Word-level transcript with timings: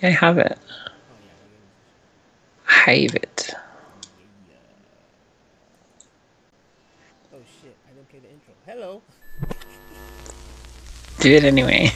Yeah, 0.00 0.08
I 0.08 0.12
have 0.12 0.38
it. 0.38 0.58
Oh 0.86 1.14
Have 2.64 3.14
it. 3.14 3.54
Oh 7.34 7.38
shit, 7.60 7.76
I 7.86 7.92
didn't 7.92 8.08
play 8.08 8.20
the 8.20 8.30
intro. 8.30 8.54
Hello. 8.64 9.02
Do 11.20 11.34
it 11.34 11.44
anyway. 11.44 11.90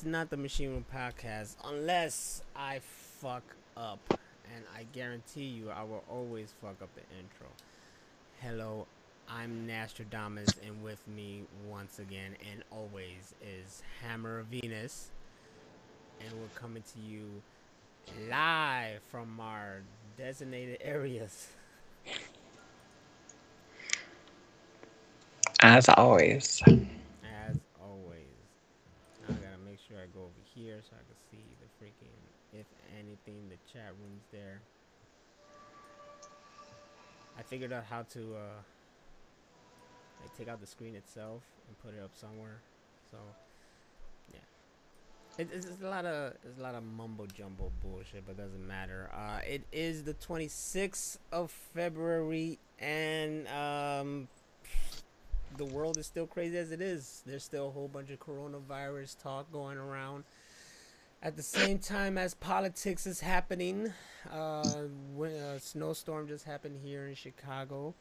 It's 0.00 0.06
not 0.06 0.30
the 0.30 0.36
Machine 0.38 0.70
Room 0.70 0.86
podcast 0.96 1.56
unless 1.62 2.40
I 2.56 2.80
fuck 3.20 3.42
up. 3.76 3.98
And 4.08 4.64
I 4.74 4.86
guarantee 4.94 5.44
you, 5.44 5.68
I 5.68 5.82
will 5.82 6.02
always 6.08 6.54
fuck 6.62 6.80
up 6.80 6.88
the 6.94 7.02
intro. 7.18 7.48
Hello, 8.40 8.86
I'm 9.28 9.66
Nostradamus, 9.66 10.54
and 10.66 10.82
with 10.82 11.06
me 11.06 11.42
once 11.68 11.98
again 11.98 12.34
and 12.50 12.64
always 12.70 13.34
is 13.42 13.82
Hammer 14.00 14.46
Venus. 14.50 15.10
And 16.24 16.32
we're 16.32 16.58
coming 16.58 16.82
to 16.94 16.98
you 16.98 17.26
live 18.30 19.02
from 19.10 19.38
our 19.38 19.82
designated 20.16 20.78
areas. 20.80 21.48
As 25.60 25.90
always. 25.90 26.62
as 26.66 27.58
always. 27.78 28.30
Now 29.28 29.28
I 29.28 29.32
gotta 29.32 29.58
make 29.66 29.78
sure 29.90 29.98
I 29.98 30.06
go 30.14 30.20
over 30.20 30.42
here 30.54 30.78
so 30.82 30.94
I 30.94 31.02
can 31.02 31.18
see 31.30 31.44
the 31.58 31.66
freaking, 31.82 32.14
if 32.52 32.66
anything, 32.96 33.48
the 33.48 33.56
chat 33.72 33.92
room's 34.00 34.22
there. 34.30 34.60
I 37.36 37.42
figured 37.42 37.72
out 37.72 37.84
how 37.88 38.02
to 38.02 38.20
uh, 38.20 38.60
like 40.20 40.36
take 40.38 40.48
out 40.48 40.60
the 40.60 40.66
screen 40.66 40.94
itself 40.94 41.42
and 41.66 41.78
put 41.80 41.98
it 41.98 42.04
up 42.04 42.10
somewhere. 42.14 42.60
So 43.10 43.16
yeah, 44.32 44.40
it, 45.38 45.48
it's, 45.52 45.66
it's 45.66 45.82
a 45.82 45.88
lot 45.88 46.04
of 46.04 46.34
it's 46.44 46.58
a 46.58 46.62
lot 46.62 46.74
of 46.74 46.84
mumbo 46.84 47.26
jumbo 47.26 47.72
bullshit, 47.82 48.26
but 48.26 48.36
doesn't 48.36 48.66
matter. 48.66 49.10
Uh, 49.12 49.40
it 49.48 49.62
is 49.72 50.04
the 50.04 50.14
26th 50.14 51.18
of 51.32 51.50
February, 51.50 52.58
and 52.78 53.48
um, 53.48 54.28
the 55.56 55.64
world 55.64 55.96
is 55.96 56.06
still 56.06 56.26
crazy 56.26 56.56
as 56.56 56.70
it 56.70 56.80
is. 56.80 57.22
There's 57.26 57.44
still 57.44 57.68
a 57.68 57.70
whole 57.70 57.88
bunch 57.88 58.10
of 58.10 58.18
coronavirus 58.20 59.20
talk 59.22 59.50
going 59.52 59.78
around. 59.78 60.24
At 61.22 61.36
the 61.36 61.42
same 61.42 61.78
time 61.78 62.16
as 62.16 62.34
politics 62.34 63.06
is 63.06 63.20
happening, 63.20 63.92
uh, 64.32 64.84
when 65.14 65.32
a 65.32 65.60
snowstorm 65.60 66.28
just 66.28 66.44
happened 66.44 66.78
here 66.82 67.06
in 67.06 67.14
Chicago, 67.14 67.94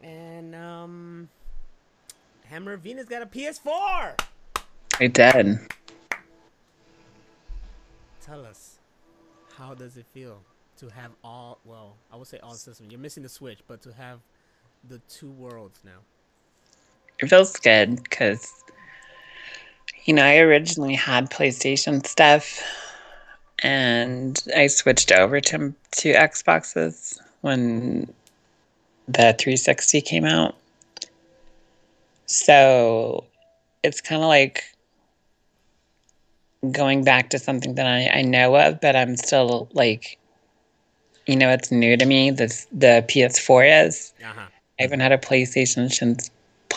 and 0.00 0.54
um, 0.54 1.28
Hammer 2.44 2.76
Venus 2.76 3.06
got 3.06 3.22
a 3.22 3.26
PS4. 3.26 4.20
I 5.00 5.06
did. 5.08 5.58
Tell 8.22 8.44
us, 8.44 8.78
how 9.56 9.74
does 9.74 9.96
it 9.96 10.06
feel 10.12 10.40
to 10.78 10.88
have 10.88 11.10
all? 11.24 11.58
Well, 11.64 11.96
I 12.12 12.16
would 12.16 12.28
say 12.28 12.38
all 12.38 12.54
systems. 12.54 12.92
You're 12.92 13.00
missing 13.00 13.24
the 13.24 13.28
Switch, 13.28 13.58
but 13.66 13.82
to 13.82 13.92
have 13.92 14.20
the 14.88 14.98
two 15.08 15.30
worlds 15.30 15.80
now. 15.84 15.98
It 17.20 17.28
feels 17.28 17.56
good 17.56 18.02
because, 18.02 18.52
you 20.04 20.14
know, 20.14 20.24
I 20.24 20.38
originally 20.38 20.94
had 20.94 21.30
PlayStation 21.30 22.06
stuff 22.06 22.62
and 23.62 24.42
I 24.56 24.68
switched 24.68 25.12
over 25.12 25.40
to, 25.40 25.74
to 25.92 26.12
Xboxes 26.14 27.20
when 27.42 28.12
the 29.06 29.34
360 29.38 30.00
came 30.00 30.24
out. 30.24 30.56
So 32.26 33.24
it's 33.82 34.00
kind 34.00 34.22
of 34.22 34.28
like 34.28 34.64
going 36.70 37.04
back 37.04 37.30
to 37.30 37.38
something 37.38 37.74
that 37.74 37.86
I, 37.86 38.20
I 38.20 38.22
know 38.22 38.56
of, 38.56 38.80
but 38.80 38.96
I'm 38.96 39.16
still 39.16 39.68
like, 39.72 40.18
you 41.26 41.36
know, 41.36 41.50
it's 41.50 41.70
new 41.70 41.96
to 41.96 42.06
me. 42.06 42.30
This 42.30 42.66
the 42.72 43.04
PS4 43.08 43.86
is. 43.86 44.12
Uh 44.22 44.32
huh. 44.34 44.46
I 44.78 44.82
haven't 44.82 45.00
had 45.00 45.12
a 45.12 45.18
PlayStation 45.18 45.92
since 45.92 46.30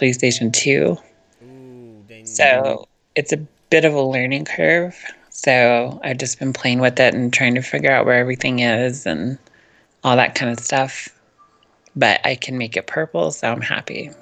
PlayStation 0.03 0.51
2. 0.51 0.97
Ooh, 1.45 2.05
So 2.25 2.87
it's 3.15 3.31
a 3.31 3.37
bit 3.69 3.85
of 3.85 3.93
a 3.93 4.01
learning 4.01 4.43
curve. 4.43 5.01
So 5.29 6.01
I've 6.03 6.17
just 6.17 6.39
been 6.39 6.51
playing 6.51 6.79
with 6.79 6.99
it 6.99 7.13
and 7.13 7.31
trying 7.31 7.55
to 7.55 7.61
figure 7.61 7.89
out 7.89 8.05
where 8.05 8.17
everything 8.17 8.59
is 8.59 9.05
and 9.05 9.37
all 10.03 10.17
that 10.17 10.35
kind 10.35 10.51
of 10.51 10.59
stuff. 10.59 11.07
But 11.95 12.19
I 12.25 12.35
can 12.35 12.57
make 12.57 12.75
it 12.75 12.85
purple, 12.87 13.31
so 13.31 13.49
I'm 13.49 13.61
happy. 13.61 14.11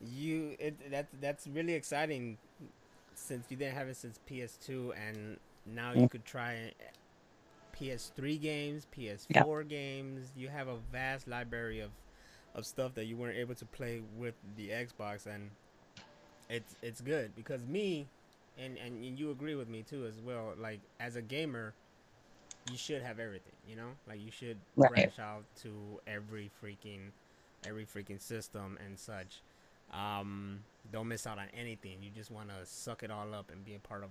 you 0.00 0.56
it 0.58 0.90
that's 0.90 1.12
that's 1.20 1.46
really 1.46 1.74
exciting 1.74 2.38
since 3.14 3.46
you 3.50 3.56
didn't 3.56 3.74
have 3.74 3.88
it 3.88 3.96
since 3.96 4.18
PS2 4.28 4.92
and 4.96 5.36
now 5.66 5.92
you 5.92 6.08
could 6.08 6.24
try 6.24 6.72
PS3 7.78 8.40
games, 8.40 8.86
PS4 8.96 9.68
games. 9.68 10.32
You 10.36 10.48
have 10.48 10.68
a 10.68 10.76
vast 10.90 11.28
library 11.28 11.80
of 11.80 11.90
of 12.58 12.66
stuff 12.66 12.94
that 12.94 13.06
you 13.06 13.16
weren't 13.16 13.38
able 13.38 13.54
to 13.54 13.66
play 13.66 14.02
with 14.18 14.34
the 14.56 14.70
Xbox 14.70 15.26
and 15.26 15.50
it's 16.48 16.76
it's 16.82 17.00
good 17.00 17.34
because 17.36 17.66
me 17.66 18.06
and 18.58 18.76
and 18.78 19.18
you 19.18 19.30
agree 19.30 19.54
with 19.54 19.68
me 19.68 19.82
too 19.82 20.06
as 20.06 20.20
well 20.20 20.54
like 20.58 20.80
as 21.00 21.16
a 21.16 21.22
gamer 21.22 21.74
you 22.64 22.76
should 22.76 23.02
have 23.02 23.18
everything, 23.18 23.54
you 23.66 23.76
know? 23.76 23.90
Like 24.08 24.20
you 24.20 24.30
should 24.30 24.58
Right. 24.76 25.12
branch 25.12 25.18
out 25.18 25.44
to 25.62 26.00
every 26.06 26.50
freaking 26.62 27.12
every 27.64 27.84
freaking 27.86 28.20
system 28.20 28.78
and 28.84 28.98
such. 28.98 29.42
Um, 29.92 30.60
don't 30.92 31.08
miss 31.08 31.26
out 31.26 31.38
on 31.38 31.46
anything. 31.58 31.98
You 32.02 32.10
just 32.10 32.30
want 32.30 32.48
to 32.48 32.64
suck 32.64 33.02
it 33.02 33.10
all 33.10 33.34
up 33.34 33.50
and 33.50 33.64
be 33.64 33.74
a 33.74 33.78
part 33.78 34.02
of 34.02 34.10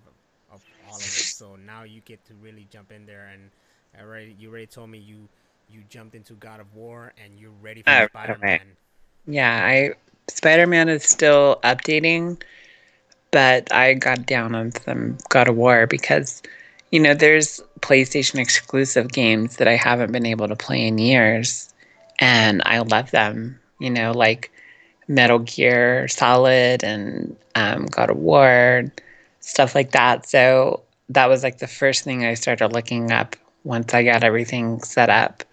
of 0.51 0.61
all 0.87 1.03
of 1.03 1.15
it. 1.15 1.31
So 1.31 1.55
now 1.55 1.83
you 1.83 2.01
get 2.01 2.25
to 2.25 2.33
really 2.35 2.67
jump 2.69 2.91
in 2.91 3.05
there 3.05 3.27
and 3.31 3.51
already 3.99 4.35
you 4.37 4.49
already 4.49 4.67
told 4.67 4.89
me 4.89 4.97
you 4.99 5.29
you 5.69 5.81
jumped 5.89 6.15
into 6.15 6.33
God 6.33 6.59
of 6.59 6.73
War 6.73 7.13
and 7.23 7.39
you're 7.39 7.51
ready 7.61 7.81
for 7.81 7.91
Oh. 7.91 8.07
Spider 8.07 8.37
Man. 8.41 8.59
Yeah, 9.25 9.65
I 9.65 9.91
Spider-Man 10.29 10.89
is 10.89 11.03
still 11.03 11.59
updating, 11.63 12.41
but 13.31 13.71
I 13.73 13.93
got 13.93 14.25
down 14.25 14.55
on 14.55 14.71
some 14.71 15.17
God 15.29 15.47
of 15.47 15.55
War 15.55 15.87
because 15.87 16.41
you 16.91 16.99
know, 16.99 17.13
there's 17.13 17.61
PlayStation 17.81 18.39
exclusive 18.39 19.11
games 19.11 19.57
that 19.57 19.67
I 19.67 19.75
haven't 19.75 20.11
been 20.11 20.25
able 20.25 20.47
to 20.47 20.55
play 20.55 20.87
in 20.87 20.97
years 20.97 21.73
and 22.19 22.61
I 22.65 22.79
love 22.79 23.11
them, 23.11 23.59
you 23.79 23.89
know, 23.89 24.11
like 24.11 24.51
Metal 25.07 25.39
Gear 25.39 26.07
Solid 26.07 26.83
and 26.83 27.35
um, 27.55 27.85
God 27.87 28.09
of 28.09 28.17
War, 28.17 28.85
stuff 29.41 29.75
like 29.75 29.91
that. 29.91 30.27
So 30.27 30.83
that 31.09 31.27
was 31.27 31.43
like 31.43 31.59
the 31.59 31.67
first 31.67 32.03
thing 32.03 32.25
I 32.25 32.33
started 32.35 32.69
looking 32.69 33.11
up 33.11 33.35
once 33.63 33.93
I 33.93 34.03
got 34.03 34.23
everything 34.23 34.81
set 34.81 35.09
up. 35.09 35.43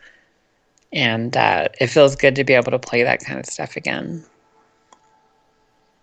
And 0.94 1.36
uh, 1.36 1.68
it 1.80 1.88
feels 1.88 2.16
good 2.16 2.36
to 2.36 2.44
be 2.44 2.54
able 2.54 2.70
to 2.70 2.78
play 2.78 3.02
that 3.02 3.20
kind 3.20 3.38
of 3.38 3.46
stuff 3.46 3.76
again. 3.76 4.24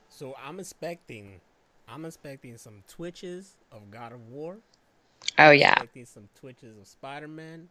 So 0.10 0.36
I'm 0.46 0.60
expecting 0.60 1.42
I'm 1.88 2.06
expecting 2.06 2.58
some 2.58 2.84
twitches 2.88 3.56
of 3.72 3.90
God 3.92 4.14
of 4.14 4.30
War. 4.30 4.58
Oh, 5.38 5.52
yeah. 5.52 5.70
I'm 5.70 5.74
expecting 5.74 6.06
some 6.06 6.30
twitches 6.40 6.78
of 6.78 6.88
Spider 6.88 7.28
Man. 7.28 7.68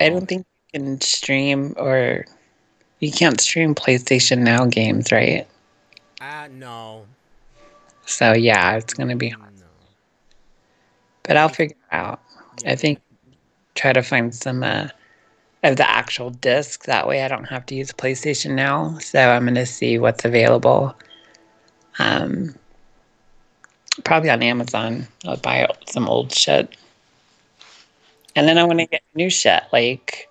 I 0.00 0.08
don't 0.08 0.26
think 0.26 0.46
you 0.72 0.80
can 0.80 1.00
stream 1.00 1.74
or 1.76 2.24
you 2.98 3.12
can't 3.12 3.40
stream 3.40 3.74
PlayStation 3.74 4.38
Now 4.38 4.64
games, 4.66 5.12
right? 5.12 5.46
Ah 6.20 6.48
no. 6.50 7.06
So, 8.06 8.32
yeah, 8.32 8.76
it's 8.76 8.94
going 8.94 9.10
to 9.10 9.16
be 9.16 9.28
hard. 9.28 9.54
No. 9.58 9.66
But 11.22 11.36
I'll 11.36 11.48
figure 11.48 11.76
it 11.76 11.94
out. 11.94 12.20
Yeah, 12.62 12.72
I 12.72 12.76
think 12.76 13.00
try 13.74 13.92
to 13.92 14.02
find 14.02 14.34
some 14.34 14.62
uh, 14.62 14.88
of 15.62 15.76
the 15.76 15.88
actual 15.88 16.30
disc. 16.30 16.84
That 16.84 17.06
way 17.06 17.22
I 17.22 17.28
don't 17.28 17.44
have 17.44 17.66
to 17.66 17.74
use 17.74 17.92
PlayStation 17.92 18.52
now. 18.52 18.98
So 18.98 19.30
I'm 19.30 19.44
going 19.44 19.54
to 19.56 19.66
see 19.66 19.98
what's 19.98 20.24
available. 20.24 20.94
Um, 21.98 22.54
probably 24.04 24.30
on 24.30 24.42
Amazon. 24.42 25.06
I'll 25.26 25.36
buy 25.36 25.66
some 25.86 26.08
old 26.08 26.32
shit. 26.32 26.74
And 28.36 28.48
then 28.48 28.58
I 28.58 28.64
want 28.64 28.78
to 28.78 28.86
get 28.86 29.02
new 29.14 29.28
shit. 29.28 29.62
Like, 29.72 30.28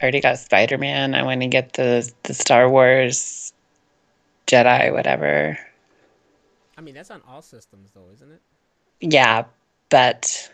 I 0.00 0.04
already 0.04 0.20
got 0.20 0.38
Spider 0.38 0.78
Man. 0.78 1.14
I 1.14 1.22
want 1.22 1.42
to 1.42 1.48
get 1.48 1.74
the, 1.74 2.10
the 2.22 2.34
Star 2.34 2.70
Wars 2.70 3.52
Jedi, 4.46 4.92
whatever. 4.92 5.58
I 6.76 6.80
mean 6.80 6.94
that's 6.94 7.10
on 7.10 7.20
all 7.28 7.42
systems 7.42 7.90
though, 7.94 8.08
isn't 8.14 8.32
it? 8.32 8.40
Yeah, 9.00 9.44
but 9.90 10.50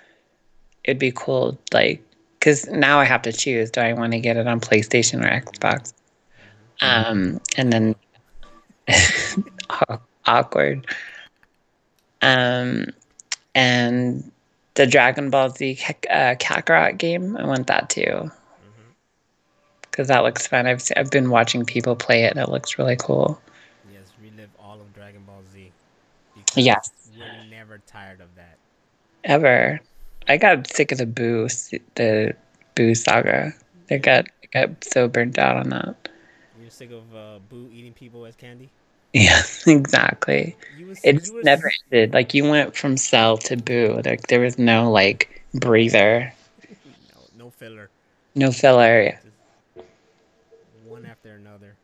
it'd 0.84 0.98
be 0.98 1.12
cool, 1.12 1.58
like, 1.72 2.02
because 2.46 2.68
now 2.68 3.00
I 3.00 3.04
have 3.04 3.22
to 3.22 3.32
choose: 3.32 3.72
do 3.72 3.80
I 3.80 3.92
want 3.92 4.12
to 4.12 4.20
get 4.20 4.36
it 4.36 4.46
on 4.46 4.60
PlayStation 4.60 5.20
or 5.20 5.28
Xbox? 5.28 5.92
Um, 6.80 7.40
and 7.56 7.72
then 7.72 7.96
awkward. 10.26 10.86
Um, 12.22 12.86
and 13.56 14.30
the 14.74 14.86
Dragon 14.86 15.28
Ball 15.28 15.50
Z 15.50 15.76
uh, 16.08 16.36
Kakarot 16.38 16.98
game, 16.98 17.36
I 17.36 17.44
want 17.44 17.66
that 17.66 17.90
too. 17.90 18.30
Because 19.82 20.06
that 20.06 20.22
looks 20.22 20.46
fun. 20.46 20.68
I've, 20.68 20.84
I've 20.96 21.10
been 21.10 21.30
watching 21.30 21.64
people 21.64 21.96
play 21.96 22.24
it 22.24 22.30
and 22.30 22.38
it 22.38 22.48
looks 22.48 22.78
really 22.78 22.96
cool. 22.96 23.40
Yes, 23.92 24.02
relive 24.22 24.50
all 24.62 24.74
of 24.80 24.94
Dragon 24.94 25.22
Ball 25.26 25.42
Z. 25.52 25.72
Yes. 26.54 26.90
We're 27.18 27.50
never 27.50 27.78
tired 27.88 28.20
of 28.20 28.28
that. 28.36 28.58
Ever. 29.24 29.80
I 30.28 30.36
got 30.36 30.66
sick 30.66 30.92
of 30.92 30.98
the 30.98 31.06
Boo, 31.06 31.48
the 31.94 32.34
Boo 32.74 32.94
saga. 32.94 33.52
I 33.90 33.98
got, 33.98 34.26
I 34.42 34.46
got 34.52 34.84
so 34.84 35.08
burnt 35.08 35.38
out 35.38 35.56
on 35.56 35.70
that. 35.70 36.08
You're 36.60 36.70
sick 36.70 36.90
of 36.90 37.14
uh, 37.14 37.38
Boo 37.48 37.70
eating 37.72 37.92
people 37.92 38.26
as 38.26 38.34
candy? 38.34 38.70
Yeah, 39.12 39.40
exactly. 39.66 40.56
Was, 40.88 41.04
it 41.04 41.18
just 41.18 41.34
never 41.42 41.70
ended. 41.92 42.12
Like 42.12 42.34
you 42.34 42.48
went 42.48 42.76
from 42.76 42.96
Cell 42.96 43.38
to 43.38 43.56
Boo. 43.56 44.00
Like 44.04 44.26
there 44.26 44.40
was 44.40 44.58
no 44.58 44.90
like 44.90 45.42
breather. 45.54 46.32
No, 47.38 47.44
no 47.44 47.50
filler. 47.50 47.88
No 48.34 48.50
filler. 48.50 49.18
Just 49.22 49.36
one 50.88 51.06
after 51.06 51.34
another. 51.34 51.76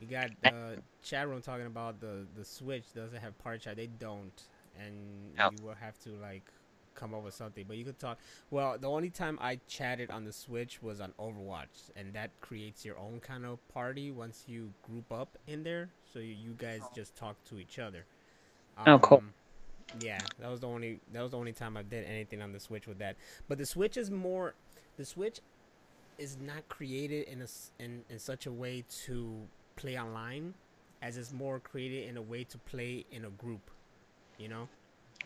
You 0.00 0.06
got 0.06 0.30
uh, 0.44 0.76
chat 1.02 1.28
room 1.28 1.40
talking 1.40 1.66
about 1.66 2.00
the 2.00 2.26
the 2.36 2.44
Switch 2.44 2.84
doesn't 2.94 3.20
have 3.20 3.36
part 3.38 3.60
chat. 3.60 3.76
They 3.76 3.86
don't, 3.86 4.42
and 4.78 5.52
you 5.52 5.64
will 5.64 5.74
have 5.74 5.98
to 6.04 6.10
like 6.20 6.44
come 6.94 7.14
up 7.14 7.24
with 7.24 7.34
something. 7.34 7.64
But 7.66 7.76
you 7.76 7.84
could 7.84 7.98
talk. 7.98 8.18
Well, 8.50 8.76
the 8.78 8.88
only 8.88 9.10
time 9.10 9.38
I 9.40 9.58
chatted 9.68 10.10
on 10.10 10.24
the 10.24 10.32
Switch 10.32 10.82
was 10.82 11.00
on 11.00 11.12
Overwatch, 11.18 11.90
and 11.96 12.12
that 12.14 12.30
creates 12.40 12.84
your 12.84 12.98
own 12.98 13.20
kind 13.20 13.44
of 13.44 13.66
party 13.68 14.10
once 14.10 14.44
you 14.46 14.72
group 14.82 15.12
up 15.12 15.38
in 15.46 15.62
there. 15.62 15.90
So 16.12 16.18
you, 16.18 16.34
you 16.34 16.54
guys 16.56 16.82
just 16.94 17.16
talk 17.16 17.36
to 17.50 17.58
each 17.58 17.78
other. 17.78 18.04
Um, 18.78 18.84
oh, 18.88 18.98
cool. 18.98 19.18
Um, 19.18 19.32
yeah, 20.00 20.20
that 20.40 20.50
was 20.50 20.60
the 20.60 20.68
only 20.68 21.00
that 21.12 21.22
was 21.22 21.32
the 21.32 21.38
only 21.38 21.52
time 21.52 21.76
I 21.76 21.82
did 21.82 22.06
anything 22.06 22.40
on 22.42 22.52
the 22.52 22.60
Switch 22.60 22.86
with 22.86 22.98
that. 22.98 23.16
But 23.48 23.58
the 23.58 23.66
Switch 23.66 23.96
is 23.96 24.10
more. 24.10 24.54
The 24.96 25.04
Switch 25.04 25.40
is 26.18 26.36
not 26.40 26.68
created 26.68 27.28
in 27.28 27.42
a 27.42 27.46
in 27.82 28.04
in 28.08 28.18
such 28.18 28.46
a 28.46 28.52
way 28.52 28.84
to 29.04 29.42
play 29.76 29.98
online, 29.98 30.54
as 31.02 31.16
it's 31.16 31.32
more 31.32 31.58
created 31.58 32.08
in 32.08 32.16
a 32.16 32.22
way 32.22 32.44
to 32.44 32.58
play 32.58 33.04
in 33.10 33.24
a 33.24 33.30
group. 33.30 33.70
You 34.38 34.48
know. 34.48 34.68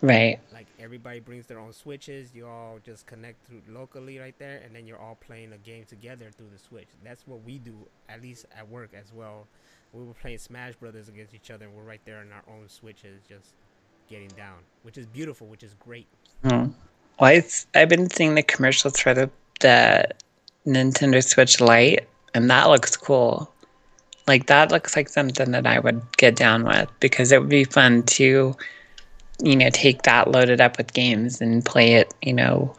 Right. 0.03 0.39
Like 0.53 0.67
everybody 0.79 1.21
brings 1.21 1.47
their 1.47 1.59
own 1.59 1.73
switches. 1.73 2.35
You 2.35 2.47
all 2.47 2.79
just 2.85 3.07
connect 3.07 3.47
through 3.47 3.63
locally 3.69 4.19
right 4.19 4.39
there, 4.39 4.61
and 4.65 4.75
then 4.75 4.87
you're 4.87 4.99
all 4.99 5.17
playing 5.17 5.53
a 5.53 5.59
game 5.59 5.85
together 5.85 6.31
through 6.37 6.49
the 6.53 6.59
switch. 6.59 6.89
That's 7.03 7.27
what 7.27 7.43
we 7.45 7.59
do, 7.59 7.75
at 8.09 8.23
least 8.23 8.47
at 8.57 8.69
work 8.69 8.91
as 8.95 9.13
well. 9.13 9.47
We 9.93 10.05
were 10.05 10.15
playing 10.15 10.39
Smash 10.39 10.75
Brothers 10.75 11.09
against 11.09 11.35
each 11.35 11.51
other, 11.51 11.67
and 11.67 11.75
we're 11.75 11.83
right 11.83 12.01
there 12.05 12.21
in 12.21 12.29
our 12.33 12.43
own 12.55 12.69
switches, 12.69 13.23
just 13.29 13.55
getting 14.09 14.29
down, 14.29 14.59
which 14.83 14.99
is 14.99 15.07
beautiful, 15.07 15.47
which 15.47 15.63
is 15.63 15.75
great. 15.75 16.07
Hmm. 16.43 16.67
Well, 17.19 17.31
I've, 17.31 17.67
I've 17.75 17.89
been 17.89 18.11
seeing 18.11 18.35
the 18.35 18.43
commercials 18.43 19.01
for 19.01 19.15
the 19.15 19.31
the 19.61 20.07
Nintendo 20.67 21.25
Switch 21.25 21.61
Lite, 21.61 22.07
and 22.35 22.51
that 22.51 22.69
looks 22.69 22.97
cool. 22.97 23.51
Like 24.27 24.47
that 24.47 24.71
looks 24.71 24.97
like 24.97 25.09
something 25.09 25.53
that 25.53 25.67
I 25.67 25.79
would 25.79 26.03
get 26.17 26.37
down 26.37 26.65
with 26.65 26.91
because 27.01 27.33
it 27.33 27.41
would 27.41 27.49
be 27.49 27.65
fun 27.65 28.03
to 28.03 28.55
you 29.43 29.57
know, 29.57 29.71
take 29.71 30.03
that 30.03 30.31
loaded 30.31 30.61
up 30.61 30.79
with 30.79 30.93
games 30.93 31.41
and 31.41 31.65
play 31.65 31.95
it, 31.95 32.13
you 32.23 32.33
know, 32.33 32.75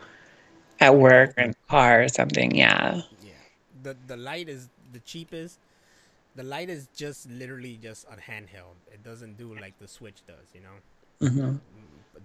at 0.79 0.95
work 0.95 1.33
or 1.37 1.43
in 1.43 1.51
the 1.51 1.57
car 1.69 2.03
or 2.03 2.07
something. 2.07 2.55
Yeah. 2.55 3.01
Yeah. 3.21 3.31
The 3.83 3.97
the 4.07 4.17
light 4.17 4.49
is 4.49 4.69
the 4.93 4.99
cheapest. 4.99 5.59
The 6.35 6.43
light 6.43 6.69
is 6.69 6.87
just 6.95 7.29
literally 7.29 7.79
just 7.81 8.05
a 8.05 8.15
handheld. 8.15 8.77
It 8.91 9.03
doesn't 9.03 9.37
do 9.37 9.55
like 9.59 9.77
the 9.79 9.87
Switch 9.87 10.21
does, 10.27 10.47
you 10.53 10.61
know. 10.61 11.27
Mm-hmm. 11.27 11.39
Mm, 11.39 11.59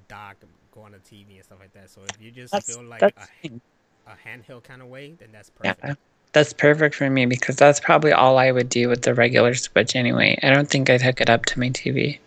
dock, 0.08 0.37
go 0.75 0.82
on 0.82 0.93
the 0.93 0.99
TV 0.99 1.37
and 1.37 1.44
stuff 1.44 1.58
like 1.61 1.73
that. 1.73 1.90
So 1.90 2.02
if 2.02 2.20
you 2.20 2.31
just 2.31 2.52
that's, 2.52 2.75
feel 2.75 2.84
like 2.84 3.02
a, 3.02 3.12
a 4.06 4.17
handheld 4.26 4.64
kind 4.64 4.82
of 4.82 4.88
way, 4.88 5.14
then 5.19 5.29
that's 5.32 5.50
perfect. 5.50 5.81
Yeah. 5.84 5.94
That's 6.32 6.52
perfect 6.55 6.94
for 6.94 7.08
me 7.11 7.26
because 7.26 7.56
that's 7.56 7.79
probably 7.79 8.12
all 8.12 8.38
I 8.38 8.52
would 8.52 8.70
do 8.70 8.88
with 8.88 9.02
the 9.02 9.14
regular 9.14 9.55
Switch 9.55 9.94
anyway. 9.94 10.38
I 10.43 10.50
don't 10.50 10.69
think 10.69 10.88
I'd 10.88 11.02
hook 11.02 11.20
it 11.20 11.29
up 11.29 11.44
to 11.46 11.61
my 11.61 11.69
TV. 11.69 12.19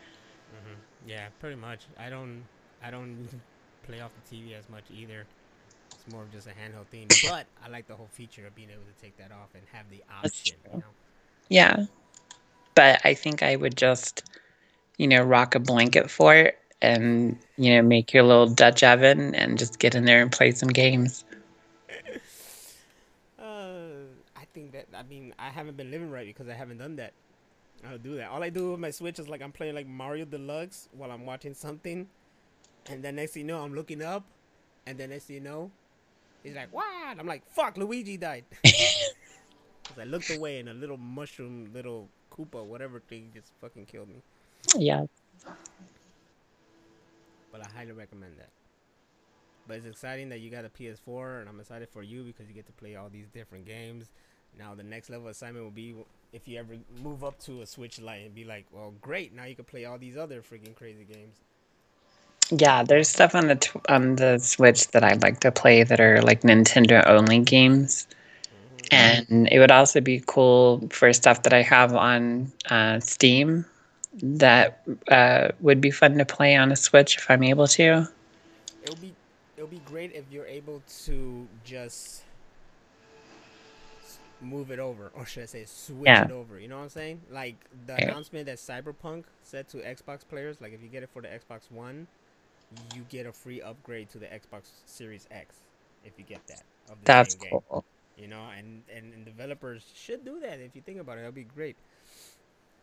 Yeah, 1.08 1.28
pretty 1.40 1.56
much. 1.56 1.82
I 2.00 2.10
don't 2.10 2.44
I 2.84 2.92
don't 2.92 3.28
play 3.86 4.02
off 4.02 4.12
the 4.30 4.36
TV 4.36 4.54
as 4.56 4.68
much 4.70 4.84
either. 4.92 5.26
It's 5.92 6.14
more 6.14 6.24
of 6.24 6.32
just 6.32 6.48
a 6.48 6.52
handheld 6.52 6.88
thing. 6.88 7.08
But 7.24 7.46
I 7.64 7.70
like 7.70 7.88
the 7.88 7.96
whole 7.96 8.10
feature 8.12 8.46
of 8.48 8.56
being 8.56 8.70
able 8.70 8.84
to 8.84 9.02
take 9.02 9.18
that 9.18 9.32
off 9.32 9.50
and 9.54 9.64
have 9.72 9.90
the 9.90 10.04
option. 10.24 10.56
You 10.72 10.80
know? 10.80 10.94
Yeah, 11.50 11.86
but 12.74 13.02
I 13.04 13.14
think 13.14 13.44
I 13.44 13.56
would 13.56 13.78
just, 13.78 14.24
you 14.98 15.08
know, 15.08 15.22
rock 15.22 15.56
a 15.56 15.60
blanket 15.60 16.10
for 16.10 16.34
it 16.34 16.60
and 16.82 17.38
you 17.58 17.74
know 17.74 17.82
make 17.82 18.14
your 18.14 18.24
little 18.24 18.48
Dutch 18.48 18.84
oven 18.84 19.34
and 19.34 19.58
just 19.58 19.80
get 19.80 19.96
in 19.96 20.06
there 20.06 20.22
and 20.22 20.32
play 20.32 20.52
some 20.52 20.70
games. 20.70 21.24
uh, 23.40 23.44
I 24.36 24.46
think 24.54 24.74
that 24.74 24.88
I 24.94 25.04
mean 25.04 25.34
I 25.40 25.50
haven't 25.50 25.78
been 25.78 25.92
living 25.92 26.12
right 26.12 26.28
because 26.28 26.50
I 26.50 26.54
haven't 26.54 26.78
done 26.78 26.98
that. 26.98 27.14
I'll 27.90 27.98
do 27.98 28.16
that. 28.18 28.30
All 28.30 28.44
I 28.44 28.50
do 28.50 28.72
with 28.72 28.80
my 28.80 28.92
Switch 28.92 29.20
is 29.20 29.28
like 29.28 29.42
I'm 29.42 29.52
playing 29.52 29.76
like 29.76 29.88
Mario 29.88 30.26
Deluxe 30.26 30.90
while 30.92 31.12
I'm 31.12 31.26
watching 31.26 31.54
something, 31.54 32.08
and 32.90 33.04
then 33.04 33.16
next 33.16 33.34
thing 33.34 33.42
you 33.42 33.48
know, 33.48 33.64
I'm 33.64 33.74
looking 33.74 34.02
up, 34.02 34.24
and 34.86 34.98
then 34.98 35.10
next 35.10 35.26
thing 35.26 35.36
you 35.36 35.42
know, 35.42 35.72
he's 36.44 36.56
like, 36.56 36.74
"What?" 36.74 37.20
I'm 37.20 37.28
like, 37.28 37.44
"Fuck, 37.52 37.78
Luigi 37.78 38.18
died." 38.18 38.46
I 40.00 40.04
looked 40.04 40.30
away, 40.30 40.60
and 40.60 40.70
a 40.70 40.74
little 40.74 40.98
mushroom, 40.98 41.72
little 41.74 42.10
Koopa, 42.32 42.66
whatever 42.66 43.00
thing, 43.00 43.32
just 43.34 43.52
fucking 43.62 43.86
killed 43.86 44.10
me. 44.10 44.22
Yeah. 44.76 45.06
But 47.52 47.62
I 47.62 47.70
highly 47.78 47.94
recommend 47.94 48.34
that. 48.38 48.50
But 49.68 49.78
it's 49.78 49.86
exciting 49.86 50.30
that 50.30 50.40
you 50.40 50.50
got 50.50 50.66
a 50.66 50.70
PS4, 50.70 51.40
and 51.40 51.50
I'm 51.50 51.60
excited 51.60 51.90
for 51.90 52.04
you 52.04 52.24
because 52.24 52.48
you 52.48 52.54
get 52.54 52.66
to 52.68 52.74
play 52.74 52.96
all 52.96 53.10
these 53.10 53.28
different 53.34 53.66
games. 53.66 54.12
Now 54.58 54.76
the 54.76 54.84
next 54.84 55.10
level 55.10 55.28
assignment 55.28 55.64
will 55.64 55.72
be 55.72 55.96
if 56.36 56.50
you 56.50 56.60
ever 56.60 56.76
move 57.02 57.24
up 57.24 57.40
to 57.40 57.62
a 57.62 57.66
Switch 57.66 58.00
Lite 58.02 58.26
and 58.26 58.36
be 58.36 58.44
like, 58.44 58.66
well, 58.74 58.94
great, 59.02 59.34
now 59.34 59.46
you 59.46 59.56
can 59.56 59.64
play 59.64 59.86
all 59.86 59.98
these 59.98 60.18
other 60.18 60.42
freaking 60.42 60.76
crazy 60.76 61.06
games. 61.06 61.38
Yeah, 62.52 62.84
there's 62.84 63.08
stuff 63.08 63.34
on 63.34 63.48
the 63.48 63.56
tw- 63.56 63.90
on 63.90 64.18
the 64.18 64.38
Switch 64.40 64.90
that 64.90 65.04
I'd 65.04 65.24
like 65.24 65.40
to 65.40 65.52
play 65.52 65.84
that 65.84 66.00
are 66.02 66.22
like 66.22 66.42
Nintendo 66.42 67.08
only 67.08 67.40
games. 67.40 68.06
Mm-hmm. 68.92 69.30
And 69.32 69.48
it 69.50 69.60
would 69.60 69.72
also 69.72 70.02
be 70.02 70.22
cool 70.28 70.86
for 70.92 71.12
stuff 71.14 71.44
that 71.44 71.54
I 71.54 71.62
have 71.62 71.96
on 71.96 72.52
uh, 72.70 73.00
Steam 73.00 73.66
that 74.22 74.84
uh, 75.08 75.50
would 75.62 75.80
be 75.80 75.90
fun 75.90 76.18
to 76.18 76.26
play 76.26 76.56
on 76.56 76.72
a 76.72 76.76
Switch 76.76 77.18
if 77.18 77.32
I'm 77.32 77.44
able 77.44 77.68
to. 77.70 78.08
It'll 78.84 78.98
be 78.98 79.16
it'll 79.56 79.70
be 79.70 79.82
great 79.86 80.14
if 80.14 80.26
you're 80.30 80.46
able 80.46 80.84
to 81.06 81.48
just 81.64 82.25
move 84.46 84.72
it 84.72 84.80
over, 84.80 85.12
or 85.16 85.26
should 85.26 85.44
I 85.44 85.48
say 85.48 85.66
switch 85.66 86.06
yeah. 86.06 86.26
it 86.26 86.32
over? 86.32 86.60
You 86.60 86.68
know 86.68 86.78
what 86.78 86.84
I'm 86.84 86.90
saying? 86.90 87.22
Like 87.32 87.56
the 87.88 87.94
yeah. 87.94 88.10
announcement 88.10 88.46
that 88.46 88.58
Cyberpunk 88.58 89.26
said 89.44 89.68
to 89.70 89.78
Xbox 89.78 90.28
players, 90.28 90.62
like 90.62 90.74
if 90.74 90.82
you 90.82 90.90
get 90.90 91.04
it 91.04 91.10
for 91.12 91.22
the 91.22 91.28
Xbox 91.28 91.72
One, 91.72 92.08
you 92.96 93.06
get 93.10 93.26
a 93.26 93.32
free 93.32 93.62
upgrade 93.62 94.10
to 94.12 94.18
the 94.18 94.28
Xbox 94.28 94.70
Series 94.86 95.28
X 95.32 95.56
if 96.04 96.14
you 96.18 96.26
get 96.26 96.46
that. 96.48 96.64
That's 97.04 97.36
cool. 97.36 97.64
Game. 97.72 97.82
You 98.18 98.30
know, 98.30 98.48
and, 98.58 98.82
and 98.96 99.14
and 99.14 99.26
developers 99.26 99.84
should 99.94 100.24
do 100.24 100.40
that 100.40 100.60
if 100.60 100.76
you 100.76 100.82
think 100.82 101.00
about 101.00 101.18
it. 101.18 101.22
That'd 101.22 101.36
be 101.36 101.44
great. 101.44 101.76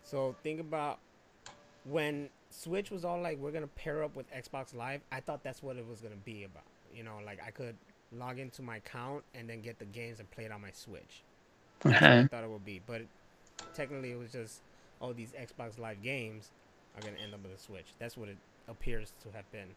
So 0.02 0.35
think 0.42 0.61
about 0.61 0.99
when 1.85 2.28
Switch 2.50 2.90
was 2.90 3.04
all 3.04 3.21
like, 3.21 3.38
we're 3.38 3.52
gonna 3.52 3.66
pair 3.66 4.02
up 4.02 4.14
with 4.14 4.26
Xbox 4.33 4.75
Live. 4.75 5.00
I 5.11 5.21
thought 5.21 5.42
that's 5.42 5.62
what 5.62 5.76
it 5.76 5.87
was 5.88 6.00
gonna 6.00 6.16
be 6.16 6.45
about. 6.45 6.64
You 6.95 7.02
know, 7.02 7.19
like 7.25 7.40
I 7.47 7.50
could 7.50 7.76
log 8.12 8.38
into 8.38 8.62
my 8.62 8.76
account 8.76 9.25
and 9.35 9.49
then 9.49 9.62
get 9.62 9.78
the 9.78 9.87
games 9.87 10.21
and 10.21 10.31
play 10.31 10.45
it 10.45 10.52
on 10.52 10.61
my 10.61 10.71
Switch. 10.73 11.23
Uh-huh. 11.85 12.07
I 12.25 12.27
thought 12.27 12.45
it 12.45 12.51
would 12.51 12.65
be. 12.65 12.81
But 12.87 13.03
technically, 13.75 14.12
it 14.12 14.19
was 14.19 14.33
just 14.33 14.61
all 15.01 15.12
these 15.12 15.33
Xbox 15.33 15.79
Live 15.79 16.03
games 16.03 16.51
are 16.97 17.01
gonna 17.01 17.21
end 17.23 17.35
up 17.35 17.43
with 17.43 17.53
a 17.53 17.59
Switch. 17.59 17.87
That's 17.99 18.17
what 18.17 18.29
it 18.29 18.37
appears 18.69 19.12
to 19.23 19.37
have 19.37 19.51
been. 19.53 19.69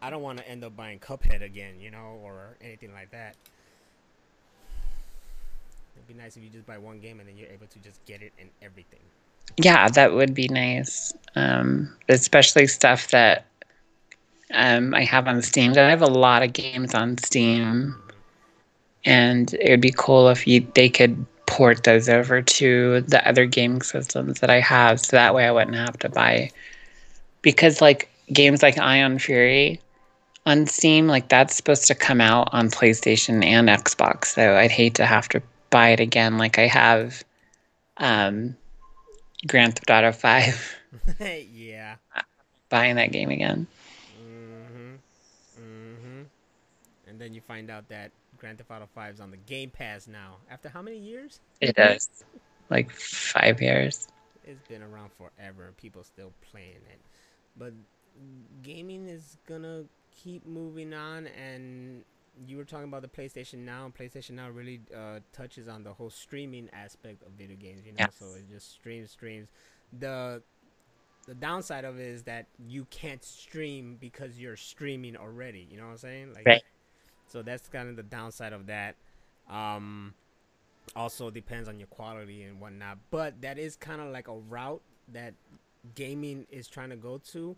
I 0.00 0.10
don't 0.10 0.22
want 0.22 0.38
to 0.38 0.48
end 0.48 0.62
up 0.62 0.76
buying 0.76 0.98
Cuphead 0.98 1.42
again, 1.42 1.80
you 1.80 1.90
know, 1.90 2.20
or 2.22 2.56
anything 2.60 2.92
like 2.92 3.10
that. 3.12 3.34
It'd 5.96 6.06
be 6.06 6.14
nice 6.14 6.36
if 6.36 6.42
you 6.42 6.50
just 6.50 6.66
buy 6.66 6.78
one 6.78 7.00
game 7.00 7.18
and 7.18 7.28
then 7.28 7.36
you're 7.36 7.48
able 7.48 7.66
to 7.66 7.78
just 7.78 8.04
get 8.04 8.22
it 8.22 8.32
and 8.38 8.50
everything. 8.60 9.00
Yeah, 9.56 9.88
that 9.88 10.12
would 10.12 10.34
be 10.34 10.48
nice. 10.48 11.14
Um, 11.34 11.96
especially 12.08 12.66
stuff 12.66 13.08
that 13.08 13.46
um, 14.52 14.94
I 14.94 15.04
have 15.04 15.26
on 15.26 15.40
Steam. 15.40 15.72
I 15.72 15.90
have 15.90 16.02
a 16.02 16.06
lot 16.06 16.42
of 16.42 16.52
games 16.52 16.94
on 16.94 17.16
Steam 17.18 17.96
and 19.06 19.54
it 19.54 19.70
would 19.70 19.80
be 19.80 19.94
cool 19.96 20.28
if 20.28 20.46
you 20.46 20.66
they 20.74 20.90
could 20.90 21.24
port 21.46 21.84
those 21.84 22.08
over 22.08 22.42
to 22.42 23.00
the 23.02 23.26
other 23.26 23.46
gaming 23.46 23.80
systems 23.80 24.40
that 24.40 24.50
I 24.50 24.60
have, 24.60 25.00
so 25.00 25.16
that 25.16 25.34
way 25.34 25.46
I 25.46 25.52
wouldn't 25.52 25.76
have 25.76 25.98
to 26.00 26.08
buy. 26.08 26.50
Because 27.40 27.80
like 27.80 28.10
games 28.32 28.62
like 28.62 28.76
Ion 28.78 29.18
Fury 29.18 29.80
on 30.44 30.66
Steam, 30.66 31.06
like 31.06 31.28
that's 31.28 31.54
supposed 31.54 31.86
to 31.86 31.94
come 31.94 32.20
out 32.20 32.48
on 32.52 32.68
PlayStation 32.68 33.44
and 33.44 33.68
Xbox, 33.68 34.26
so 34.26 34.56
I'd 34.56 34.72
hate 34.72 34.96
to 34.96 35.06
have 35.06 35.28
to 35.30 35.42
buy 35.70 35.90
it 35.90 36.00
again, 36.00 36.36
like 36.36 36.58
I 36.58 36.66
have 36.66 37.24
um, 37.98 38.56
Grand 39.46 39.76
Theft 39.76 39.90
Auto 39.90 40.12
Five. 40.12 40.74
yeah. 41.52 41.96
Buying 42.68 42.96
that 42.96 43.12
game 43.12 43.30
again. 43.30 43.66
Mm 44.20 44.66
Mhm. 44.66 44.98
Mm 45.60 45.96
Mhm. 45.96 46.24
And 47.06 47.20
then 47.20 47.34
you 47.34 47.40
find 47.40 47.70
out 47.70 47.88
that 47.88 48.10
Grand 48.36 48.58
Theft 48.58 48.70
Auto 48.70 48.86
5 48.94 49.14
is 49.14 49.20
on 49.20 49.30
the 49.30 49.36
Game 49.36 49.70
Pass 49.70 50.06
now. 50.06 50.36
After 50.50 50.68
how 50.68 50.82
many 50.82 50.98
years? 50.98 51.40
It 51.60 51.74
does. 51.76 52.08
like 52.70 52.90
five 52.90 53.60
years. 53.62 54.08
It's 54.44 54.62
been 54.68 54.82
around 54.82 55.10
forever. 55.12 55.72
People 55.76 56.04
still 56.04 56.32
playing 56.50 56.82
it. 56.90 57.00
But 57.56 57.72
gaming 58.62 59.08
is 59.08 59.36
gonna 59.46 59.84
keep 60.14 60.46
moving 60.46 60.92
on 60.94 61.26
and 61.26 62.02
you 62.46 62.56
were 62.58 62.64
talking 62.64 62.84
about 62.88 63.00
the 63.02 63.08
PlayStation 63.08 63.60
Now, 63.60 63.86
and 63.86 63.94
PlayStation 63.94 64.32
Now 64.32 64.50
really 64.50 64.80
uh, 64.94 65.20
touches 65.32 65.68
on 65.68 65.82
the 65.84 65.92
whole 65.94 66.10
streaming 66.10 66.68
aspect 66.72 67.22
of 67.22 67.32
video 67.32 67.56
games. 67.56 67.80
You 67.86 67.92
know, 67.92 67.96
Yes. 68.00 68.16
so 68.18 68.26
it 68.36 68.48
just 68.50 68.72
streams, 68.72 69.10
streams. 69.10 69.48
The 69.98 70.42
the 71.26 71.34
downside 71.34 71.84
of 71.84 71.98
it 71.98 72.06
is 72.06 72.22
that 72.24 72.46
you 72.68 72.84
can't 72.90 73.24
stream 73.24 73.96
because 74.00 74.38
you're 74.38 74.56
streaming 74.56 75.16
already. 75.16 75.66
You 75.70 75.78
know 75.78 75.84
what 75.86 75.92
I'm 75.92 75.98
saying? 75.98 76.34
Like, 76.34 76.46
Right. 76.46 76.62
So 77.28 77.42
that's 77.42 77.68
kind 77.68 77.88
of 77.88 77.96
the 77.96 78.02
downside 78.02 78.52
of 78.52 78.66
that. 78.66 78.96
Um, 79.48 80.14
also 80.94 81.30
depends 81.30 81.68
on 81.68 81.78
your 81.78 81.88
quality 81.88 82.42
and 82.44 82.60
whatnot, 82.60 82.98
but 83.10 83.40
that 83.42 83.58
is 83.58 83.76
kind 83.76 84.00
of 84.00 84.08
like 84.12 84.28
a 84.28 84.34
route 84.36 84.82
that 85.12 85.34
gaming 85.94 86.46
is 86.50 86.68
trying 86.68 86.90
to 86.90 86.96
go 86.96 87.18
to. 87.32 87.56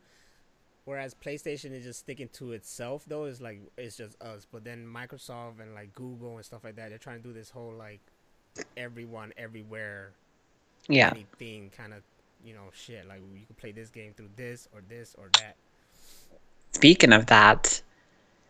Whereas 0.85 1.15
PlayStation 1.15 1.73
is 1.73 1.85
just 1.85 2.01
sticking 2.01 2.29
to 2.35 2.53
itself, 2.53 3.05
though, 3.07 3.25
it's 3.25 3.43
like 3.43 3.61
it's 3.77 3.99
just 3.99 4.21
us. 4.23 4.47
But 4.51 4.65
then 4.65 4.87
Microsoft 4.87 5.61
and 5.61 5.75
like 5.75 5.95
Google 5.95 6.37
and 6.37 6.45
stuff 6.45 6.65
like 6.65 6.77
that, 6.77 6.89
they're 6.89 6.99
trying 6.99 7.19
to 7.21 7.23
do 7.23 7.35
this 7.35 7.51
whole 7.51 7.75
like 7.75 8.01
everyone, 8.77 9.35
everywhere, 9.37 10.13
Yeah. 10.89 11.11
anything 11.11 11.71
kind 11.77 11.93
of, 11.93 12.03
you 12.43 12.55
know, 12.55 12.71
shit. 12.73 13.07
Like 13.07 13.21
you 13.35 13.45
can 13.45 13.57
play 13.57 13.73
this 13.73 13.91
game 13.91 14.15
through 14.17 14.31
this 14.37 14.67
or 14.73 14.81
this 14.89 15.15
or 15.19 15.29
that. 15.35 15.57
Speaking 16.73 17.13
of 17.13 17.27
that, 17.27 17.83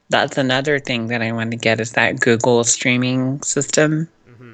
that's 0.09 0.39
another 0.39 0.79
thing 0.79 1.09
that 1.09 1.23
I 1.23 1.33
want 1.33 1.51
to 1.51 1.57
get 1.57 1.81
is 1.81 1.93
that 1.93 2.21
Google 2.21 2.65
streaming 2.65 3.41
system. 3.43 4.09
hmm 4.27 4.53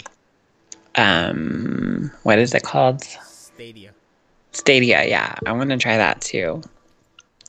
Um, 0.97 2.11
what 2.23 2.39
is 2.39 2.55
it 2.55 2.63
called? 2.63 3.03
Stadia. 3.03 3.93
Stadia. 4.53 5.05
Yeah, 5.07 5.35
I 5.47 5.53
want 5.53 5.71
to 5.71 5.77
try 5.77 5.97
that 5.97 6.21
too. 6.21 6.63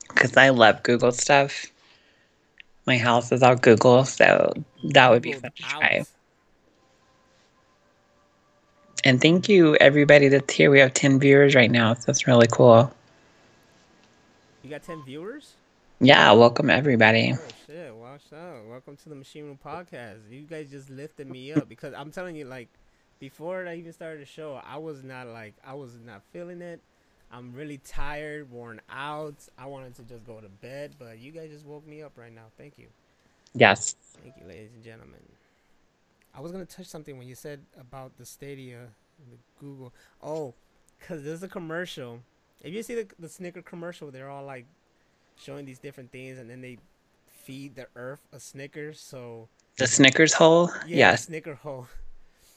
Because 0.10 0.38
I 0.38 0.50
love 0.50 0.82
Google 0.84 1.12
stuff. 1.12 1.66
My 2.88 2.98
house 2.98 3.32
is 3.32 3.42
all 3.42 3.56
Google, 3.56 4.06
so 4.06 4.54
that 4.84 5.10
would 5.10 5.22
be 5.24 5.34
fun 5.34 5.52
to 5.56 5.64
out. 5.66 5.80
try. 5.82 6.04
And 9.04 9.22
thank 9.22 9.50
you, 9.50 9.76
everybody 9.76 10.28
that's 10.30 10.52
here. 10.54 10.72
We 10.72 10.80
have 10.80 10.94
10 10.94 11.20
viewers 11.20 11.54
right 11.56 11.70
now, 11.70 11.94
so 11.96 12.04
that's 12.08 12.26
really 12.28 12.48
cool. 12.48 12.92
You 14.64 14.72
got 14.72 14.82
ten 14.82 15.04
viewers? 15.04 15.54
Yeah, 16.00 16.32
welcome 16.32 16.72
everybody. 16.72 17.34
Oh 17.36 17.55
Watch 18.16 18.32
out! 18.32 18.66
Welcome 18.66 18.96
to 18.96 19.10
the 19.10 19.16
Machine 19.16 19.44
Room 19.44 19.60
Podcast. 19.62 20.32
You 20.32 20.44
guys 20.44 20.72
just 20.72 20.90
lifted 20.90 21.28
me 21.28 21.52
up 21.52 21.68
because 21.68 21.94
I'm 21.94 22.12
telling 22.12 22.38
you, 22.38 22.46
like, 22.46 22.70
before 23.20 23.68
I 23.68 23.76
even 23.76 23.92
started 23.92 24.22
the 24.22 24.26
show, 24.26 24.62
I 24.66 24.78
was 24.78 25.04
not 25.04 25.28
like 25.28 25.54
I 25.68 25.74
was 25.74 26.00
not 26.06 26.22
feeling 26.32 26.62
it. 26.62 26.80
I'm 27.30 27.54
really 27.54 27.78
tired, 27.80 28.50
worn 28.50 28.80
out. 28.90 29.36
I 29.58 29.66
wanted 29.66 29.96
to 29.96 30.04
just 30.04 30.26
go 30.26 30.40
to 30.40 30.48
bed, 30.48 30.96
but 30.98 31.20
you 31.20 31.34
guys 31.34 31.50
just 31.50 31.66
woke 31.66 31.86
me 31.86 32.04
up 32.04 32.14
right 32.18 32.34
now. 32.34 32.44
Thank 32.58 32.78
you, 32.78 32.88
Yes. 33.54 33.98
thank 34.24 34.38
you, 34.40 34.48
ladies 34.48 34.72
and 34.74 34.82
gentlemen. 34.82 35.20
I 36.34 36.40
was 36.40 36.54
gonna 36.54 36.64
touch 36.64 36.86
something 36.86 37.18
when 37.18 37.28
you 37.28 37.36
said 37.36 37.60
about 37.78 38.16
the 38.16 38.26
Stadia, 38.26 38.88
the 39.30 39.38
Google. 39.60 39.92
Oh, 40.24 40.54
cause 41.02 41.22
there's 41.22 41.44
a 41.44 41.50
commercial. 41.50 42.22
If 42.64 42.74
you 42.74 42.82
see 42.82 42.96
the 42.96 43.08
the 43.20 43.28
Snicker 43.28 43.62
commercial, 43.62 44.10
they're 44.10 44.30
all 44.30 44.46
like 44.46 44.68
showing 45.38 45.66
these 45.66 45.80
different 45.80 46.14
things, 46.14 46.38
and 46.38 46.50
then 46.50 46.62
they 46.62 46.78
feed 47.46 47.76
the 47.76 47.88
Earth 47.96 48.22
a 48.34 48.40
Snickers. 48.40 49.00
So 49.00 49.50
The 49.78 49.88
Snickers 49.88 50.34
hole? 50.34 50.72
yeah, 50.86 51.12
yes. 51.12 51.26
Snicker 51.26 51.56
hole. 51.56 51.88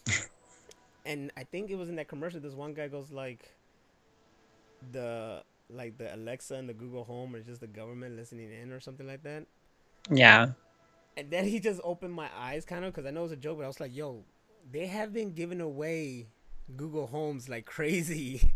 and 1.06 1.30
I 1.36 1.44
think 1.44 1.70
it 1.70 1.76
was 1.76 1.88
in 1.88 1.96
that 1.96 2.08
commercial. 2.08 2.40
This 2.40 2.54
one 2.54 2.74
guy 2.74 2.88
goes 2.88 3.10
like, 3.10 3.54
the 4.92 5.42
like 5.70 5.98
the 5.98 6.14
Alexa 6.14 6.54
and 6.54 6.68
the 6.68 6.74
Google 6.74 7.04
Home 7.04 7.34
or 7.34 7.40
just 7.40 7.60
the 7.60 7.66
government 7.66 8.16
listening 8.16 8.50
in 8.52 8.72
or 8.72 8.80
something 8.80 9.06
like 9.06 9.22
that. 9.24 9.44
Yeah. 10.10 10.48
And 11.16 11.30
then 11.30 11.44
he 11.44 11.60
just 11.60 11.80
opened 11.84 12.14
my 12.14 12.28
eyes, 12.38 12.64
kind 12.64 12.84
of, 12.84 12.94
because 12.94 13.06
I 13.06 13.10
know 13.10 13.24
it's 13.24 13.32
a 13.32 13.36
joke, 13.36 13.58
but 13.58 13.64
I 13.64 13.66
was 13.66 13.80
like, 13.80 13.94
yo, 13.94 14.24
they 14.70 14.86
have 14.86 15.12
been 15.12 15.32
giving 15.32 15.60
away 15.60 16.28
Google 16.76 17.08
Homes 17.08 17.48
like 17.48 17.66
crazy. 17.66 18.52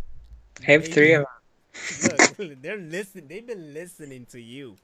I 0.67 0.73
have 0.73 0.87
three 0.87 1.15
of 1.15 1.27
Look, 2.39 2.39
they're 2.63 2.77
listening. 2.77 3.29
They've 3.29 3.47
been 3.47 3.75
listening 3.75 4.27
to 4.27 4.41
you. 4.41 4.77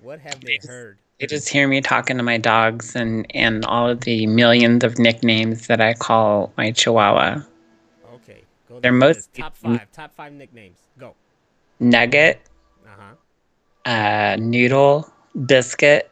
What 0.00 0.20
have 0.20 0.40
they 0.40 0.46
They 0.46 0.56
just- 0.56 0.68
heard? 0.68 0.98
They 1.20 1.26
just 1.26 1.48
hear 1.48 1.66
me 1.66 1.80
talking 1.80 2.16
to 2.18 2.22
my 2.22 2.38
dogs 2.38 2.94
and, 2.94 3.26
and 3.34 3.64
all 3.64 3.88
of 3.88 4.02
the 4.02 4.28
millions 4.28 4.84
of 4.84 5.00
nicknames 5.00 5.66
that 5.66 5.80
I 5.80 5.94
call 5.94 6.52
my 6.56 6.70
chihuahua. 6.70 7.42
Okay, 8.14 8.42
go. 8.68 8.78
They're 8.78 8.92
down 8.92 9.00
the 9.00 9.06
list. 9.06 9.28
mostly- 9.36 9.42
top 9.42 9.56
five. 9.56 9.92
Top 9.92 10.14
five 10.14 10.32
nicknames. 10.32 10.78
Go. 10.96 11.14
Nugget, 11.80 12.40
Uh 12.86 12.90
huh. 13.86 13.90
uh, 13.90 14.36
Noodle, 14.38 15.12
Biscuit, 15.46 16.08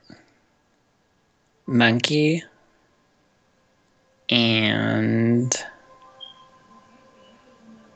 Monkey, 1.67 2.43
and. 4.29 5.55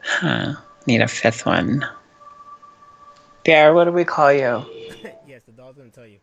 Huh. 0.03 0.55
Need 0.87 1.03
a 1.03 1.09
fifth 1.09 1.45
one. 1.45 1.85
Bear, 3.45 3.75
what 3.75 3.85
do 3.85 3.93
we 3.93 4.05
call 4.05 4.33
you? 4.33 4.65
The 5.75 5.81
gonna 5.81 5.91
tell 5.91 6.07
you. 6.07 6.19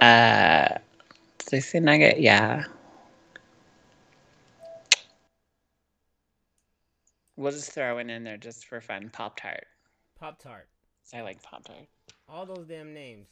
Uh, 0.00 0.78
say 1.40 1.80
nugget? 1.80 2.20
Yeah. 2.20 2.64
We'll 7.36 7.52
just 7.52 7.72
throw 7.72 7.98
it 7.98 8.08
in 8.08 8.24
there 8.24 8.36
just 8.36 8.66
for 8.66 8.80
fun. 8.80 9.10
Pop 9.12 9.36
Tart. 9.36 9.66
Pop 10.18 10.40
Tart. 10.40 10.68
I 11.12 11.22
like 11.22 11.42
Pop 11.42 11.64
Tart. 11.64 11.86
All 12.28 12.46
those 12.46 12.66
damn 12.66 12.94
names. 12.94 13.26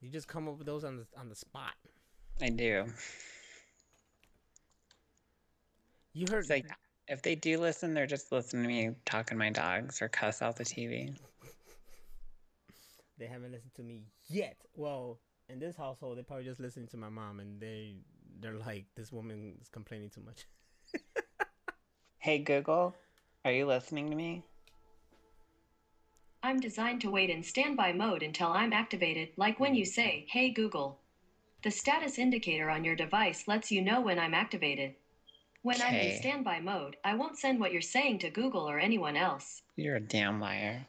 You 0.00 0.10
just 0.10 0.26
come 0.26 0.48
up 0.48 0.58
with 0.58 0.66
those 0.66 0.84
on 0.84 0.96
the 0.96 1.06
on 1.18 1.28
the 1.28 1.36
spot. 1.36 1.74
I 2.40 2.48
do. 2.48 2.86
You 6.12 6.26
heard 6.30 6.40
It's 6.40 6.50
like 6.50 6.66
if 7.08 7.22
they 7.22 7.34
do 7.34 7.58
listen, 7.58 7.94
they're 7.94 8.06
just 8.06 8.32
listening 8.32 8.62
to 8.62 8.68
me 8.68 8.90
talking 9.04 9.36
to 9.36 9.38
my 9.38 9.50
dogs 9.50 10.00
or 10.00 10.08
cuss 10.08 10.42
out 10.42 10.56
the 10.56 10.64
TV. 10.64 11.14
they 13.18 13.26
haven't 13.26 13.52
listened 13.52 13.74
to 13.76 13.82
me 13.82 14.04
yet. 14.28 14.56
Well, 14.74 15.20
in 15.48 15.58
this 15.58 15.76
household, 15.76 16.18
they 16.18 16.22
probably 16.22 16.44
just 16.44 16.60
listening 16.60 16.88
to 16.88 16.96
my 16.96 17.08
mom, 17.08 17.40
and 17.40 17.60
they 17.60 17.96
they're 18.40 18.54
like, 18.58 18.86
this 18.96 19.12
woman 19.12 19.56
is 19.60 19.68
complaining 19.68 20.10
too 20.10 20.22
much. 20.22 20.46
Hey 22.18 22.38
Google, 22.38 22.94
are 23.44 23.50
you 23.50 23.66
listening 23.66 24.08
to 24.08 24.14
me? 24.14 24.44
I'm 26.44 26.60
designed 26.60 27.00
to 27.00 27.10
wait 27.10 27.30
in 27.30 27.42
standby 27.42 27.94
mode 27.94 28.22
until 28.22 28.46
I'm 28.52 28.72
activated, 28.72 29.30
like 29.36 29.58
when 29.58 29.74
you 29.74 29.84
say, 29.84 30.26
Hey 30.28 30.50
Google. 30.50 31.00
The 31.64 31.70
status 31.72 32.20
indicator 32.20 32.70
on 32.70 32.84
your 32.84 32.94
device 32.94 33.48
lets 33.48 33.72
you 33.72 33.82
know 33.82 34.00
when 34.00 34.20
I'm 34.20 34.34
activated. 34.34 34.94
When 35.62 35.80
I'm 35.80 35.94
in 35.94 36.18
standby 36.18 36.60
mode, 36.60 36.96
I 37.04 37.14
won't 37.14 37.38
send 37.38 37.60
what 37.60 37.72
you're 37.72 37.80
saying 37.82 38.18
to 38.20 38.30
Google 38.30 38.68
or 38.68 38.78
anyone 38.80 39.16
else. 39.16 39.62
You're 39.76 39.96
a 39.96 40.00
damn 40.00 40.40
liar. 40.40 40.84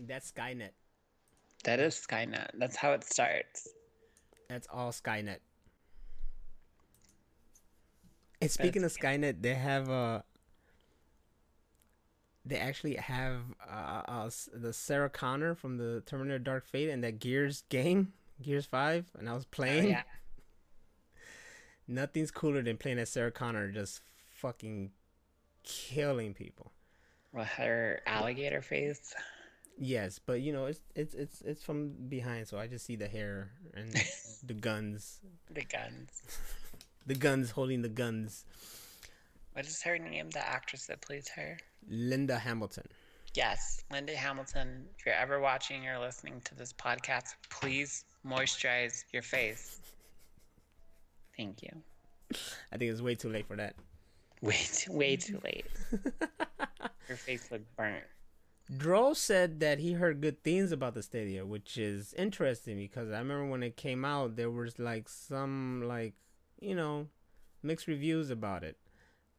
That's 0.00 0.32
Skynet. 0.32 0.70
That 1.62 1.78
is 1.80 1.94
Skynet. 1.94 2.50
That's 2.58 2.76
how 2.76 2.92
it 2.92 3.04
starts. 3.04 3.68
That's 4.48 4.66
all 4.72 4.90
Skynet. 4.90 5.38
And 8.42 8.50
speaking 8.50 8.84
of 8.84 8.92
Skynet, 8.92 9.40
they 9.40 9.54
have 9.54 9.88
a. 9.88 10.24
they 12.44 12.56
actually 12.56 12.96
have 12.96 13.38
uh, 13.66 14.02
uh 14.06 14.30
the 14.52 14.72
Sarah 14.72 15.08
Connor 15.08 15.54
from 15.54 15.78
the 15.78 16.02
Terminator 16.04 16.40
Dark 16.40 16.66
Fate 16.66 16.90
and 16.90 17.02
that 17.04 17.20
Gears 17.20 17.62
game, 17.70 18.12
Gears 18.42 18.66
5, 18.66 19.06
and 19.18 19.28
I 19.30 19.34
was 19.34 19.44
Oh, 19.44 19.48
playing. 19.52 19.88
yeah. 19.90 20.02
Nothing's 21.86 22.30
cooler 22.30 22.62
than 22.62 22.76
playing 22.76 22.98
as 22.98 23.10
Sarah 23.10 23.30
Connor 23.30 23.70
just 23.70 24.00
fucking 24.30 24.90
killing 25.64 26.34
people. 26.34 26.72
With 27.32 27.48
her 27.48 28.00
alligator 28.06 28.62
face. 28.62 29.14
Yes, 29.76 30.20
but 30.24 30.40
you 30.40 30.52
know, 30.52 30.66
it's 30.66 30.80
it's 30.94 31.14
it's 31.14 31.40
it's 31.40 31.62
from 31.64 31.90
behind, 32.08 32.46
so 32.46 32.58
I 32.58 32.68
just 32.68 32.86
see 32.86 32.94
the 32.96 33.08
hair 33.08 33.50
and 33.74 33.92
the 34.46 34.54
guns. 34.54 35.20
The 35.50 35.64
guns. 35.64 36.22
The 37.06 37.14
guns 37.14 37.50
holding 37.50 37.82
the 37.82 37.90
guns. 37.90 38.46
What 39.52 39.66
is 39.66 39.82
her 39.82 39.98
name? 39.98 40.30
The 40.30 40.38
actress 40.38 40.86
that 40.86 41.02
plays 41.02 41.28
her? 41.28 41.58
Linda 41.86 42.38
Hamilton. 42.38 42.86
Yes, 43.34 43.84
Linda 43.92 44.16
Hamilton. 44.16 44.86
If 44.98 45.04
you're 45.04 45.14
ever 45.14 45.38
watching 45.38 45.86
or 45.86 45.98
listening 45.98 46.40
to 46.46 46.54
this 46.54 46.72
podcast, 46.72 47.34
please 47.50 48.06
moisturize 48.26 49.04
your 49.12 49.20
face. 49.20 49.80
Thank 51.36 51.62
you. 51.62 51.70
I 52.72 52.76
think 52.76 52.90
it's 52.90 53.00
way 53.02 53.14
too 53.14 53.28
late 53.28 53.46
for 53.46 53.56
that. 53.56 53.74
Way 54.42 54.60
too, 54.74 54.92
way 54.92 55.16
too 55.16 55.40
late. 55.42 55.64
Your 57.08 57.16
face 57.16 57.50
looked 57.50 57.74
burnt. 57.76 58.04
Dro 58.76 59.14
said 59.14 59.60
that 59.60 59.78
he 59.78 59.94
heard 59.94 60.20
good 60.20 60.42
things 60.42 60.70
about 60.70 60.92
the 60.92 61.02
Stadia, 61.02 61.46
which 61.46 61.78
is 61.78 62.12
interesting 62.14 62.76
because 62.76 63.10
I 63.10 63.18
remember 63.18 63.46
when 63.46 63.62
it 63.62 63.76
came 63.76 64.04
out, 64.04 64.36
there 64.36 64.50
was 64.50 64.78
like 64.78 65.08
some 65.08 65.84
like 65.86 66.12
you 66.60 66.74
know 66.74 67.06
mixed 67.62 67.86
reviews 67.86 68.28
about 68.28 68.64
it. 68.64 68.76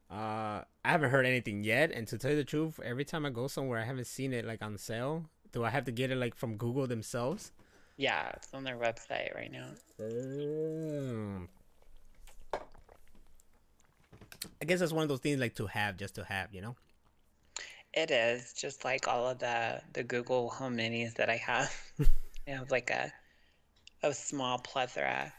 Uh, 0.10 0.62
I 0.84 0.92
haven't 0.92 1.12
heard 1.12 1.26
anything 1.26 1.64
yet, 1.64 1.92
and 1.92 2.08
to 2.08 2.18
tell 2.18 2.32
you 2.32 2.38
the 2.38 2.44
truth, 2.44 2.80
every 2.84 3.06
time 3.06 3.26
I 3.26 3.30
go 3.30 3.48
somewhere, 3.48 3.80
I 3.80 3.86
haven't 3.86 4.08
seen 4.08 4.34
it 4.34 4.46
like 4.46 4.64
on 4.64 4.78
sale. 4.78 5.26
Do 5.52 5.64
I 5.64 5.70
have 5.70 5.86
to 5.86 5.92
get 5.92 6.10
it 6.10 6.18
like 6.18 6.36
from 6.36 6.58
Google 6.58 6.88
themselves? 6.88 7.52
Yeah, 7.98 8.30
it's 8.36 8.54
on 8.54 8.64
their 8.64 8.78
website 8.78 9.34
right 9.36 9.52
now. 9.52 9.70
Um, 10.00 11.48
I 14.62 14.66
guess 14.66 14.80
that's 14.80 14.92
one 14.92 15.04
of 15.04 15.10
those 15.10 15.20
things 15.20 15.40
like 15.40 15.56
to 15.56 15.68
have 15.68 15.98
just 15.98 16.16
to 16.16 16.24
have, 16.24 16.54
you 16.54 16.62
know. 16.62 16.76
It 17.94 18.12
is 18.12 18.54
just 18.54 18.84
like 18.84 19.08
all 19.08 19.30
of 19.30 19.40
the 19.40 19.82
the 19.94 20.04
Google 20.04 20.50
Home 20.50 20.76
Minis 20.78 21.14
that 21.16 21.30
I 21.30 21.38
have. 21.38 21.74
I 22.48 22.52
have 22.52 22.70
like 22.72 22.90
a 22.90 23.12
a 24.04 24.14
small 24.14 24.60
plethora, 24.60 25.34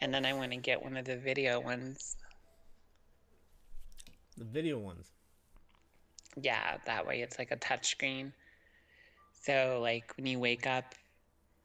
and 0.00 0.14
then 0.14 0.24
I 0.24 0.32
want 0.32 0.52
to 0.52 0.58
get 0.58 0.82
one 0.82 0.96
of 0.96 1.04
the 1.04 1.16
video 1.16 1.60
ones. 1.60 2.16
The 4.38 4.44
video 4.44 4.78
ones. 4.78 5.10
Yeah, 6.40 6.76
that 6.86 7.06
way 7.06 7.22
it's 7.22 7.38
like 7.38 7.50
a 7.50 7.56
touch 7.56 7.88
screen. 7.88 8.32
So 9.42 9.80
like 9.82 10.16
when 10.16 10.26
you 10.26 10.38
wake 10.38 10.66
up, 10.66 10.94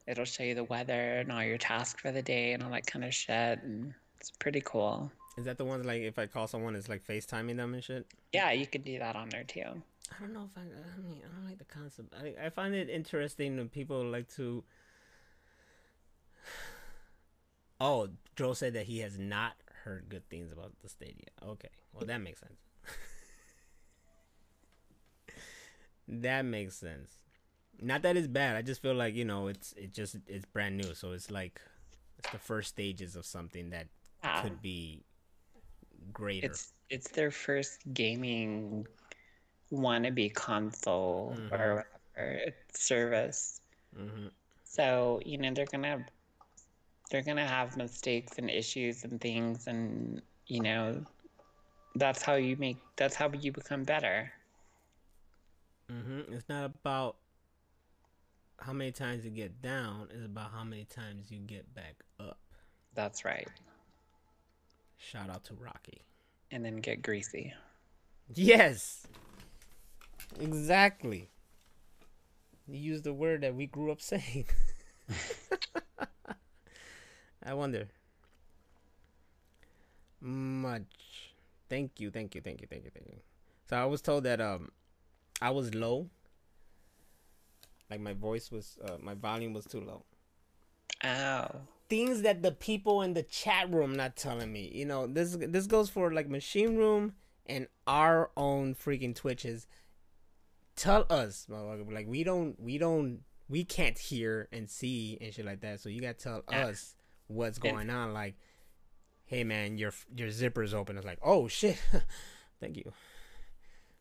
it'll 0.06 0.24
show 0.24 0.42
you 0.42 0.54
the 0.54 0.64
weather 0.64 1.18
and 1.20 1.30
all 1.30 1.44
your 1.44 1.58
tasks 1.58 2.00
for 2.00 2.10
the 2.10 2.22
day 2.22 2.52
and 2.52 2.62
all 2.62 2.70
that 2.70 2.86
kind 2.86 3.04
of 3.04 3.14
shit, 3.14 3.62
and 3.62 3.94
it's 4.18 4.30
pretty 4.30 4.62
cool. 4.64 5.12
Is 5.36 5.44
that 5.44 5.58
the 5.58 5.64
ones 5.64 5.84
like 5.84 6.02
if 6.02 6.18
I 6.18 6.26
call 6.26 6.46
someone, 6.46 6.74
it's 6.74 6.88
like 6.88 7.06
FaceTiming 7.06 7.56
them 7.56 7.74
and 7.74 7.84
shit? 7.84 8.06
Yeah, 8.32 8.52
you 8.52 8.66
can 8.66 8.82
do 8.82 8.98
that 8.98 9.16
on 9.16 9.28
there 9.28 9.44
too. 9.44 9.82
I 10.10 10.20
don't 10.20 10.32
know 10.32 10.48
if 10.50 10.56
I. 10.56 10.62
I 10.62 11.00
mean, 11.02 11.20
I 11.24 11.34
don't 11.36 11.44
like 11.46 11.58
the 11.58 11.64
concept. 11.64 12.14
I 12.14 12.46
I 12.46 12.48
find 12.48 12.74
it 12.74 12.88
interesting 12.88 13.56
when 13.56 13.68
people 13.68 14.02
like 14.04 14.28
to. 14.36 14.64
Oh, 17.78 18.08
Joe 18.36 18.54
said 18.54 18.72
that 18.72 18.86
he 18.86 19.00
has 19.00 19.18
not 19.18 19.52
heard 19.84 20.08
good 20.08 20.26
things 20.30 20.50
about 20.50 20.72
the 20.82 20.88
Stadia. 20.88 21.26
Okay, 21.46 21.68
well 21.92 22.06
that 22.06 22.22
makes 22.22 22.40
sense. 22.40 22.54
that 26.08 26.46
makes 26.46 26.74
sense. 26.76 27.18
Not 27.78 28.00
that 28.00 28.16
it's 28.16 28.28
bad. 28.28 28.56
I 28.56 28.62
just 28.62 28.80
feel 28.80 28.94
like 28.94 29.14
you 29.14 29.26
know 29.26 29.48
it's 29.48 29.74
it 29.74 29.92
just 29.92 30.16
it's 30.26 30.46
brand 30.46 30.78
new, 30.78 30.94
so 30.94 31.12
it's 31.12 31.30
like 31.30 31.60
it's 32.18 32.30
the 32.30 32.38
first 32.38 32.70
stages 32.70 33.14
of 33.14 33.26
something 33.26 33.68
that 33.70 33.88
Yeah. 34.24 34.40
could 34.40 34.62
be 34.62 35.04
greater. 36.12 36.46
It's 36.46 36.72
it's 36.90 37.10
their 37.10 37.30
first 37.30 37.80
gaming 37.92 38.86
wannabe 39.72 40.34
console 40.34 41.36
or 41.50 41.84
whatever 42.16 42.52
service. 42.74 43.60
hmm 43.94 44.28
So 44.64 45.20
you 45.24 45.38
know 45.38 45.52
they're 45.54 45.66
gonna 45.66 46.04
they're 47.10 47.22
gonna 47.22 47.46
have 47.46 47.76
mistakes 47.76 48.38
and 48.38 48.50
issues 48.50 49.04
and 49.04 49.20
things, 49.20 49.66
and 49.66 50.22
you 50.46 50.60
know 50.60 51.04
that's 51.96 52.22
how 52.22 52.34
you 52.34 52.56
make 52.56 52.78
that's 52.96 53.14
how 53.16 53.30
you 53.32 53.52
become 53.52 53.84
better. 53.84 54.32
hmm 55.88 56.20
It's 56.32 56.48
not 56.48 56.64
about 56.64 57.16
how 58.58 58.72
many 58.72 58.92
times 58.92 59.24
you 59.24 59.30
get 59.30 59.60
down. 59.62 60.08
It's 60.10 60.24
about 60.24 60.50
how 60.52 60.64
many 60.64 60.84
times 60.84 61.30
you 61.30 61.38
get 61.38 61.72
back 61.74 62.02
up. 62.20 62.38
That's 62.94 63.24
right. 63.24 63.48
Shout 64.96 65.30
out 65.30 65.44
to 65.44 65.54
Rocky. 65.54 66.02
And 66.50 66.64
then 66.64 66.76
get 66.76 67.02
greasy. 67.02 67.52
Yes. 68.34 69.06
Exactly. 70.40 71.28
You 72.66 72.78
used 72.78 73.04
the 73.04 73.12
word 73.12 73.42
that 73.42 73.54
we 73.54 73.66
grew 73.66 73.92
up 73.92 74.00
saying. 74.00 74.46
I 77.44 77.54
wonder. 77.54 77.88
Much. 80.20 81.32
Thank 81.68 82.00
you, 82.00 82.10
thank 82.10 82.34
you, 82.34 82.40
thank 82.40 82.60
you, 82.60 82.66
thank 82.68 82.84
you, 82.84 82.90
thank 82.92 83.06
you. 83.08 83.18
So 83.68 83.76
I 83.76 83.84
was 83.84 84.00
told 84.00 84.24
that 84.24 84.40
um 84.40 84.70
I 85.40 85.50
was 85.50 85.74
low. 85.74 86.08
Like 87.90 88.00
my 88.00 88.14
voice 88.14 88.50
was 88.50 88.78
uh, 88.84 88.96
my 89.00 89.14
volume 89.14 89.52
was 89.52 89.64
too 89.66 89.80
low. 89.80 90.02
Oh. 91.04 91.60
Things 91.88 92.22
that 92.22 92.42
the 92.42 92.52
people 92.52 93.02
in 93.02 93.14
the 93.14 93.22
chat 93.22 93.72
room 93.72 93.94
not 93.94 94.16
telling 94.16 94.52
me. 94.52 94.70
You 94.74 94.84
know, 94.86 95.06
this 95.06 95.36
this 95.40 95.66
goes 95.66 95.88
for 95.88 96.12
like 96.12 96.28
machine 96.28 96.76
room 96.76 97.14
and 97.46 97.68
our 97.86 98.30
own 98.36 98.74
freaking 98.74 99.14
twitches. 99.14 99.66
Tell 100.74 101.06
us, 101.08 101.46
motherfucker, 101.50 101.92
like 101.92 102.06
we 102.06 102.22
don't 102.24 102.58
we 102.60 102.76
don't 102.78 103.20
we 103.48 103.64
can't 103.64 103.98
hear 103.98 104.48
and 104.52 104.68
see 104.68 105.16
and 105.20 105.32
shit 105.32 105.46
like 105.46 105.60
that. 105.60 105.80
So 105.80 105.88
you 105.88 106.00
gotta 106.00 106.14
tell 106.14 106.42
Yeah. 106.50 106.66
us 106.66 106.94
what's 107.28 107.58
going 107.58 107.88
on. 107.88 108.12
Like, 108.12 108.34
hey 109.24 109.44
man, 109.44 109.78
your 109.78 109.92
your 110.14 110.28
zipper's 110.28 110.74
open. 110.74 110.96
It's 110.96 111.06
like, 111.06 111.20
oh 111.22 111.48
shit, 111.48 111.78
thank 112.60 112.76
you. 112.76 112.92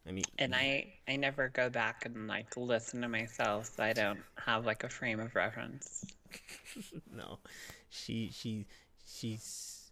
I 0.07 0.11
mean, 0.11 0.25
And 0.37 0.53
I 0.53 0.93
I 1.07 1.15
never 1.15 1.49
go 1.49 1.69
back 1.69 2.05
and 2.05 2.27
like 2.27 2.57
listen 2.57 3.01
to 3.01 3.07
myself, 3.07 3.71
so 3.75 3.83
I 3.83 3.93
don't 3.93 4.19
have 4.43 4.65
like 4.65 4.83
a 4.83 4.89
frame 4.89 5.19
of 5.19 5.33
reference. 5.33 6.03
no, 7.15 7.39
she 7.89 8.29
she 8.33 8.65
she's 9.05 9.91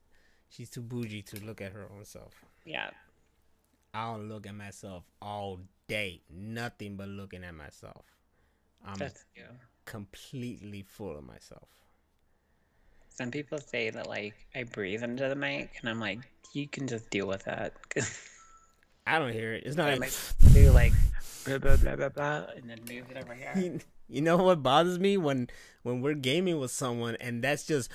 she's 0.50 0.70
too 0.70 0.82
bougie 0.82 1.22
to 1.24 1.44
look 1.46 1.62
at 1.62 1.72
her 1.72 1.88
own 1.96 2.06
self. 2.06 2.34
Yeah. 2.66 2.90
I'll 3.94 4.20
look 4.20 4.48
at 4.48 4.56
myself 4.56 5.04
all 5.22 5.60
day, 5.88 6.22
nothing 6.30 6.96
but 6.96 7.08
looking 7.08 7.44
at 7.44 7.54
myself. 7.54 8.06
I'm 8.86 8.96
That's 8.96 9.24
you. 9.36 9.44
completely 9.86 10.82
full 10.82 11.16
of 11.18 11.24
myself. 11.24 11.68
Some 13.10 13.30
people 13.30 13.60
say 13.60 13.92
that 13.92 14.08
like 14.08 14.34
I 14.56 14.64
breathe 14.64 15.04
into 15.04 15.30
the 15.30 15.36
mic, 15.36 15.72
and 15.80 15.90
I'm 15.90 16.00
like, 16.00 16.20
you 16.54 16.68
can 16.68 16.88
just 16.88 17.10
deal 17.12 17.28
with 17.28 17.44
that. 17.46 17.74
I 19.06 19.20
don't 19.20 19.34
hear 19.34 19.54
it. 19.54 19.64
It's 19.66 19.76
not 19.76 19.90
I 19.90 19.96
like, 19.96 20.12
like 20.42 20.54
do 20.54 20.72
like 20.72 20.94
blah 21.46 21.58
blah 21.60 21.76
blah 21.76 21.96
blah 21.96 22.10
blah, 22.10 22.46
and 22.56 22.70
then 22.70 22.80
move 22.90 23.12
it 23.12 23.18
over 23.18 23.34
here. 23.36 23.80
you, 24.08 24.22
know 24.22 24.38
what 24.38 24.64
bothers 24.64 25.00
me 25.00 25.18
when 25.18 25.50
when 25.84 26.02
we're 26.02 26.14
gaming 26.14 26.60
with 26.60 26.72
someone 26.72 27.16
and 27.20 27.44
that's 27.44 27.66
just 27.66 27.90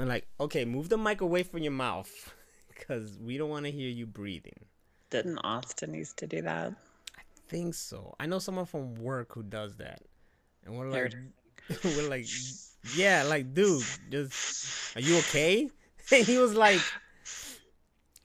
I'm 0.00 0.08
like, 0.08 0.26
okay, 0.40 0.64
move 0.64 0.88
the 0.88 0.98
mic 0.98 1.20
away 1.20 1.42
from 1.42 1.62
your 1.62 1.72
mouth 1.72 2.34
because 2.68 3.18
we 3.18 3.38
don't 3.38 3.50
want 3.50 3.66
to 3.66 3.70
hear 3.70 3.88
you 3.88 4.06
breathing. 4.06 4.58
Didn't 5.10 5.38
Austin 5.38 5.94
used 5.94 6.16
to 6.18 6.26
do 6.26 6.42
that? 6.42 6.72
I 7.16 7.22
think 7.48 7.74
so. 7.74 8.14
I 8.18 8.26
know 8.26 8.38
someone 8.38 8.66
from 8.66 8.94
work 8.96 9.34
who 9.34 9.42
does 9.42 9.76
that, 9.76 10.00
and 10.64 10.76
we're 10.76 10.88
like, 10.88 11.14
we're 11.84 12.08
like, 12.08 12.26
yeah, 12.96 13.22
like, 13.22 13.54
dude, 13.54 13.84
just, 14.10 14.96
are 14.96 15.00
you 15.00 15.18
okay? 15.18 15.70
And 16.12 16.26
he 16.26 16.36
was 16.36 16.54
like, 16.54 16.80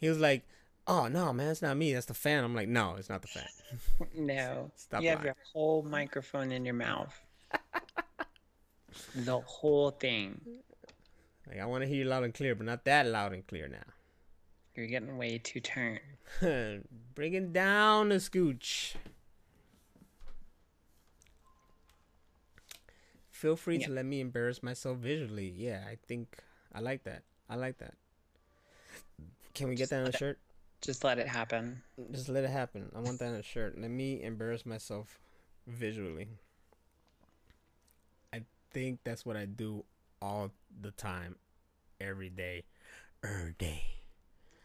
he 0.02 0.10
was 0.10 0.20
like, 0.20 0.44
oh 0.88 1.08
no, 1.08 1.34
man, 1.34 1.50
it's 1.50 1.62
not 1.62 1.78
me, 1.78 1.94
that's 1.94 2.06
the 2.06 2.14
fan. 2.14 2.44
I'm 2.44 2.56
like, 2.56 2.68
no, 2.68 2.96
it's 2.98 3.10
not 3.10 3.22
the 3.22 3.28
fan. 3.28 3.48
No. 4.16 4.72
Stop 4.76 5.04
you 5.04 5.10
have 5.10 5.24
your 5.24 5.36
whole 5.54 5.84
microphone 5.84 6.52
in 6.52 6.64
your 6.66 6.74
mouth. 6.74 7.14
the 9.16 9.40
whole 9.40 9.92
thing. 9.92 10.40
Like, 11.48 11.60
I 11.60 11.66
want 11.66 11.84
to 11.84 11.88
hear 11.88 11.98
you 11.98 12.06
loud 12.06 12.24
and 12.24 12.34
clear, 12.34 12.56
but 12.56 12.66
not 12.66 12.86
that 12.86 13.06
loud 13.06 13.34
and 13.34 13.46
clear 13.46 13.68
now. 13.68 13.94
You're 14.76 14.88
getting 14.88 15.18
way 15.18 15.40
too 15.40 15.60
turned. 15.60 16.00
Bringing 17.16 17.52
down 17.52 18.10
the 18.10 18.16
scooch. 18.16 18.96
Feel 23.32 23.56
free 23.56 23.78
to 23.80 23.92
let 23.92 24.06
me 24.06 24.20
embarrass 24.20 24.64
myself 24.64 24.98
visually. 24.98 25.54
Yeah, 25.56 25.84
I 25.88 25.98
think 26.08 26.40
I 26.74 26.80
like 26.80 27.04
that. 27.04 27.24
I 27.50 27.56
like 27.56 27.78
that. 27.80 27.94
Can 29.54 29.68
we 29.70 29.76
get 29.76 29.90
that 29.90 30.02
on 30.02 30.08
a 30.08 30.18
shirt? 30.18 30.40
Just 30.82 31.04
let 31.04 31.18
it 31.20 31.28
happen. 31.28 31.82
Just 32.12 32.30
let 32.30 32.44
it 32.44 32.50
happen. 32.50 32.92
I 32.96 33.00
want 33.00 33.20
that 33.20 33.30
on 33.30 33.36
a 33.36 33.44
shirt. 33.44 33.80
Let 33.80 33.90
me 33.92 34.22
embarrass 34.22 34.66
myself 34.66 35.20
visually. 35.66 36.28
I 38.34 38.44
think 38.72 39.00
that's 39.04 39.26
what 39.26 39.36
I 39.38 39.46
do 39.46 39.84
all 40.22 40.52
the 40.82 40.92
time, 40.92 41.36
every 42.00 42.30
day, 42.30 42.64
every 43.24 43.54
day 43.58 43.84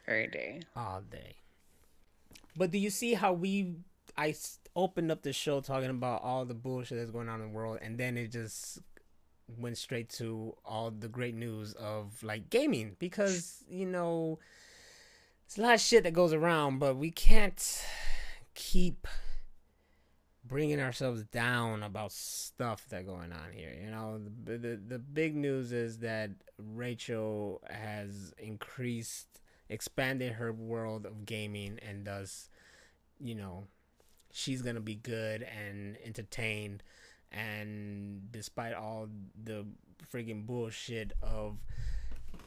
Every 0.06 0.26
day. 0.28 0.60
all 0.76 1.00
day. 1.10 1.36
But 2.56 2.70
do 2.70 2.78
you 2.78 2.90
see 2.90 3.14
how 3.14 3.32
we 3.32 3.76
I 4.16 4.34
opened 4.76 5.10
up 5.10 5.22
the 5.22 5.32
show 5.32 5.60
talking 5.60 5.88
about 5.90 6.22
all 6.22 6.44
the 6.44 6.54
bullshit 6.54 6.98
that's 6.98 7.10
going 7.10 7.28
on 7.30 7.40
in 7.40 7.48
the 7.48 7.54
world, 7.56 7.78
and 7.80 7.96
then 7.96 8.18
it 8.18 8.28
just 8.30 8.78
went 9.58 9.78
straight 9.78 10.08
to 10.08 10.54
all 10.64 10.90
the 10.90 11.08
great 11.08 11.34
news 11.34 11.72
of 11.74 12.22
like 12.22 12.50
gaming 12.50 12.96
because 12.98 13.64
you 13.68 13.86
know 13.86 14.38
a 15.58 15.62
lot 15.62 15.74
of 15.74 15.80
shit 15.80 16.04
that 16.04 16.12
goes 16.12 16.32
around, 16.32 16.78
but 16.78 16.96
we 16.96 17.10
can't 17.10 17.84
keep 18.54 19.06
bringing 20.44 20.80
ourselves 20.80 21.24
down 21.24 21.82
about 21.82 22.12
stuff 22.12 22.86
that 22.90 23.06
going 23.06 23.32
on 23.32 23.52
here. 23.52 23.74
You 23.82 23.90
know, 23.90 24.20
the, 24.44 24.58
the 24.58 24.80
the 24.88 24.98
big 24.98 25.34
news 25.34 25.72
is 25.72 25.98
that 25.98 26.30
Rachel 26.58 27.62
has 27.70 28.32
increased, 28.38 29.40
expanded 29.68 30.32
her 30.32 30.52
world 30.52 31.06
of 31.06 31.24
gaming, 31.24 31.78
and 31.86 32.04
thus, 32.04 32.48
you 33.18 33.34
know, 33.34 33.64
she's 34.32 34.62
gonna 34.62 34.80
be 34.80 34.94
good 34.94 35.42
and 35.42 35.96
entertained. 36.04 36.82
And 37.30 38.30
despite 38.30 38.74
all 38.74 39.08
the 39.42 39.66
freaking 40.12 40.44
bullshit 40.44 41.12
of 41.22 41.56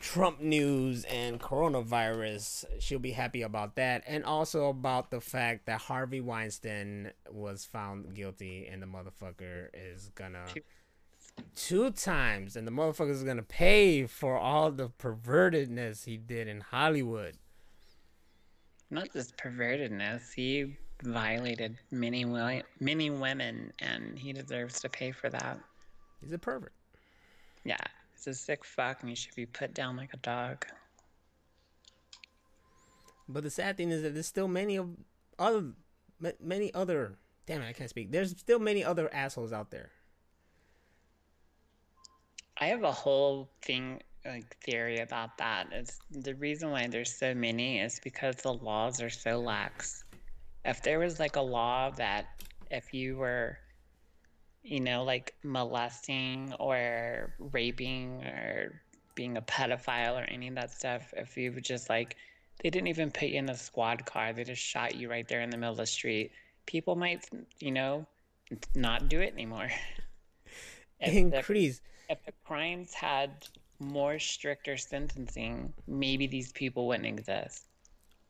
Trump 0.06 0.40
news 0.40 1.04
and 1.06 1.42
coronavirus, 1.42 2.66
she'll 2.80 3.00
be 3.00 3.12
happy 3.12 3.42
about 3.42 3.76
that. 3.76 4.04
And 4.06 4.24
also 4.24 4.70
about 4.70 5.10
the 5.10 5.20
fact 5.20 5.66
that 5.66 5.82
Harvey 5.82 6.22
Weinstein 6.22 7.12
was 7.32 7.66
found 7.66 8.14
guilty 8.14 8.70
and 8.72 8.84
the 8.84 8.86
motherfucker 8.86 9.70
is 9.74 10.12
gonna 10.14 10.46
two 11.56 11.90
times 11.90 12.56
and 12.56 12.68
the 12.68 12.72
motherfucker 12.72 13.10
is 13.10 13.24
gonna 13.24 13.42
pay 13.42 14.06
for 14.06 14.38
all 14.38 14.72
the 14.72 14.90
pervertedness 14.90 16.06
he 16.06 16.18
did 16.18 16.48
in 16.48 16.62
Hollywood. 16.62 17.36
Not 18.92 19.12
just 19.12 19.36
pervertedness, 19.38 20.32
he 20.36 20.78
violated 21.02 21.78
many 21.90 22.24
many 22.80 23.10
women 23.10 23.74
and 23.80 24.20
he 24.20 24.34
deserves 24.34 24.80
to 24.82 24.88
pay 24.88 25.12
for 25.12 25.32
that. 25.32 25.60
He's 26.22 26.32
a 26.32 26.38
pervert. 26.38 26.74
Yeah, 27.64 27.78
he's 28.26 28.36
a 28.36 28.40
sick 28.40 28.66
fuck 28.66 29.02
and 29.02 29.10
he 29.10 29.16
should 29.16 29.36
be 29.36 29.46
put 29.46 29.74
down 29.74 29.96
like 29.96 30.14
a 30.14 30.18
dog. 30.18 30.66
But 33.28 33.44
the 33.44 33.50
sad 33.50 33.78
thing 33.78 33.90
is 33.92 34.02
that 34.04 34.14
there's 34.14 34.28
still 34.28 34.48
many 34.48 34.78
of 34.78 34.90
other 35.40 35.74
many 36.40 36.74
other 36.74 37.18
damn 37.46 37.62
it 37.62 37.68
I 37.68 37.74
can't 37.74 37.90
speak. 37.90 38.12
There's 38.12 38.32
still 38.32 38.60
many 38.60 38.84
other 38.84 39.14
assholes 39.14 39.52
out 39.52 39.72
there. 39.72 39.92
I 42.58 42.68
have 42.68 42.84
a 42.84 42.92
whole 42.92 43.50
thing 43.62 44.02
like 44.26 44.56
theory 44.64 45.00
about 45.00 45.38
that. 45.38 45.68
It's 45.72 46.00
the 46.10 46.36
reason 46.36 46.72
why 46.72 46.88
there's 46.88 47.14
so 47.14 47.34
many 47.34 47.80
is 47.80 48.00
because 48.04 48.38
the 48.38 48.54
laws 48.54 49.02
are 49.02 49.10
so 49.10 49.40
lax. 49.40 50.04
If 50.64 50.82
there 50.82 51.00
was 51.00 51.20
like 51.20 51.36
a 51.36 51.42
law 51.42 51.92
that 51.92 52.42
if 52.72 52.94
you 52.94 53.18
were 53.18 53.60
you 54.66 54.80
know, 54.80 55.04
like 55.04 55.36
molesting 55.44 56.54
or 56.60 57.34
raping 57.40 58.24
or 58.24 58.82
being 59.14 59.38
a 59.38 59.42
pedophile 59.42 60.20
or 60.20 60.24
any 60.24 60.48
of 60.48 60.56
that 60.56 60.72
stuff, 60.72 61.14
if 61.16 61.38
you 61.38 61.52
just 61.62 61.88
like, 61.88 62.18
they 62.64 62.72
didn't 62.72 62.88
even 62.88 63.12
put 63.12 63.30
you 63.30 63.38
in 63.38 63.50
a 63.50 63.56
squad 63.56 64.06
car, 64.06 64.34
they 64.34 64.44
just 64.44 64.62
shot 64.62 64.96
you 64.96 65.10
right 65.10 65.28
there 65.28 65.42
in 65.42 65.52
the 65.52 65.58
middle 65.58 65.74
of 65.74 65.78
the 65.78 65.86
street, 65.86 66.32
people 66.66 66.96
might, 66.96 67.30
you 67.60 67.72
know, 67.72 68.08
not 68.76 69.08
do 69.08 69.22
it 69.22 69.34
anymore. 69.34 69.70
if 71.00 71.14
Increase. 71.14 71.82
The, 72.08 72.14
if 72.14 72.26
the 72.26 72.34
crimes 72.44 72.94
had 72.94 73.48
more 73.80 74.18
stricter 74.18 74.78
sentencing, 74.78 75.74
maybe 75.88 76.26
these 76.26 76.52
people 76.52 76.88
wouldn't 76.88 77.06
exist. 77.06 77.66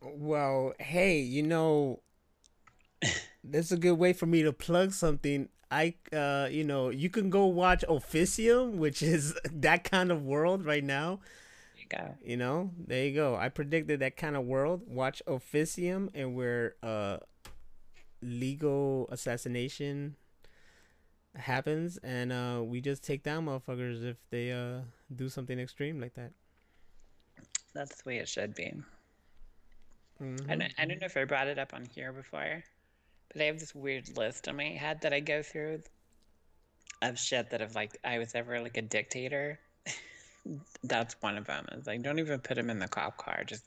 Well, 0.02 0.74
hey, 0.78 1.20
you 1.20 1.42
know, 1.42 2.00
that's 3.44 3.72
a 3.72 3.78
good 3.78 3.94
way 3.94 4.12
for 4.12 4.26
me 4.26 4.42
to 4.42 4.52
plug 4.52 4.92
something. 4.92 5.48
I 5.70 5.94
uh 6.12 6.48
you 6.50 6.64
know 6.64 6.90
you 6.90 7.10
can 7.10 7.30
go 7.30 7.46
watch 7.46 7.84
Officium, 7.88 8.78
which 8.78 9.02
is 9.02 9.34
that 9.52 9.84
kind 9.84 10.10
of 10.10 10.22
world 10.22 10.64
right 10.64 10.84
now. 10.84 11.20
You 11.76 11.86
go. 11.88 12.14
You 12.24 12.36
know, 12.36 12.70
there 12.78 13.04
you 13.04 13.14
go. 13.14 13.36
I 13.36 13.48
predicted 13.48 14.00
that 14.00 14.16
kind 14.16 14.36
of 14.36 14.44
world. 14.44 14.82
Watch 14.86 15.22
Officium, 15.26 16.10
and 16.14 16.34
where 16.34 16.76
uh 16.82 17.18
legal 18.22 19.08
assassination 19.10 20.16
happens, 21.34 21.98
and 21.98 22.32
uh 22.32 22.62
we 22.64 22.80
just 22.80 23.02
take 23.02 23.22
down 23.22 23.46
motherfuckers 23.46 24.04
if 24.04 24.16
they 24.30 24.52
uh 24.52 24.80
do 25.14 25.28
something 25.28 25.58
extreme 25.58 26.00
like 26.00 26.14
that. 26.14 26.32
That's 27.74 28.02
the 28.02 28.08
way 28.08 28.18
it 28.18 28.28
should 28.28 28.54
be. 28.54 28.72
Mm-hmm. 30.22 30.50
I 30.50 30.56
don't, 30.56 30.72
I 30.78 30.84
don't 30.86 31.00
know 31.00 31.06
if 31.06 31.16
I 31.16 31.24
brought 31.24 31.46
it 31.46 31.58
up 31.58 31.74
on 31.74 31.84
here 31.94 32.10
before. 32.12 32.64
But 33.32 33.42
I 33.42 33.44
have 33.46 33.58
this 33.58 33.74
weird 33.74 34.16
list 34.16 34.48
in 34.48 34.56
my 34.56 34.64
head 34.64 35.00
that 35.02 35.12
I 35.12 35.20
go 35.20 35.42
through 35.42 35.82
of 37.02 37.18
shit 37.18 37.50
that 37.50 37.60
if 37.60 37.74
like 37.74 37.98
I 38.04 38.18
was 38.18 38.34
ever 38.34 38.60
like 38.60 38.76
a 38.76 38.82
dictator, 38.82 39.58
that's 40.84 41.16
one 41.20 41.36
of 41.36 41.46
them. 41.46 41.66
It's 41.72 41.86
like 41.86 42.02
don't 42.02 42.18
even 42.18 42.40
put 42.40 42.58
him 42.58 42.70
in 42.70 42.78
the 42.78 42.88
cop 42.88 43.16
car. 43.16 43.44
Just 43.44 43.64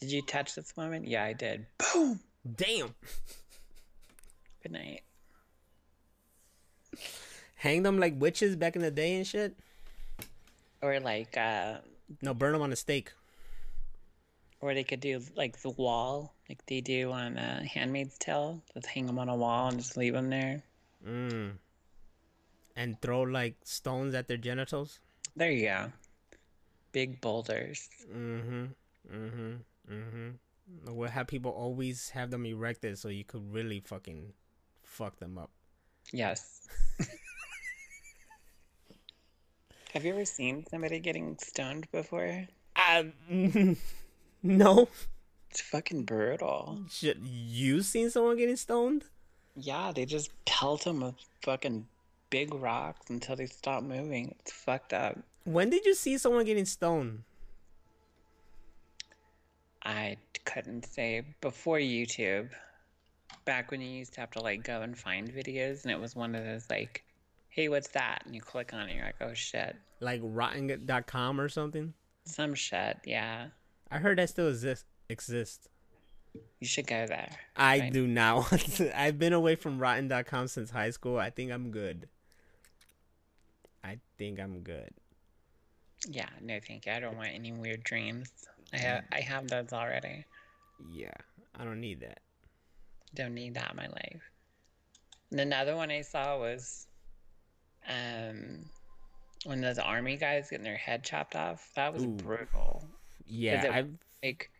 did 0.00 0.10
you 0.10 0.22
touch 0.22 0.54
this 0.54 0.76
woman? 0.76 1.04
Yeah, 1.04 1.24
I 1.24 1.32
did. 1.32 1.66
Boom. 1.78 2.20
Damn. 2.54 2.94
Good 4.62 4.72
night. 4.72 5.02
Hang 7.56 7.82
them 7.82 7.98
like 7.98 8.20
witches 8.20 8.56
back 8.56 8.76
in 8.76 8.82
the 8.82 8.90
day 8.90 9.16
and 9.16 9.26
shit. 9.26 9.56
Or 10.82 11.00
like 11.00 11.36
uh 11.36 11.78
no, 12.22 12.34
burn 12.34 12.52
them 12.52 12.62
on 12.62 12.72
a 12.72 12.76
stake. 12.76 13.12
Or 14.60 14.74
they 14.74 14.84
could 14.84 15.00
do 15.00 15.20
like 15.36 15.60
the 15.60 15.70
wall, 15.70 16.34
like 16.48 16.64
they 16.66 16.80
do 16.80 17.12
on 17.12 17.36
uh, 17.36 17.62
Handmaid's 17.62 18.16
Tale. 18.18 18.62
Just 18.74 18.86
hang 18.86 19.06
them 19.06 19.18
on 19.18 19.28
a 19.28 19.36
wall 19.36 19.68
and 19.68 19.78
just 19.78 19.96
leave 19.96 20.14
them 20.14 20.30
there. 20.30 20.62
Mm. 21.06 21.52
And 22.74 23.00
throw 23.00 23.22
like 23.22 23.56
stones 23.64 24.14
at 24.14 24.28
their 24.28 24.36
genitals. 24.36 25.00
There 25.34 25.50
you 25.50 25.66
go. 25.66 25.92
Big 26.92 27.20
boulders. 27.20 27.88
Mm-hmm. 28.10 28.64
Mm-hmm. 29.14 29.54
Mm-hmm. 29.92 30.30
We'll 30.96 31.10
have 31.10 31.26
people 31.26 31.52
always 31.52 32.10
have 32.10 32.30
them 32.30 32.46
erected 32.46 32.98
so 32.98 33.08
you 33.08 33.24
could 33.24 33.52
really 33.52 33.80
fucking 33.80 34.32
fuck 34.82 35.18
them 35.18 35.38
up. 35.38 35.50
Yes. 36.12 36.62
have 39.92 40.04
you 40.04 40.12
ever 40.12 40.24
seen 40.24 40.64
somebody 40.70 40.98
getting 41.00 41.36
stoned 41.38 41.86
before? 41.92 42.46
Um, 42.76 43.12
No. 44.46 44.88
It's 45.50 45.60
fucking 45.60 46.04
brutal. 46.04 46.80
Shit, 46.90 47.18
you 47.22 47.82
seen 47.82 48.10
someone 48.10 48.36
getting 48.36 48.56
stoned? 48.56 49.04
Yeah, 49.54 49.92
they 49.94 50.04
just 50.04 50.30
pelt 50.44 50.84
them 50.84 51.00
with 51.00 51.14
fucking 51.42 51.86
big 52.30 52.52
rocks 52.54 53.08
until 53.08 53.36
they 53.36 53.46
stop 53.46 53.82
moving. 53.82 54.34
It's 54.40 54.52
fucked 54.52 54.92
up. 54.92 55.18
When 55.44 55.70
did 55.70 55.84
you 55.86 55.94
see 55.94 56.18
someone 56.18 56.44
getting 56.44 56.66
stoned? 56.66 57.22
I 59.82 60.16
couldn't 60.44 60.84
say. 60.84 61.22
Before 61.40 61.78
YouTube, 61.78 62.50
back 63.44 63.70
when 63.70 63.80
you 63.80 63.88
used 63.88 64.14
to 64.14 64.20
have 64.20 64.32
to 64.32 64.40
like 64.40 64.64
go 64.64 64.82
and 64.82 64.98
find 64.98 65.32
videos, 65.32 65.84
and 65.84 65.92
it 65.92 66.00
was 66.00 66.16
one 66.16 66.34
of 66.34 66.44
those 66.44 66.68
like, 66.68 67.04
"Hey, 67.48 67.68
what's 67.68 67.88
that?" 67.88 68.22
and 68.26 68.34
you 68.34 68.40
click 68.40 68.74
on 68.74 68.80
it, 68.80 68.90
and 68.90 68.96
you're 68.96 69.06
like, 69.06 69.22
"Oh 69.22 69.34
shit!" 69.34 69.76
Like 70.00 70.20
rotten.com 70.22 71.40
or 71.40 71.48
something. 71.48 71.94
Some 72.24 72.54
shit, 72.54 72.98
yeah. 73.04 73.46
I 73.90 73.98
heard 73.98 74.18
that 74.18 74.30
still 74.30 74.48
exist. 74.48 74.84
Exist. 75.08 75.68
You 76.60 76.66
should 76.66 76.86
go 76.86 77.06
there. 77.06 77.30
I 77.56 77.78
right? 77.78 77.92
do 77.92 78.06
now. 78.06 78.46
I've 78.94 79.18
been 79.18 79.32
away 79.32 79.54
from 79.54 79.78
Rotten.com 79.78 80.48
since 80.48 80.70
high 80.70 80.90
school. 80.90 81.18
I 81.18 81.30
think 81.30 81.52
I'm 81.52 81.70
good. 81.70 82.08
I 83.84 83.98
think 84.18 84.40
I'm 84.40 84.60
good. 84.60 84.90
Yeah, 86.08 86.28
no, 86.42 86.58
thank 86.66 86.86
you. 86.86 86.92
I 86.92 87.00
don't 87.00 87.16
want 87.16 87.30
any 87.32 87.52
weird 87.52 87.82
dreams. 87.84 88.30
I 88.72 88.78
have 88.78 89.04
I 89.12 89.20
have 89.20 89.48
those 89.48 89.72
already. 89.72 90.24
Yeah, 90.92 91.14
I 91.58 91.64
don't 91.64 91.80
need 91.80 92.00
that. 92.00 92.20
Don't 93.14 93.34
need 93.34 93.54
that 93.54 93.70
in 93.70 93.76
my 93.76 93.86
life. 93.86 94.22
And 95.30 95.40
another 95.40 95.74
one 95.76 95.90
I 95.90 96.02
saw 96.02 96.38
was, 96.38 96.86
um, 97.88 98.66
when 99.44 99.60
those 99.60 99.78
army 99.78 100.16
guys 100.16 100.50
getting 100.50 100.64
their 100.64 100.76
head 100.76 101.04
chopped 101.04 101.36
off. 101.36 101.70
That 101.76 101.94
was 101.94 102.04
Ooh. 102.04 102.08
brutal. 102.08 102.84
Yeah, 103.26 103.64
it, 103.64 103.70
I 103.72 103.84
like 104.26 104.50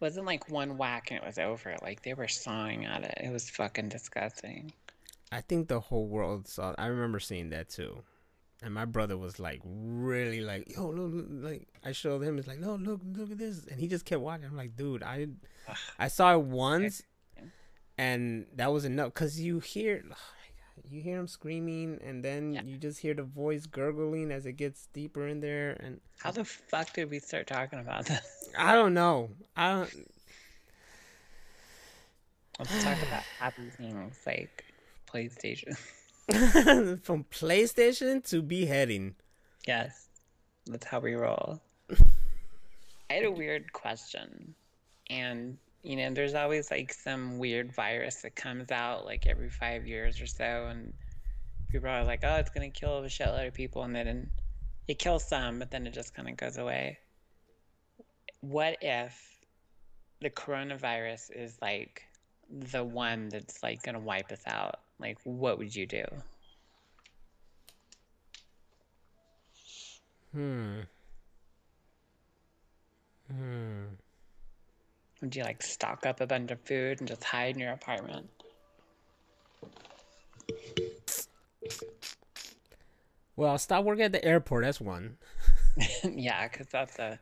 wasn't 0.00 0.26
like 0.26 0.50
one 0.50 0.76
whack 0.76 1.10
and 1.10 1.20
it 1.20 1.26
was 1.26 1.38
over. 1.38 1.76
Like 1.82 2.02
they 2.02 2.14
were 2.14 2.28
sawing 2.28 2.84
at 2.84 3.04
it. 3.04 3.14
It 3.22 3.32
was 3.32 3.50
fucking 3.50 3.88
disgusting. 3.88 4.72
I 5.32 5.40
think 5.40 5.68
the 5.68 5.80
whole 5.80 6.06
world 6.06 6.46
saw. 6.46 6.74
I 6.78 6.86
remember 6.86 7.18
seeing 7.18 7.50
that 7.50 7.68
too, 7.68 8.02
and 8.62 8.72
my 8.72 8.84
brother 8.84 9.16
was 9.16 9.38
like 9.38 9.60
really 9.64 10.40
like, 10.40 10.74
"Yo, 10.76 10.88
look, 10.88 11.12
look 11.12 11.26
like 11.30 11.68
I 11.84 11.92
showed 11.92 12.22
him. 12.22 12.38
It's 12.38 12.46
like, 12.46 12.60
no, 12.60 12.76
look, 12.76 13.00
look 13.16 13.30
at 13.32 13.38
this," 13.38 13.66
and 13.66 13.80
he 13.80 13.88
just 13.88 14.04
kept 14.04 14.20
watching. 14.20 14.46
I'm 14.46 14.56
like, 14.56 14.76
dude, 14.76 15.02
I, 15.02 15.28
I 15.98 16.08
saw 16.08 16.34
it 16.34 16.42
once, 16.42 17.02
and 17.98 18.46
that 18.54 18.72
was 18.72 18.84
enough 18.84 19.12
because 19.12 19.40
you 19.40 19.58
hear 19.58 20.04
you 20.88 21.00
hear 21.00 21.18
him 21.18 21.28
screaming 21.28 21.98
and 22.04 22.24
then 22.24 22.54
yeah. 22.54 22.62
you 22.62 22.76
just 22.76 23.00
hear 23.00 23.14
the 23.14 23.22
voice 23.22 23.66
gurgling 23.66 24.30
as 24.30 24.46
it 24.46 24.52
gets 24.52 24.86
deeper 24.92 25.26
in 25.26 25.40
there 25.40 25.76
and 25.80 26.00
how 26.18 26.30
the 26.30 26.44
fuck 26.44 26.92
did 26.92 27.10
we 27.10 27.18
start 27.18 27.46
talking 27.46 27.78
about 27.78 28.06
this? 28.06 28.48
I 28.58 28.74
don't 28.74 28.94
know. 28.94 29.30
I 29.56 29.72
don't 29.72 29.94
let's 32.58 32.84
talk 32.84 32.98
about 33.02 33.22
happy 33.38 33.70
things 33.70 34.18
like 34.26 34.64
playstation. 35.12 35.76
From 37.02 37.24
playstation 37.24 38.26
to 38.30 38.42
beheading. 38.42 39.14
Yes. 39.66 40.08
That's 40.66 40.86
how 40.86 41.00
we 41.00 41.14
roll. 41.14 41.60
I 43.10 43.14
had 43.14 43.24
a 43.24 43.30
weird 43.30 43.72
question 43.72 44.54
and 45.10 45.58
you 45.84 45.96
know, 45.96 46.12
there's 46.14 46.34
always 46.34 46.70
like 46.70 46.92
some 46.94 47.38
weird 47.38 47.72
virus 47.72 48.22
that 48.22 48.34
comes 48.34 48.70
out 48.72 49.04
like 49.04 49.26
every 49.26 49.50
five 49.50 49.86
years 49.86 50.20
or 50.20 50.26
so, 50.26 50.66
and 50.68 50.94
people 51.70 51.90
are 51.90 52.04
like, 52.04 52.20
"Oh, 52.24 52.36
it's 52.36 52.50
gonna 52.50 52.70
kill 52.70 52.98
a 53.04 53.06
shitload 53.06 53.48
of 53.48 53.54
people," 53.54 53.82
and 53.82 53.94
then 53.94 54.30
it 54.88 54.98
kills 54.98 55.24
some, 55.24 55.58
but 55.58 55.70
then 55.70 55.86
it 55.86 55.92
just 55.92 56.14
kind 56.14 56.28
of 56.28 56.36
goes 56.38 56.56
away. 56.56 56.98
What 58.40 58.78
if 58.80 59.44
the 60.20 60.30
coronavirus 60.30 61.30
is 61.36 61.58
like 61.60 62.02
the 62.48 62.82
one 62.82 63.28
that's 63.28 63.62
like 63.62 63.82
gonna 63.82 64.00
wipe 64.00 64.32
us 64.32 64.42
out? 64.46 64.80
Like, 64.98 65.18
what 65.24 65.58
would 65.58 65.74
you 65.76 65.86
do? 65.86 66.04
Hmm. 70.32 70.80
Hmm. 73.30 73.84
Would 75.24 75.34
you 75.34 75.42
like 75.42 75.62
stock 75.62 76.04
up 76.04 76.20
a 76.20 76.26
bunch 76.26 76.50
of 76.50 76.60
food 76.60 77.00
and 77.00 77.08
just 77.08 77.24
hide 77.24 77.54
in 77.54 77.58
your 77.58 77.72
apartment? 77.72 78.28
Well, 83.34 83.56
stop 83.56 83.84
working 83.86 84.04
at 84.04 84.12
the 84.12 84.22
airport. 84.22 84.64
That's 84.64 84.82
one. 84.82 85.16
yeah, 86.04 86.46
because 86.46 86.66
that's 86.66 86.98
a 86.98 87.18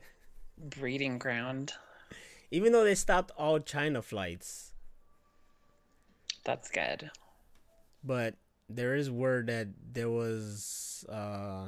breeding 0.58 1.16
ground. 1.18 1.74
Even 2.50 2.72
though 2.72 2.82
they 2.82 2.96
stopped 2.96 3.30
all 3.38 3.60
China 3.60 4.02
flights, 4.02 4.72
That's 6.44 6.68
good. 6.72 7.08
but 8.02 8.34
there 8.68 8.96
is 8.96 9.12
word 9.12 9.46
that 9.46 9.68
there 9.92 10.10
was 10.10 11.04
uh 11.08 11.66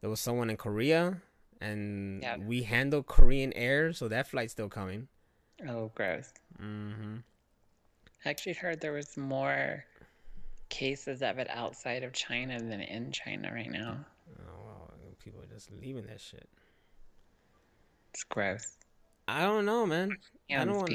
there 0.00 0.08
was 0.08 0.18
someone 0.18 0.48
in 0.48 0.56
Korea 0.56 1.20
and 1.64 2.22
Yeah. 2.22 2.36
we 2.36 2.62
handle 2.62 3.02
Korean 3.02 3.52
Air, 3.54 3.92
so 3.92 4.08
that 4.08 4.28
flight's 4.28 4.52
still 4.52 4.68
coming. 4.68 5.08
Oh, 5.66 5.90
gross. 5.94 6.32
Mm-hmm. 6.60 7.16
I 8.24 8.30
actually 8.30 8.54
heard 8.54 8.80
there 8.80 8.92
was 8.92 9.16
more 9.16 9.84
cases 10.68 11.22
of 11.22 11.38
it 11.38 11.48
outside 11.50 12.02
of 12.02 12.12
China 12.12 12.58
than 12.58 12.80
in 12.80 13.12
China 13.12 13.52
right 13.52 13.70
now. 13.70 14.04
Oh 14.38 14.64
wow, 14.64 14.90
people 15.22 15.40
are 15.40 15.46
just 15.54 15.70
leaving 15.72 16.06
that 16.06 16.20
shit. 16.20 16.48
It's 18.12 18.24
gross. 18.24 18.76
I 19.28 19.42
don't 19.42 19.64
know, 19.64 19.86
man. 19.86 20.16
I 20.50 20.64
don't 20.64 20.76
want. 20.76 20.92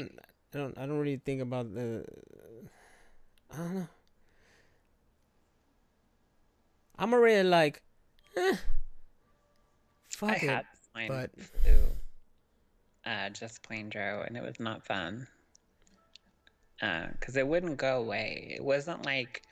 I 0.54 0.58
don't. 0.58 0.78
I 0.78 0.86
don't 0.86 0.98
really 0.98 1.20
think 1.24 1.40
about 1.42 1.72
the. 1.74 2.04
I 3.52 3.56
don't 3.56 3.74
know. 3.74 3.88
I'm 6.98 7.14
already 7.14 7.48
like, 7.48 7.82
eh. 8.36 8.56
Fuck 10.10 10.30
I 10.30 10.34
it. 10.34 10.40
had 10.40 10.66
swine 10.90 11.08
but- 11.08 11.30
flu, 11.40 11.86
uh, 13.06 13.30
just 13.30 13.62
plain 13.62 13.90
Joe, 13.90 14.24
and 14.26 14.36
it 14.36 14.42
was 14.42 14.60
not 14.60 14.84
fun. 14.86 15.26
Because 16.80 17.36
it 17.36 17.46
wouldn't 17.46 17.76
go 17.76 17.98
away. 17.98 18.54
It 18.56 18.64
wasn't 18.64 19.04
like 19.04 19.42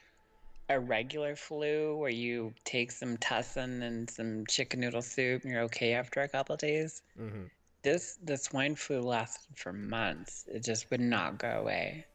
a 0.71 0.81
regular 0.81 1.37
flu 1.37 1.97
where 1.97 2.11
you 2.11 2.55
take 2.65 2.91
some 2.91 3.17
tussin 3.19 3.83
and 3.83 4.09
some 4.09 4.47
chicken 4.47 4.81
noodle 4.81 5.03
soup 5.03 5.43
and 5.45 5.53
you're 5.53 5.63
okay 5.63 5.93
after 5.95 6.23
a 6.23 6.29
couple 6.29 6.57
days. 6.57 7.03
hmm 7.17 7.45
This 7.83 8.19
the 8.23 8.37
swine 8.37 8.77
flu 8.77 9.01
lasted 9.01 9.57
for 9.59 9.73
months. 9.75 10.45
It 10.49 10.65
just 10.65 10.91
would 10.91 11.01
not 11.01 11.39
go 11.39 11.49
away. 11.49 12.07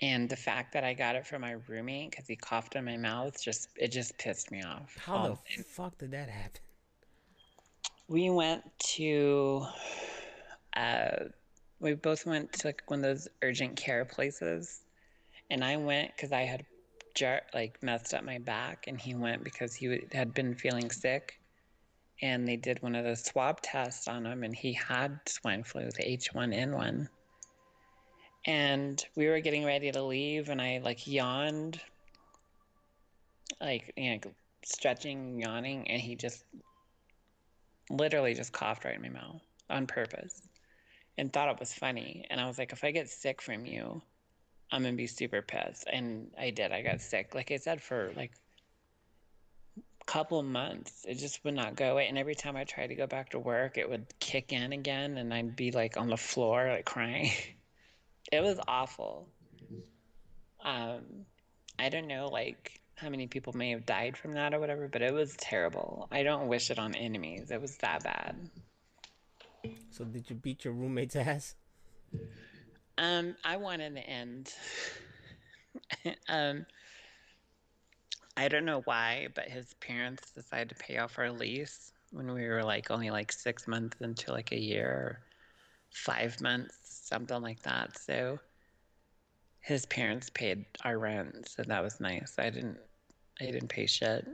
And 0.00 0.28
the 0.28 0.36
fact 0.36 0.72
that 0.74 0.84
I 0.84 0.94
got 0.94 1.16
it 1.16 1.26
from 1.26 1.42
my 1.42 1.56
roommate 1.68 2.10
because 2.10 2.26
he 2.26 2.36
coughed 2.36 2.74
in 2.76 2.84
my 2.84 2.96
mouth 2.96 3.40
just 3.42 3.68
it 3.76 3.88
just 3.92 4.18
pissed 4.18 4.50
me 4.50 4.62
off. 4.62 4.96
How 4.98 5.38
the 5.56 5.62
fuck 5.62 5.96
did 5.98 6.10
that 6.10 6.28
happen? 6.28 6.60
We 8.08 8.30
went 8.30 8.62
to 8.78 9.66
uh 10.76 11.24
we 11.80 11.94
both 11.94 12.26
went 12.26 12.52
to 12.52 12.68
like 12.68 12.82
one 12.88 12.98
of 13.00 13.04
those 13.04 13.28
urgent 13.42 13.76
care 13.76 14.04
places. 14.04 14.80
And 15.50 15.62
i 15.62 15.76
went 15.76 16.10
because 16.16 16.32
i 16.32 16.42
had 16.42 16.64
jar- 17.14 17.42
like 17.54 17.82
messed 17.82 18.14
up 18.14 18.24
my 18.24 18.38
back 18.38 18.86
and 18.86 19.00
he 19.00 19.14
went 19.14 19.44
because 19.44 19.74
he 19.74 20.00
had 20.12 20.34
been 20.34 20.54
feeling 20.54 20.90
sick. 20.90 21.38
And 22.20 22.48
they 22.48 22.56
did 22.56 22.82
one 22.82 22.96
of 22.96 23.04
those 23.04 23.24
swab 23.24 23.60
tests 23.60 24.08
on 24.08 24.26
him 24.26 24.42
and 24.42 24.56
he 24.56 24.72
had 24.72 25.20
swine 25.26 25.62
flu 25.62 25.84
the 25.84 26.02
h1n1 26.02 27.08
and 28.46 29.04
we 29.16 29.28
were 29.28 29.40
getting 29.40 29.64
ready 29.64 29.92
to 29.92 30.02
leave 30.02 30.48
and 30.48 30.60
i 30.60 30.80
like 30.82 31.06
yawned. 31.06 31.80
Like 33.60 33.92
you 33.96 34.10
know 34.10 34.20
stretching 34.64 35.40
yawning 35.40 35.88
and 35.88 36.00
he 36.00 36.14
just 36.14 36.44
literally 37.90 38.34
just 38.34 38.52
coughed 38.52 38.84
right 38.84 38.94
in 38.94 39.02
my 39.02 39.08
mouth 39.08 39.40
on 39.70 39.86
purpose 39.86 40.40
and 41.16 41.32
thought 41.32 41.48
it 41.48 41.60
was 41.60 41.72
funny. 41.72 42.24
And 42.30 42.40
I 42.40 42.46
was 42.46 42.58
like, 42.58 42.72
if 42.72 42.84
I 42.84 42.92
get 42.92 43.08
sick 43.08 43.42
from 43.42 43.66
you, 43.66 44.00
I'm 44.70 44.82
gonna 44.82 44.94
be 44.94 45.06
super 45.06 45.42
pissed. 45.42 45.86
And 45.90 46.30
I 46.38 46.50
did. 46.50 46.72
I 46.72 46.82
got 46.82 47.00
sick, 47.00 47.34
like 47.34 47.50
I 47.50 47.56
said, 47.56 47.82
for 47.82 48.12
like 48.16 48.32
a 49.78 50.04
couple 50.04 50.42
months. 50.42 51.04
It 51.08 51.14
just 51.14 51.42
would 51.44 51.54
not 51.54 51.74
go 51.74 51.92
away. 51.92 52.06
And 52.06 52.18
every 52.18 52.34
time 52.34 52.56
I 52.56 52.64
tried 52.64 52.88
to 52.88 52.94
go 52.94 53.06
back 53.06 53.30
to 53.30 53.38
work, 53.38 53.78
it 53.78 53.88
would 53.88 54.06
kick 54.20 54.52
in 54.52 54.72
again, 54.72 55.18
and 55.18 55.32
I'd 55.34 55.56
be 55.56 55.72
like 55.72 55.96
on 55.96 56.08
the 56.08 56.16
floor, 56.16 56.68
like 56.70 56.84
crying. 56.84 57.32
it 58.32 58.42
was 58.42 58.60
awful. 58.68 59.28
Um, 60.64 61.02
I 61.78 61.88
don't 61.88 62.08
know, 62.08 62.28
like 62.28 62.77
how 62.98 63.08
many 63.08 63.26
people 63.26 63.52
may 63.52 63.70
have 63.70 63.86
died 63.86 64.16
from 64.16 64.34
that 64.34 64.52
or 64.52 64.60
whatever, 64.60 64.88
but 64.88 65.02
it 65.02 65.12
was 65.14 65.34
terrible. 65.36 66.08
I 66.10 66.22
don't 66.22 66.48
wish 66.48 66.70
it 66.70 66.78
on 66.78 66.94
enemies. 66.94 67.50
It 67.50 67.60
was 67.60 67.76
that 67.78 68.02
bad. 68.02 68.50
So 69.90 70.04
did 70.04 70.28
you 70.28 70.36
beat 70.36 70.64
your 70.64 70.74
roommate's 70.74 71.16
ass? 71.16 71.54
Um, 72.96 73.36
I 73.44 73.56
won 73.56 73.80
in 73.80 73.94
the 73.94 74.00
end. 74.00 74.52
um, 76.28 76.66
I 78.36 78.48
don't 78.48 78.64
know 78.64 78.82
why, 78.84 79.28
but 79.34 79.44
his 79.44 79.74
parents 79.74 80.30
decided 80.32 80.70
to 80.70 80.74
pay 80.76 80.98
off 80.98 81.18
our 81.18 81.30
lease 81.30 81.92
when 82.10 82.32
we 82.32 82.46
were 82.46 82.64
like 82.64 82.90
only 82.90 83.10
like 83.10 83.32
six 83.32 83.68
months 83.68 84.00
into 84.00 84.32
like 84.32 84.52
a 84.52 84.58
year 84.58 84.88
or 84.88 85.20
five 85.90 86.40
months, 86.40 86.76
something 86.82 87.42
like 87.42 87.62
that. 87.62 87.98
So 87.98 88.38
his 89.60 89.86
parents 89.86 90.30
paid 90.30 90.64
our 90.84 90.98
rent, 90.98 91.48
so 91.48 91.62
that 91.62 91.82
was 91.82 92.00
nice. 92.00 92.34
I 92.38 92.50
didn't, 92.50 92.78
I 93.40 93.46
didn't 93.46 93.68
pay 93.68 93.86
shit. 93.86 94.26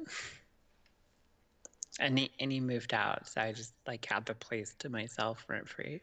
And 2.01 2.19
he 2.19 2.31
and 2.41 2.51
he 2.51 2.61
moved 2.61 2.93
out, 2.93 3.29
so 3.29 3.41
I 3.41 3.53
just 3.53 3.73
like 3.87 4.05
had 4.05 4.27
the 4.27 4.35
place 4.35 4.75
to 4.81 4.89
myself 4.89 5.45
rent 5.49 5.69
free. 5.69 6.01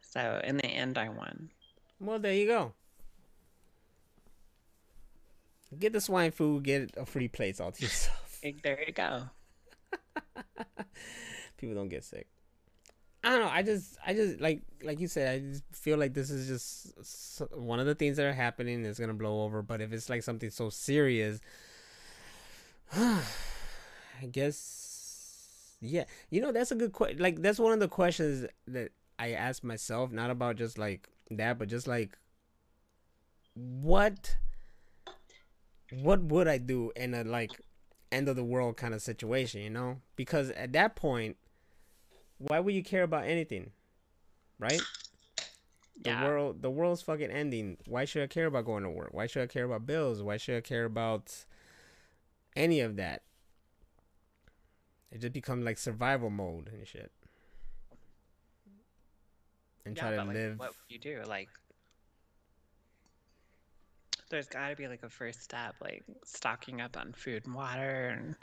So 0.00 0.40
in 0.44 0.56
the 0.56 0.66
end, 0.66 0.96
I 0.96 1.08
won. 1.08 1.50
Well, 2.00 2.18
there 2.18 2.32
you 2.32 2.46
go. 2.46 2.72
Get 5.78 5.92
the 5.92 6.00
swine 6.00 6.30
flu, 6.30 6.60
get 6.60 6.94
a 6.96 7.04
free 7.04 7.28
place 7.28 7.60
all 7.60 7.72
to 7.72 7.82
yourself. 7.82 8.40
There 8.62 8.82
you 8.86 8.92
go. 8.92 9.24
People 11.58 11.74
don't 11.74 11.88
get 11.88 12.04
sick. 12.04 12.28
I 13.26 13.30
don't 13.30 13.40
know. 13.40 13.48
I 13.48 13.62
just, 13.62 13.98
I 14.06 14.14
just 14.14 14.40
like, 14.40 14.62
like 14.84 15.00
you 15.00 15.08
said, 15.08 15.34
I 15.34 15.38
just 15.40 15.64
feel 15.72 15.98
like 15.98 16.14
this 16.14 16.30
is 16.30 16.46
just 16.46 17.42
one 17.52 17.80
of 17.80 17.86
the 17.86 17.96
things 17.96 18.18
that 18.18 18.24
are 18.24 18.32
happening 18.32 18.84
is 18.84 19.00
gonna 19.00 19.14
blow 19.14 19.42
over. 19.42 19.62
But 19.62 19.80
if 19.80 19.92
it's 19.92 20.08
like 20.08 20.22
something 20.22 20.48
so 20.48 20.70
serious, 20.70 21.40
I 22.94 23.20
guess, 24.30 25.74
yeah. 25.80 26.04
You 26.30 26.40
know, 26.40 26.52
that's 26.52 26.70
a 26.70 26.76
good 26.76 26.92
question. 26.92 27.18
Like, 27.18 27.42
that's 27.42 27.58
one 27.58 27.72
of 27.72 27.80
the 27.80 27.88
questions 27.88 28.46
that 28.68 28.92
I 29.18 29.32
ask 29.32 29.64
myself, 29.64 30.12
not 30.12 30.30
about 30.30 30.54
just 30.54 30.78
like 30.78 31.08
that, 31.32 31.58
but 31.58 31.66
just 31.66 31.88
like, 31.88 32.16
what, 33.54 34.36
what 35.90 36.22
would 36.22 36.46
I 36.46 36.58
do 36.58 36.92
in 36.94 37.12
a 37.12 37.24
like 37.24 37.50
end 38.12 38.28
of 38.28 38.36
the 38.36 38.44
world 38.44 38.76
kind 38.76 38.94
of 38.94 39.02
situation, 39.02 39.62
you 39.62 39.70
know? 39.70 39.96
Because 40.14 40.50
at 40.50 40.72
that 40.74 40.94
point, 40.94 41.36
why 42.38 42.60
would 42.60 42.74
you 42.74 42.82
care 42.82 43.02
about 43.02 43.24
anything? 43.24 43.70
Right? 44.58 44.82
The 46.02 46.14
world 46.22 46.62
the 46.62 46.70
world's 46.70 47.02
fucking 47.02 47.30
ending. 47.30 47.78
Why 47.86 48.04
should 48.04 48.22
I 48.22 48.26
care 48.26 48.46
about 48.46 48.66
going 48.66 48.84
to 48.84 48.90
work? 48.90 49.08
Why 49.12 49.26
should 49.26 49.42
I 49.42 49.46
care 49.46 49.64
about 49.64 49.86
bills? 49.86 50.22
Why 50.22 50.36
should 50.36 50.56
I 50.56 50.60
care 50.60 50.84
about 50.84 51.34
any 52.54 52.80
of 52.80 52.96
that? 52.96 53.22
It 55.10 55.20
just 55.20 55.32
becomes 55.32 55.64
like 55.64 55.78
survival 55.78 56.30
mode 56.30 56.70
and 56.72 56.86
shit. 56.86 57.10
And 59.84 59.96
try 59.96 60.10
to 60.10 60.16
like, 60.16 60.34
live 60.34 60.58
What 60.58 60.72
you 60.88 60.98
do? 60.98 61.22
Like, 61.26 61.48
there's 64.30 64.48
got 64.48 64.68
to 64.70 64.76
be 64.76 64.88
like 64.88 65.04
a 65.04 65.08
first 65.08 65.42
step, 65.42 65.76
like 65.80 66.02
stocking 66.24 66.80
up 66.80 66.96
on 66.96 67.12
food 67.12 67.46
and 67.46 67.54
water 67.54 68.16
and 68.18 68.34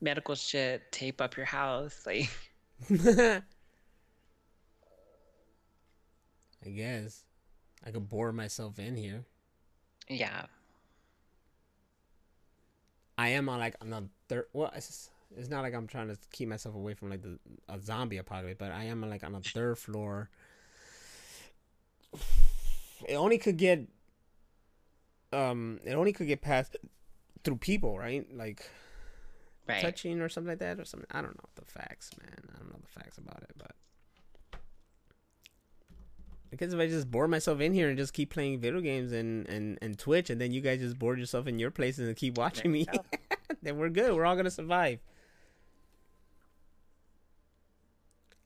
medical 0.00 0.34
shit. 0.34 0.92
Tape 0.92 1.20
up 1.20 1.36
your 1.36 1.46
house, 1.46 2.02
like. 2.06 2.30
I 6.64 6.68
guess. 6.68 7.24
I 7.84 7.90
could 7.90 8.08
bore 8.08 8.32
myself 8.32 8.78
in 8.78 8.96
here. 8.96 9.24
Yeah, 10.08 10.46
I 13.20 13.28
am 13.28 13.50
on 13.50 13.58
like 13.58 13.76
on 13.82 13.90
the 13.90 14.08
third. 14.28 14.46
Well, 14.54 14.72
it's, 14.74 15.10
it's 15.36 15.50
not 15.50 15.60
like 15.60 15.74
I'm 15.74 15.86
trying 15.86 16.08
to 16.08 16.16
keep 16.32 16.48
myself 16.48 16.74
away 16.74 16.94
from 16.94 17.10
like 17.10 17.20
the 17.22 17.38
a 17.68 17.78
zombie 17.78 18.16
apocalypse, 18.16 18.56
but 18.58 18.72
I 18.72 18.84
am 18.84 19.02
like 19.08 19.22
on 19.22 19.34
a 19.34 19.40
third 19.40 19.76
floor, 19.78 20.30
it 23.08 23.14
only 23.14 23.38
could 23.38 23.56
get 23.56 23.86
um 25.32 25.78
it 25.84 25.92
only 25.94 26.12
could 26.12 26.26
get 26.26 26.40
past 26.42 26.76
through 27.44 27.56
people, 27.56 27.98
right? 27.98 28.26
Like 28.34 28.68
Right. 29.70 29.82
touching 29.82 30.20
or 30.20 30.28
something 30.28 30.48
like 30.50 30.58
that 30.60 30.78
or 30.80 30.84
something. 30.84 31.06
I 31.10 31.22
don't 31.22 31.36
know 31.36 31.48
the 31.54 31.64
facts, 31.64 32.10
man. 32.20 32.36
I 32.54 32.58
don't 32.58 32.68
know 32.70 32.78
the 32.80 33.00
facts 33.00 33.18
about 33.18 33.42
it, 33.42 33.50
but 33.56 33.72
because 36.50 36.72
if 36.74 36.80
I 36.80 36.88
just 36.88 37.10
bore 37.10 37.28
myself 37.28 37.60
in 37.60 37.72
here 37.72 37.88
and 37.88 37.96
just 37.96 38.12
keep 38.12 38.30
playing 38.30 38.58
video 38.60 38.80
games 38.80 39.12
and 39.12 39.48
and 39.48 39.78
and 39.80 39.98
Twitch, 39.98 40.30
and 40.30 40.40
then 40.40 40.52
you 40.52 40.60
guys 40.60 40.80
just 40.80 40.98
bored 40.98 41.18
yourself 41.18 41.46
in 41.46 41.58
your 41.58 41.70
places 41.70 42.08
and 42.08 42.16
keep 42.16 42.36
watching 42.38 42.72
me, 42.72 42.86
then 43.62 43.78
we're 43.78 43.88
good. 43.88 44.14
We're 44.14 44.24
all 44.26 44.36
gonna 44.36 44.50
survive. 44.50 44.98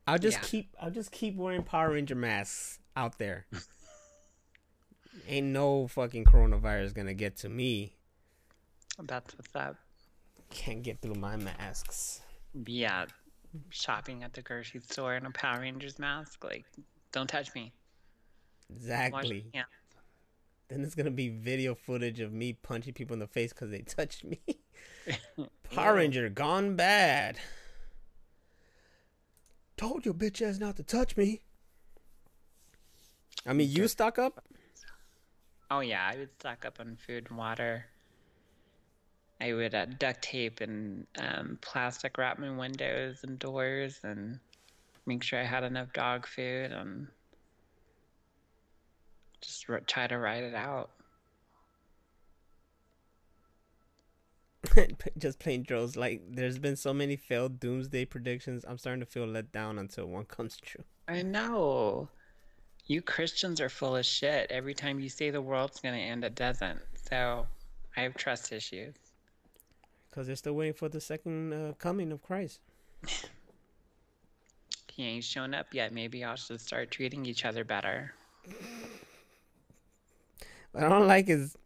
I'll 0.06 0.18
just 0.18 0.38
Yeah. 0.38 0.44
keep 0.48 0.76
I'll 0.80 0.90
just 0.90 1.10
keep 1.12 1.34
wearing 1.36 1.62
Power 1.62 1.92
Ranger 1.92 2.14
masks 2.14 2.78
out 2.96 3.18
there. 3.18 3.46
Ain't 5.28 5.46
no 5.46 5.86
fucking 5.88 6.24
coronavirus 6.26 6.92
gonna 6.94 7.14
get 7.14 7.36
to 7.38 7.48
me. 7.48 7.94
That's 9.02 9.34
what's 9.38 9.54
up. 9.56 9.76
Can't 10.54 10.82
get 10.82 11.00
through 11.02 11.14
my 11.14 11.36
masks. 11.36 12.20
Yeah. 12.66 13.06
Shopping 13.70 14.22
at 14.22 14.32
the 14.32 14.40
grocery 14.40 14.80
store 14.80 15.16
in 15.16 15.26
a 15.26 15.30
Power 15.30 15.60
Rangers 15.60 15.98
mask. 15.98 16.44
Like, 16.44 16.64
don't 17.12 17.28
touch 17.28 17.54
me. 17.54 17.72
Exactly. 18.70 19.46
hands. 19.52 19.66
Then 20.68 20.80
there's 20.80 20.94
gonna 20.94 21.10
be 21.10 21.28
video 21.28 21.74
footage 21.74 22.20
of 22.20 22.32
me 22.32 22.54
punching 22.54 22.94
people 22.94 23.14
in 23.14 23.20
the 23.20 23.26
face 23.26 23.52
because 23.52 23.70
they 23.70 23.80
touched 23.80 24.24
me. 24.24 24.40
Power 25.72 25.92
Ew. 25.92 25.98
Ranger 25.98 26.28
gone 26.30 26.76
bad. 26.76 27.38
Told 29.76 30.04
your 30.04 30.14
bitch 30.14 30.40
ass 30.40 30.58
not 30.58 30.76
to 30.76 30.82
touch 30.82 31.16
me. 31.16 31.42
I 33.44 33.52
mean, 33.52 33.68
you 33.70 33.88
stock 33.88 34.18
up. 34.18 34.42
Oh 35.70 35.80
yeah, 35.80 36.08
I 36.10 36.16
would 36.16 36.32
stock 36.38 36.64
up 36.64 36.78
on 36.80 36.96
food 36.96 37.26
and 37.28 37.38
water. 37.38 37.86
I 39.40 39.52
would 39.52 39.74
uh, 39.74 39.86
duct 39.86 40.22
tape 40.22 40.60
and 40.60 41.06
um, 41.18 41.58
plastic 41.60 42.16
wrap 42.18 42.38
my 42.38 42.50
windows 42.50 43.20
and 43.24 43.38
doors 43.38 44.00
and 44.02 44.38
make 45.06 45.22
sure 45.22 45.40
I 45.40 45.44
had 45.44 45.64
enough 45.64 45.92
dog 45.92 46.26
food 46.26 46.72
and 46.72 47.08
just 49.40 49.68
r- 49.68 49.80
try 49.80 50.06
to 50.06 50.18
ride 50.18 50.44
it 50.44 50.54
out. 50.54 50.90
Just 55.18 55.38
plain 55.38 55.62
drills. 55.62 55.94
like 55.94 56.22
there's 56.28 56.58
been 56.58 56.76
so 56.76 56.94
many 56.94 57.16
failed 57.16 57.60
doomsday 57.60 58.06
predictions. 58.06 58.64
I'm 58.66 58.78
starting 58.78 59.00
to 59.00 59.06
feel 59.06 59.26
let 59.26 59.52
down 59.52 59.78
until 59.78 60.06
one 60.06 60.24
comes 60.36 60.56
true. 60.56 60.84
I 61.06 61.22
know. 61.22 62.08
You 62.86 63.02
Christians 63.02 63.60
are 63.60 63.68
full 63.68 63.96
of 63.96 64.04
shit. 64.04 64.50
Every 64.50 64.74
time 64.74 65.00
you 65.00 65.08
say 65.08 65.30
the 65.30 65.40
world's 65.40 65.80
going 65.80 65.94
to 65.94 66.00
end, 66.00 66.24
it 66.24 66.34
doesn't. 66.34 66.80
So 67.10 67.46
I 67.96 68.00
have 68.00 68.14
trust 68.14 68.52
issues. 68.52 68.94
Because 70.14 70.28
they're 70.28 70.36
still 70.36 70.52
waiting 70.52 70.74
for 70.74 70.88
the 70.88 71.00
second 71.00 71.52
uh, 71.52 71.72
coming 71.76 72.12
of 72.12 72.22
Christ. 72.22 72.60
He 74.92 75.02
ain't 75.02 75.24
shown 75.24 75.54
up 75.54 75.74
yet. 75.74 75.92
Maybe 75.92 76.18
y'all 76.18 76.36
should 76.36 76.60
start 76.60 76.92
treating 76.92 77.26
each 77.26 77.44
other 77.44 77.64
better. 77.64 78.14
What 80.70 80.84
I 80.84 80.88
don't 80.88 81.08
like 81.08 81.28
is 81.28 81.56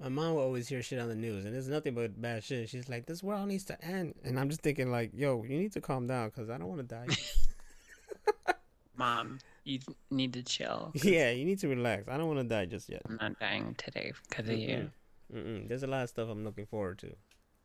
my 0.00 0.08
mom 0.08 0.36
will 0.36 0.40
always 0.40 0.68
hear 0.68 0.80
shit 0.80 0.98
on 0.98 1.10
the 1.10 1.14
news, 1.14 1.44
and 1.44 1.54
it's 1.54 1.66
nothing 1.66 1.94
but 1.94 2.18
bad 2.18 2.42
shit. 2.42 2.70
She's 2.70 2.88
like, 2.88 3.04
"This 3.04 3.22
world 3.22 3.46
needs 3.46 3.64
to 3.64 3.84
end," 3.84 4.14
and 4.24 4.40
I'm 4.40 4.48
just 4.48 4.62
thinking, 4.62 4.90
like, 4.90 5.10
"Yo, 5.12 5.42
you 5.42 5.58
need 5.58 5.72
to 5.72 5.82
calm 5.82 6.06
down, 6.06 6.30
cause 6.30 6.48
I 6.48 6.56
don't 6.56 6.68
want 6.68 6.80
to 6.80 6.94
die." 6.94 7.08
Mom, 8.96 9.38
you 9.64 9.80
need 10.10 10.32
to 10.32 10.42
chill. 10.42 10.92
yeah, 10.94 11.30
you 11.30 11.44
need 11.44 11.58
to 11.58 11.68
relax. 11.68 12.08
I 12.08 12.16
don't 12.16 12.26
want 12.26 12.40
to 12.40 12.44
die 12.44 12.64
just 12.64 12.88
yet. 12.88 13.02
I'm 13.06 13.18
not 13.20 13.38
dying 13.38 13.74
today 13.76 14.12
because 14.30 14.48
of 14.48 14.56
you. 14.56 14.90
Mm-mm. 15.34 15.68
There's 15.68 15.82
a 15.82 15.86
lot 15.86 16.02
of 16.04 16.08
stuff 16.08 16.28
I'm 16.30 16.44
looking 16.44 16.66
forward 16.66 16.98
to, 17.00 17.14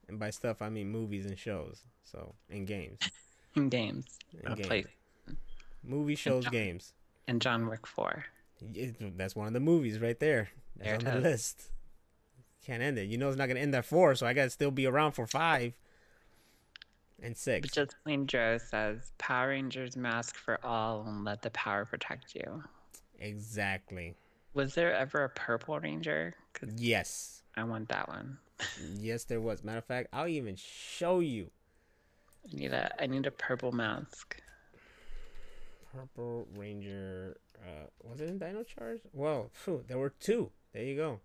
and 0.07 0.19
by 0.19 0.29
stuff 0.31 0.61
I 0.61 0.69
mean 0.69 0.89
movies 0.89 1.25
and 1.25 1.37
shows. 1.37 1.83
So 2.03 2.35
and 2.49 2.67
games, 2.67 2.99
In 3.55 3.69
games. 3.69 4.05
and 4.43 4.55
games. 4.55 4.67
play 4.67 4.85
movie 5.83 6.15
shows, 6.15 6.43
John- 6.45 6.51
games. 6.53 6.93
and 7.27 7.41
John 7.41 7.67
Wick 7.67 7.85
4. 7.87 8.25
It- 8.73 9.17
that's 9.17 9.35
one 9.35 9.47
of 9.47 9.53
the 9.53 9.59
movies 9.59 9.99
right 9.99 10.19
there. 10.19 10.49
That's 10.77 11.03
There 11.03 11.11
on 11.13 11.17
it 11.17 11.21
the 11.21 11.29
list. 11.29 11.69
Can't 12.65 12.81
end 12.81 12.97
it. 12.97 13.07
You 13.09 13.17
know 13.17 13.27
it's 13.29 13.37
not 13.37 13.47
gonna 13.47 13.59
end 13.59 13.75
at 13.75 13.83
four, 13.85 14.15
so 14.15 14.25
I 14.25 14.33
gotta 14.33 14.49
still 14.49 14.71
be 14.71 14.85
around 14.85 15.11
for 15.13 15.27
five 15.27 15.73
and 17.21 17.35
six. 17.37 17.67
But 17.69 17.73
just 17.75 17.95
plain 18.03 18.25
Joe 18.27 18.57
says 18.57 19.11
Power 19.17 19.49
Rangers 19.49 19.95
mask 19.97 20.35
for 20.35 20.59
all 20.65 21.03
and 21.05 21.23
let 21.25 21.41
the 21.41 21.49
power 21.51 21.83
protect 21.85 22.35
you. 22.35 22.63
Exactly. 23.19 24.15
Was 24.53 24.75
there 24.75 24.93
ever 24.93 25.23
a 25.25 25.29
Purple 25.29 25.79
Ranger? 25.79 26.35
Because 26.53 26.73
Yes. 26.81 27.42
I 27.55 27.63
want 27.63 27.89
that 27.89 28.07
one. 28.07 28.37
Yes, 28.99 29.25
there 29.25 29.41
was. 29.41 29.63
Matter 29.63 29.79
of 29.79 29.85
fact, 29.85 30.09
I'll 30.13 30.27
even 30.27 30.55
show 30.55 31.19
you. 31.19 31.49
I 32.51 32.55
need 32.55 32.73
a 32.73 33.01
I 33.01 33.07
need 33.07 33.25
a 33.25 33.31
purple 33.31 33.71
mask. 33.71 34.41
Purple 35.93 36.47
Ranger. 36.55 37.37
Uh, 37.61 37.87
was 38.03 38.19
it 38.19 38.29
in 38.29 38.39
Dino 38.39 38.63
Charge? 38.63 39.01
Well, 39.13 39.49
phew, 39.53 39.83
there 39.87 39.97
were 39.97 40.09
two. 40.19 40.51
There 40.73 40.83
you 40.83 40.95
go. 40.95 41.19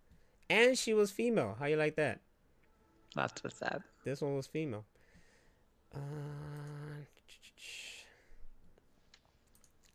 And 0.50 0.78
she 0.78 0.94
was 0.94 1.10
female. 1.10 1.56
How 1.58 1.66
you 1.66 1.76
like 1.76 1.96
that? 1.96 2.20
That's 3.14 3.42
what's 3.42 3.60
up. 3.62 3.82
This 4.04 4.20
one 4.20 4.36
was 4.36 4.46
female. 4.46 4.84
Uh, 5.94 5.98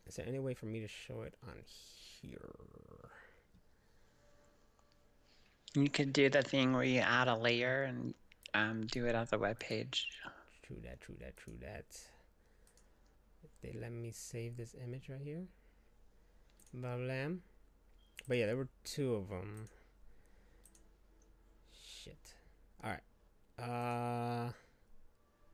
is 0.06 0.16
there 0.16 0.26
any 0.28 0.40
way 0.40 0.54
for 0.54 0.66
me 0.66 0.80
to 0.80 0.88
show 0.88 1.22
it 1.22 1.34
on 1.46 1.54
here? 2.20 2.50
You 5.74 5.88
could 5.88 6.12
do 6.12 6.30
the 6.30 6.42
thing 6.42 6.72
where 6.72 6.84
you 6.84 7.00
add 7.00 7.26
a 7.26 7.36
layer 7.36 7.82
and 7.82 8.14
um, 8.54 8.86
do 8.86 9.06
it 9.06 9.14
as 9.16 9.32
a 9.32 9.38
web 9.38 9.58
page. 9.58 10.08
True 10.62 10.76
that, 10.84 11.00
true 11.00 11.16
that, 11.20 11.36
true 11.36 11.54
that. 11.60 11.84
They 13.60 13.76
let 13.80 13.92
me 13.92 14.12
save 14.12 14.56
this 14.56 14.74
image 14.84 15.08
right 15.08 15.20
here. 15.22 15.44
Blah. 16.72 16.96
But 18.28 18.36
yeah, 18.36 18.46
there 18.46 18.56
were 18.56 18.68
two 18.84 19.14
of 19.14 19.28
them. 19.28 19.68
Shit. 21.72 22.34
Alright. 22.82 23.00
Uh, 23.58 24.52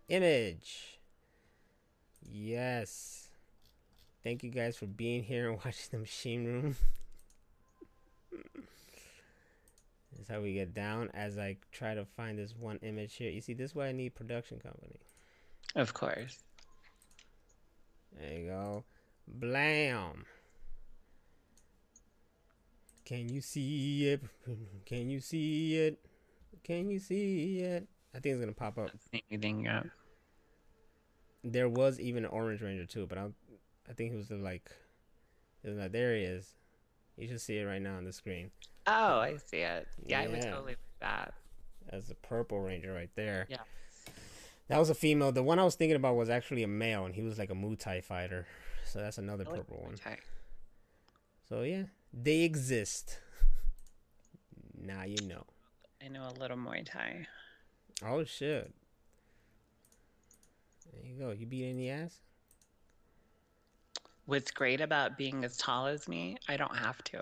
image. 0.09 0.99
Yes. 2.31 3.29
Thank 4.23 4.43
you 4.43 4.51
guys 4.51 4.77
for 4.77 4.87
being 4.87 5.23
here 5.23 5.49
and 5.49 5.59
watching 5.65 5.89
the 5.91 5.99
machine 5.99 6.45
room. 6.45 6.77
this 10.21 10.29
is 10.29 10.35
how 10.35 10.43
we 10.43 10.53
get 10.53 10.75
down 10.75 11.09
as 11.15 11.39
I 11.39 11.57
try 11.73 11.95
to 11.95 12.05
find 12.05 12.39
this 12.39 12.55
one 12.55 12.77
image 12.83 13.15
here. 13.15 13.31
You 13.31 13.41
see, 13.41 13.55
this 13.55 13.71
is 13.71 13.75
why 13.75 13.87
I 13.87 13.93
need 13.93 14.15
production 14.15 14.59
company. 14.59 15.01
Of 15.75 15.95
course. 15.95 16.41
There 18.19 18.39
you 18.39 18.49
go. 18.49 18.85
Blam. 19.27 20.27
Can 23.07 23.31
you 23.31 23.41
see 23.41 24.09
it? 24.09 24.23
Can 24.85 25.09
you 25.09 25.21
see 25.21 25.79
it? 25.79 25.99
Can 26.65 26.91
you 26.91 26.99
see 26.99 27.61
it? 27.61 27.89
I 28.15 28.19
think 28.19 28.35
it's 28.35 28.41
gonna 28.41 28.53
pop 28.53 28.77
up. 28.77 28.91
Anything 29.31 29.69
up. 29.69 29.87
There 31.43 31.71
was 31.71 31.99
even 31.99 32.27
an 32.27 32.31
Orange 32.31 32.61
Ranger 32.61 32.85
too, 32.85 33.07
but 33.07 33.17
I, 33.17 33.29
I 33.89 33.95
think 33.95 34.11
he 34.11 34.19
was 34.19 34.29
the 34.29 34.37
like, 34.37 34.71
it 35.65 35.71
was 35.71 35.79
like 35.79 35.93
there 35.93 36.15
he 36.15 36.25
is. 36.25 36.53
You 37.17 37.27
should 37.27 37.41
see 37.41 37.57
it 37.57 37.65
right 37.65 37.81
now 37.81 37.97
on 37.97 38.05
the 38.05 38.13
screen. 38.13 38.51
Oh, 38.87 39.19
I 39.19 39.37
see 39.45 39.59
it. 39.59 39.89
Yeah, 40.07 40.21
I 40.21 40.27
would 40.29 40.43
totally 40.43 40.67
like 40.73 40.79
that. 41.01 41.35
That's 41.91 42.09
the 42.09 42.15
Purple 42.15 42.61
Ranger 42.61 42.93
right 42.93 43.11
there. 43.15 43.47
Yeah. 43.49 43.59
That 44.69 44.79
was 44.79 44.91
a 44.91 44.95
female. 44.95 45.33
The 45.33 45.43
one 45.43 45.59
I 45.59 45.65
was 45.65 45.75
thinking 45.75 45.97
about 45.97 46.15
was 46.15 46.31
actually 46.31 46.63
a 46.63 46.69
male, 46.69 47.05
and 47.05 47.15
he 47.15 47.23
was 47.23 47.39
like 47.39 47.51
a 47.51 47.55
Muay 47.55 47.79
Thai 47.79 48.01
fighter. 48.01 48.47
So 48.85 49.01
that's 49.01 49.19
another 49.19 49.45
like 49.45 49.55
purple 49.55 49.83
one. 49.83 49.95
Okay. 49.95 50.17
So 51.49 51.63
yeah, 51.63 51.85
they 52.13 52.43
exist. 52.43 53.19
now 54.81 55.03
you 55.05 55.17
know. 55.27 55.45
I 56.05 56.09
know 56.09 56.29
a 56.29 56.39
little 56.41 56.57
Muay 56.57 56.85
Thai. 56.85 57.27
Oh 58.05 58.25
shit. 58.25 58.73
There 60.93 61.03
you 61.05 61.19
go. 61.19 61.31
You 61.33 61.47
beat 61.47 61.69
any 61.69 61.91
ass? 61.91 62.21
What's 64.27 64.53
great 64.53 64.81
about 64.81 65.19
being 65.19 65.45
as 65.45 65.57
tall 65.57 65.87
as 65.87 66.07
me, 66.07 66.37
I 66.49 66.57
don't 66.57 66.77
have 66.77 67.03
to. 67.05 67.21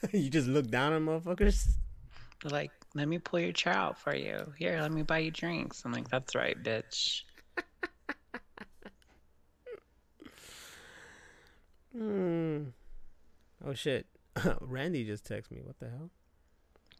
you 0.12 0.30
just 0.30 0.48
look 0.48 0.70
down 0.70 0.92
on 0.92 1.06
motherfuckers? 1.06 1.68
Like, 2.44 2.70
let 2.94 3.08
me 3.08 3.18
pull 3.18 3.40
your 3.40 3.52
chair 3.52 3.74
out 3.74 3.98
for 3.98 4.14
you. 4.14 4.52
Here, 4.58 4.80
let 4.80 4.92
me 4.92 5.02
buy 5.02 5.18
you 5.18 5.30
drinks. 5.30 5.82
I'm 5.84 5.92
like, 5.92 6.08
that's 6.08 6.34
right, 6.34 6.56
bitch. 6.62 7.22
Hmm. 11.98 12.64
Oh 13.64 13.74
shit. 13.74 14.06
Randy 14.60 15.04
just 15.04 15.24
texted 15.24 15.50
me. 15.50 15.62
What 15.64 15.78
the 15.80 15.88
hell? 15.88 16.10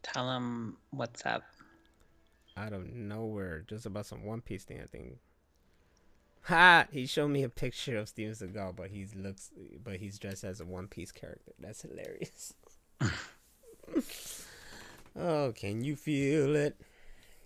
Tell 0.01 0.29
him 0.29 0.77
what's 0.91 1.25
up. 1.25 1.43
Out 2.57 2.73
of 2.73 2.87
nowhere. 2.93 3.63
Just 3.67 3.85
about 3.85 4.05
some 4.05 4.25
One 4.25 4.41
Piece 4.41 4.65
thing, 4.65 4.81
I 4.81 4.85
think. 4.85 5.19
Ha! 6.43 6.87
He 6.91 7.05
showed 7.05 7.29
me 7.29 7.43
a 7.43 7.49
picture 7.49 7.97
of 7.97 8.09
Steven 8.09 8.33
Seagal, 8.33 8.75
but 8.75 8.89
he's 8.89 9.15
looks, 9.15 9.51
but 9.83 9.97
he's 9.97 10.19
dressed 10.19 10.43
as 10.43 10.59
a 10.59 10.65
One 10.65 10.87
Piece 10.87 11.11
character. 11.11 11.53
That's 11.59 11.81
hilarious. 11.81 12.53
oh, 15.19 15.51
can 15.55 15.83
you 15.83 15.95
feel 15.95 16.55
it? 16.55 16.79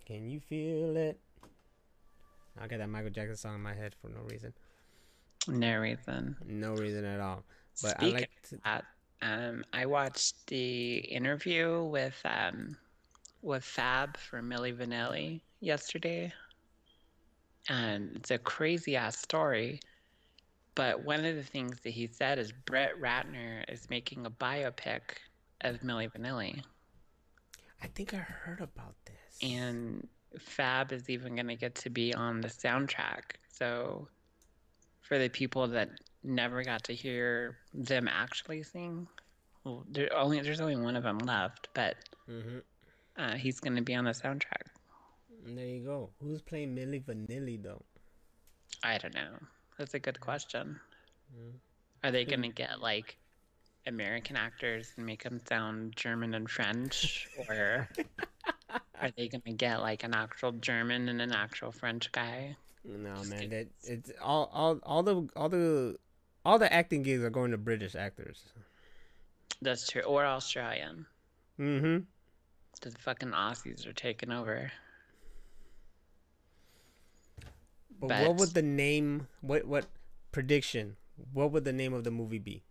Can 0.05 0.29
you 0.29 0.39
feel 0.39 0.97
it? 0.97 1.19
I 2.61 2.67
got 2.67 2.79
that 2.79 2.89
Michael 2.89 3.09
Jackson 3.09 3.35
song 3.35 3.55
in 3.55 3.61
my 3.61 3.73
head 3.73 3.95
for 4.01 4.09
no 4.09 4.21
reason. 4.29 4.53
No 5.47 5.77
reason. 5.77 6.35
No 6.45 6.73
reason 6.73 7.05
at 7.05 7.19
all. 7.19 7.43
But 7.81 8.01
I 8.01 8.05
like 8.07 8.29
to, 8.49 8.57
that, 8.63 8.85
um, 9.21 9.63
I 9.73 9.85
watched 9.85 10.47
the 10.47 10.97
interview 10.97 11.83
with 11.83 12.19
um, 12.25 12.77
with 13.41 13.63
Fab 13.63 14.17
from 14.17 14.49
Milli 14.49 14.75
Vanilli 14.75 15.41
yesterday, 15.59 16.31
and 17.69 18.11
it's 18.15 18.31
a 18.31 18.37
crazy 18.37 18.95
ass 18.95 19.17
story. 19.17 19.79
But 20.75 21.03
one 21.03 21.23
of 21.25 21.35
the 21.35 21.43
things 21.43 21.79
that 21.83 21.91
he 21.91 22.07
said 22.07 22.39
is 22.39 22.51
Brett 22.51 22.99
Ratner 22.99 23.63
is 23.67 23.89
making 23.89 24.25
a 24.25 24.31
biopic 24.31 25.01
of 25.63 25.81
Milli 25.81 26.11
Vanilli, 26.11 26.61
I 27.81 27.87
think 27.87 28.13
I 28.13 28.17
heard 28.17 28.61
about 28.61 28.95
this. 29.05 29.37
and 29.41 30.07
Fab 30.39 30.91
is 30.91 31.09
even 31.09 31.35
going 31.35 31.47
to 31.47 31.55
get 31.55 31.75
to 31.75 31.89
be 31.89 32.13
on 32.13 32.41
the 32.41 32.47
soundtrack. 32.47 33.21
So, 33.51 34.07
for 35.01 35.19
the 35.19 35.29
people 35.29 35.67
that 35.69 35.89
never 36.23 36.63
got 36.63 36.83
to 36.85 36.93
hear 36.93 37.57
them 37.73 38.07
actually 38.07 38.63
sing, 38.63 39.07
well, 39.63 39.85
there 39.89 40.13
only 40.15 40.41
there's 40.41 40.61
only 40.61 40.75
one 40.75 40.95
of 40.95 41.03
them 41.03 41.19
left, 41.19 41.69
but 41.73 41.95
hmm 42.27 42.59
uh, 43.15 43.35
he's 43.35 43.59
going 43.59 43.75
to 43.75 43.81
be 43.83 43.93
on 43.93 44.05
the 44.05 44.11
soundtrack. 44.11 44.65
There 45.45 45.65
you 45.65 45.83
go. 45.85 46.09
Who's 46.19 46.41
playing 46.41 46.75
Milli 46.75 47.03
Vanilli 47.03 47.61
though? 47.61 47.83
I 48.83 48.97
don't 48.97 49.13
know. 49.13 49.37
That's 49.77 49.93
a 49.93 49.99
good 49.99 50.19
question. 50.19 50.79
Mm. 51.37 51.51
Are 52.03 52.11
they 52.11 52.25
going 52.25 52.41
to 52.41 52.49
get 52.49 52.81
like 52.81 53.17
American 53.85 54.35
actors 54.35 54.91
and 54.97 55.05
make 55.05 55.23
them 55.23 55.39
sound 55.47 55.95
German 55.95 56.33
and 56.33 56.49
French, 56.49 57.27
or 57.49 57.87
are 59.01 59.11
they 59.17 59.27
going 59.27 59.41
to 59.41 59.53
get 59.53 59.81
like 59.81 60.03
an 60.03 60.13
actual 60.13 60.51
German 60.53 61.09
and 61.09 61.21
an 61.21 61.31
actual 61.31 61.71
French 61.71 62.11
guy? 62.11 62.55
No 62.85 63.15
Just 63.15 63.29
man, 63.29 63.39
kidding. 63.39 63.49
that 63.49 63.67
it's 63.83 64.11
all 64.21 64.49
all 64.53 64.79
all 64.83 65.03
the 65.03 65.27
all 65.35 65.49
the 65.49 65.97
all 66.45 66.59
the 66.59 66.71
acting 66.71 67.03
gigs 67.03 67.23
are 67.23 67.29
going 67.29 67.51
to 67.51 67.57
British 67.57 67.95
actors. 67.95 68.43
That's 69.61 69.87
true. 69.87 70.01
Or 70.01 70.25
Australian. 70.25 71.05
Mm-hmm. 71.59 72.03
The 72.81 72.91
fucking 72.99 73.29
Aussies 73.31 73.87
are 73.87 73.93
taking 73.93 74.31
over. 74.31 74.71
But, 77.99 78.07
But- 78.09 78.27
what 78.27 78.35
would 78.37 78.49
the 78.49 78.61
name? 78.61 79.27
What 79.41 79.65
what 79.65 79.85
prediction? 80.31 80.97
What 81.31 81.51
would 81.51 81.63
the 81.63 81.73
name 81.73 81.93
of 81.93 82.03
the 82.03 82.11
movie 82.11 82.39
be? 82.39 82.63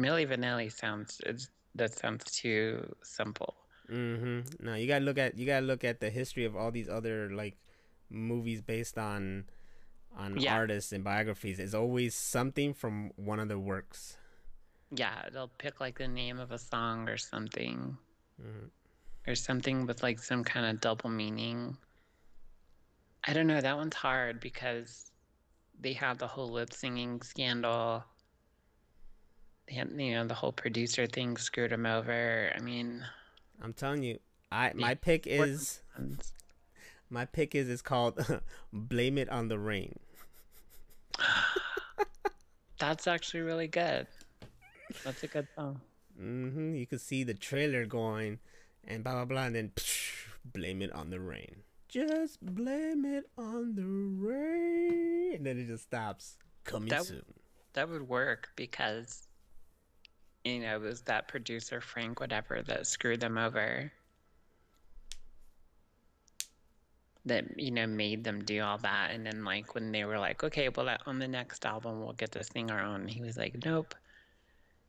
Milli 0.00 0.26
Vanilli 0.26 0.72
sounds 0.72 1.20
it's, 1.26 1.48
that 1.74 1.92
sounds 1.92 2.24
too 2.24 2.94
simple. 3.02 3.54
Mm-hmm. 3.90 4.64
No, 4.64 4.74
you 4.74 4.86
gotta 4.86 5.04
look 5.04 5.18
at 5.18 5.36
you 5.36 5.46
gotta 5.46 5.66
look 5.66 5.84
at 5.84 6.00
the 6.00 6.10
history 6.10 6.44
of 6.44 6.56
all 6.56 6.70
these 6.70 6.88
other 6.88 7.30
like 7.30 7.56
movies 8.08 8.60
based 8.62 8.96
on 8.98 9.44
on 10.16 10.38
Yeah. 10.40 10.54
artists 10.54 10.92
and 10.92 11.04
biographies. 11.04 11.58
It's 11.60 11.74
always 11.74 12.14
something 12.14 12.74
from 12.74 13.10
one 13.16 13.38
of 13.38 13.48
their 13.48 13.58
works. 13.58 14.16
Yeah, 14.92 15.28
they'll 15.32 15.52
pick 15.58 15.80
like 15.80 15.98
the 15.98 16.08
name 16.08 16.40
of 16.40 16.50
a 16.50 16.58
song 16.58 17.08
or 17.08 17.16
something, 17.16 17.96
Mhm. 18.42 18.70
or 19.28 19.34
something 19.36 19.86
with 19.86 20.02
like 20.02 20.18
some 20.18 20.42
kind 20.42 20.66
of 20.66 20.80
double 20.80 21.10
meaning. 21.10 21.76
I 23.24 23.32
don't 23.34 23.46
know. 23.46 23.60
That 23.60 23.76
one's 23.76 23.94
hard 23.94 24.40
because 24.40 25.12
they 25.78 25.92
had 25.92 26.18
the 26.18 26.26
whole 26.26 26.48
lip 26.50 26.72
singing 26.72 27.22
scandal. 27.22 28.04
You 29.70 29.84
know, 30.14 30.26
the 30.26 30.34
whole 30.34 30.52
producer 30.52 31.06
thing 31.06 31.36
screwed 31.36 31.72
him 31.72 31.86
over. 31.86 32.52
I 32.54 32.58
mean, 32.60 33.04
I'm 33.62 33.72
telling 33.72 34.02
you, 34.02 34.18
I 34.50 34.72
my 34.74 34.94
pick 34.94 35.26
is 35.26 35.80
my 37.08 37.24
pick 37.24 37.54
is 37.54 37.68
is 37.68 37.80
called 37.82 38.18
"Blame 38.72 39.16
It 39.18 39.28
on 39.30 39.48
the 39.48 39.58
Rain." 39.58 39.98
that's 42.78 43.06
actually 43.06 43.40
really 43.40 43.68
good. 43.68 44.06
That's 45.04 45.22
a 45.22 45.26
good 45.28 45.46
song. 45.54 45.80
hmm 46.18 46.74
You 46.74 46.86
could 46.86 47.00
see 47.00 47.22
the 47.24 47.34
trailer 47.34 47.84
going, 47.86 48.38
and 48.86 49.04
blah 49.04 49.12
blah 49.14 49.24
blah, 49.24 49.44
and 49.44 49.54
then 49.54 49.70
psh, 49.76 50.26
blame 50.44 50.82
it 50.82 50.92
on 50.92 51.10
the 51.10 51.20
rain. 51.20 51.62
Just 51.88 52.40
blame 52.44 53.04
it 53.04 53.28
on 53.36 53.74
the 53.74 53.84
rain, 53.86 55.34
and 55.36 55.46
then 55.46 55.58
it 55.58 55.66
just 55.66 55.84
stops. 55.84 56.36
Coming 56.64 56.88
That- 56.88 57.04
soon. 57.06 57.22
That 57.74 57.88
would 57.88 58.08
work 58.08 58.50
because, 58.56 59.28
you 60.44 60.60
know, 60.60 60.76
it 60.76 60.80
was 60.80 61.02
that 61.02 61.28
producer 61.28 61.80
Frank 61.80 62.20
whatever 62.20 62.62
that 62.62 62.86
screwed 62.86 63.20
them 63.20 63.38
over. 63.38 63.92
That 67.26 67.58
you 67.58 67.70
know 67.70 67.86
made 67.86 68.24
them 68.24 68.42
do 68.42 68.62
all 68.62 68.78
that, 68.78 69.10
and 69.10 69.26
then 69.26 69.44
like 69.44 69.74
when 69.74 69.92
they 69.92 70.04
were 70.04 70.18
like, 70.18 70.42
okay, 70.42 70.70
well 70.70 70.96
on 71.04 71.18
the 71.18 71.28
next 71.28 71.66
album 71.66 72.00
we'll 72.00 72.14
get 72.14 72.32
to 72.32 72.42
sing 72.42 72.70
our 72.70 72.80
own. 72.80 73.06
He 73.06 73.20
was 73.20 73.36
like, 73.36 73.62
nope. 73.64 73.94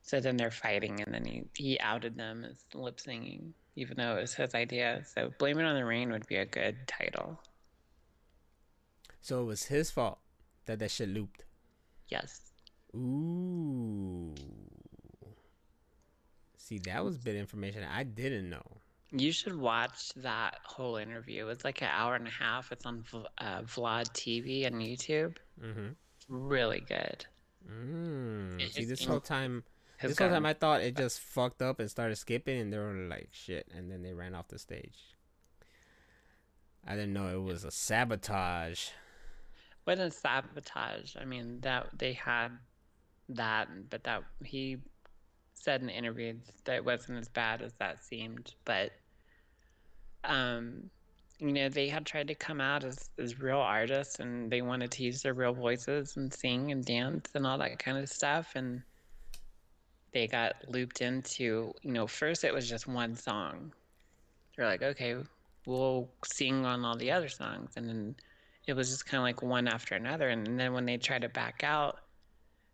So 0.04 0.20
then 0.22 0.38
they're 0.38 0.50
fighting, 0.50 1.02
and 1.02 1.14
then 1.14 1.26
he 1.26 1.44
he 1.56 1.80
outed 1.82 2.18
them 2.18 2.46
as 2.50 2.64
lip 2.74 3.02
singing, 3.02 3.54
even 3.76 3.98
though 3.98 4.16
it 4.16 4.22
was 4.22 4.34
his 4.34 4.56
idea. 4.56 5.04
So 5.14 5.32
blame 5.40 5.60
it 5.60 5.66
on 5.66 5.76
the 5.76 5.84
rain 5.84 6.12
would 6.12 6.26
be 6.28 6.38
a 6.38 6.46
good 6.46 6.78
title. 6.88 7.38
So 9.20 9.42
it 9.42 9.46
was 9.46 9.66
his 9.66 9.92
fault 9.92 10.20
that 10.66 10.80
that 10.80 10.92
shit 10.92 11.10
looped. 11.10 11.44
Yes. 12.08 12.42
Ooh. 12.96 14.34
See, 16.62 16.78
that 16.86 17.04
was 17.04 17.18
bit 17.18 17.36
information 17.36 17.84
I 17.84 18.04
didn't 18.04 18.50
know. 18.50 18.64
You 19.12 19.32
should 19.32 19.56
watch 19.58 20.14
that 20.18 20.60
whole 20.64 20.96
interview. 20.96 21.48
It's 21.48 21.66
like 21.66 21.82
an 21.82 21.90
hour 21.92 22.16
and 22.16 22.28
a 22.28 22.32
half. 22.32 22.72
It's 22.72 22.86
on 22.86 23.04
uh, 23.40 23.62
Vlad 23.64 24.12
TV 24.12 24.66
on 24.66 24.74
YouTube. 24.80 25.38
Mm-hmm. 25.62 25.90
Really 26.30 26.80
good. 26.80 27.26
Mm. 27.70 28.62
It 28.62 28.74
See, 28.74 28.86
this 28.86 29.04
whole 29.04 29.20
time, 29.20 29.64
this 30.02 30.18
whole 30.18 30.30
time 30.30 30.46
I 30.46 30.54
thought 30.54 30.82
it 30.82 30.96
just 30.96 31.20
fucked 31.20 31.62
up 31.62 31.80
and 31.80 31.90
started 31.90 32.16
skipping, 32.18 32.62
and 32.62 32.72
they 32.72 32.78
were 32.78 32.94
like, 32.94 33.30
shit, 33.32 33.68
and 33.76 33.92
then 33.92 34.04
they 34.04 34.14
ran 34.14 34.36
off 34.36 34.48
the 34.48 34.60
stage. 34.60 35.16
I 36.88 36.96
didn't 36.96 37.14
know 37.14 37.28
it 37.28 37.42
was 37.42 37.64
a 37.64 37.72
sabotage. 37.72 38.90
What 39.84 40.00
a 40.00 40.12
sabotage. 40.12 41.16
I 41.20 41.26
mean, 41.26 41.60
that 41.62 41.88
they 41.98 42.14
had 42.14 42.50
that, 43.30 43.68
but 43.90 44.04
that 44.04 44.24
he 44.44 44.78
said 45.62 45.82
in 45.82 45.90
interviews 45.90 46.38
that 46.66 46.76
it 46.76 46.86
wasn't 46.86 47.20
as 47.20 47.30
bad 47.30 47.62
as 47.62 47.74
that 47.80 48.04
seemed. 48.04 48.54
But, 48.66 48.92
um, 50.24 50.90
you 51.40 51.52
know, 51.52 51.70
they 51.70 51.88
had 51.88 52.06
tried 52.06 52.28
to 52.28 52.36
come 52.36 52.62
out 52.62 52.84
as, 52.84 53.10
as 53.18 53.40
real 53.40 53.60
artists 53.60 54.20
and 54.20 54.52
they 54.52 54.62
wanted 54.62 54.92
to 54.92 55.04
use 55.04 55.22
their 55.22 55.34
real 55.34 55.54
voices 55.54 56.18
and 56.18 56.34
sing 56.34 56.72
and 56.72 56.86
dance 56.86 57.30
and 57.36 57.46
all 57.46 57.58
that 57.60 57.80
kind 57.80 57.98
of 57.98 58.10
stuff. 58.10 58.54
And 58.56 58.82
they 60.14 60.28
got 60.28 60.56
looped 60.68 61.02
into, 61.02 61.74
you 61.82 61.92
know, 61.92 62.08
first 62.08 62.44
it 62.44 62.54
was 62.54 62.70
just 62.70 62.88
one 62.88 63.16
song. 63.16 63.74
They're 64.56 64.68
like, 64.68 64.84
okay, 64.84 65.16
we'll 65.66 66.10
sing 66.26 66.66
on 66.66 66.84
all 66.84 66.98
the 66.98 67.12
other 67.12 67.30
songs. 67.30 67.74
And 67.76 67.88
then 67.88 68.16
it 68.68 68.74
was 68.74 68.90
just 68.90 69.06
kind 69.06 69.20
of 69.20 69.24
like 69.24 69.42
one 69.42 69.68
after 69.68 69.96
another. 69.96 70.30
And 70.30 70.60
then 70.60 70.74
when 70.74 70.86
they 70.86 70.98
tried 70.98 71.22
to 71.22 71.30
back 71.30 71.64
out, 71.64 72.00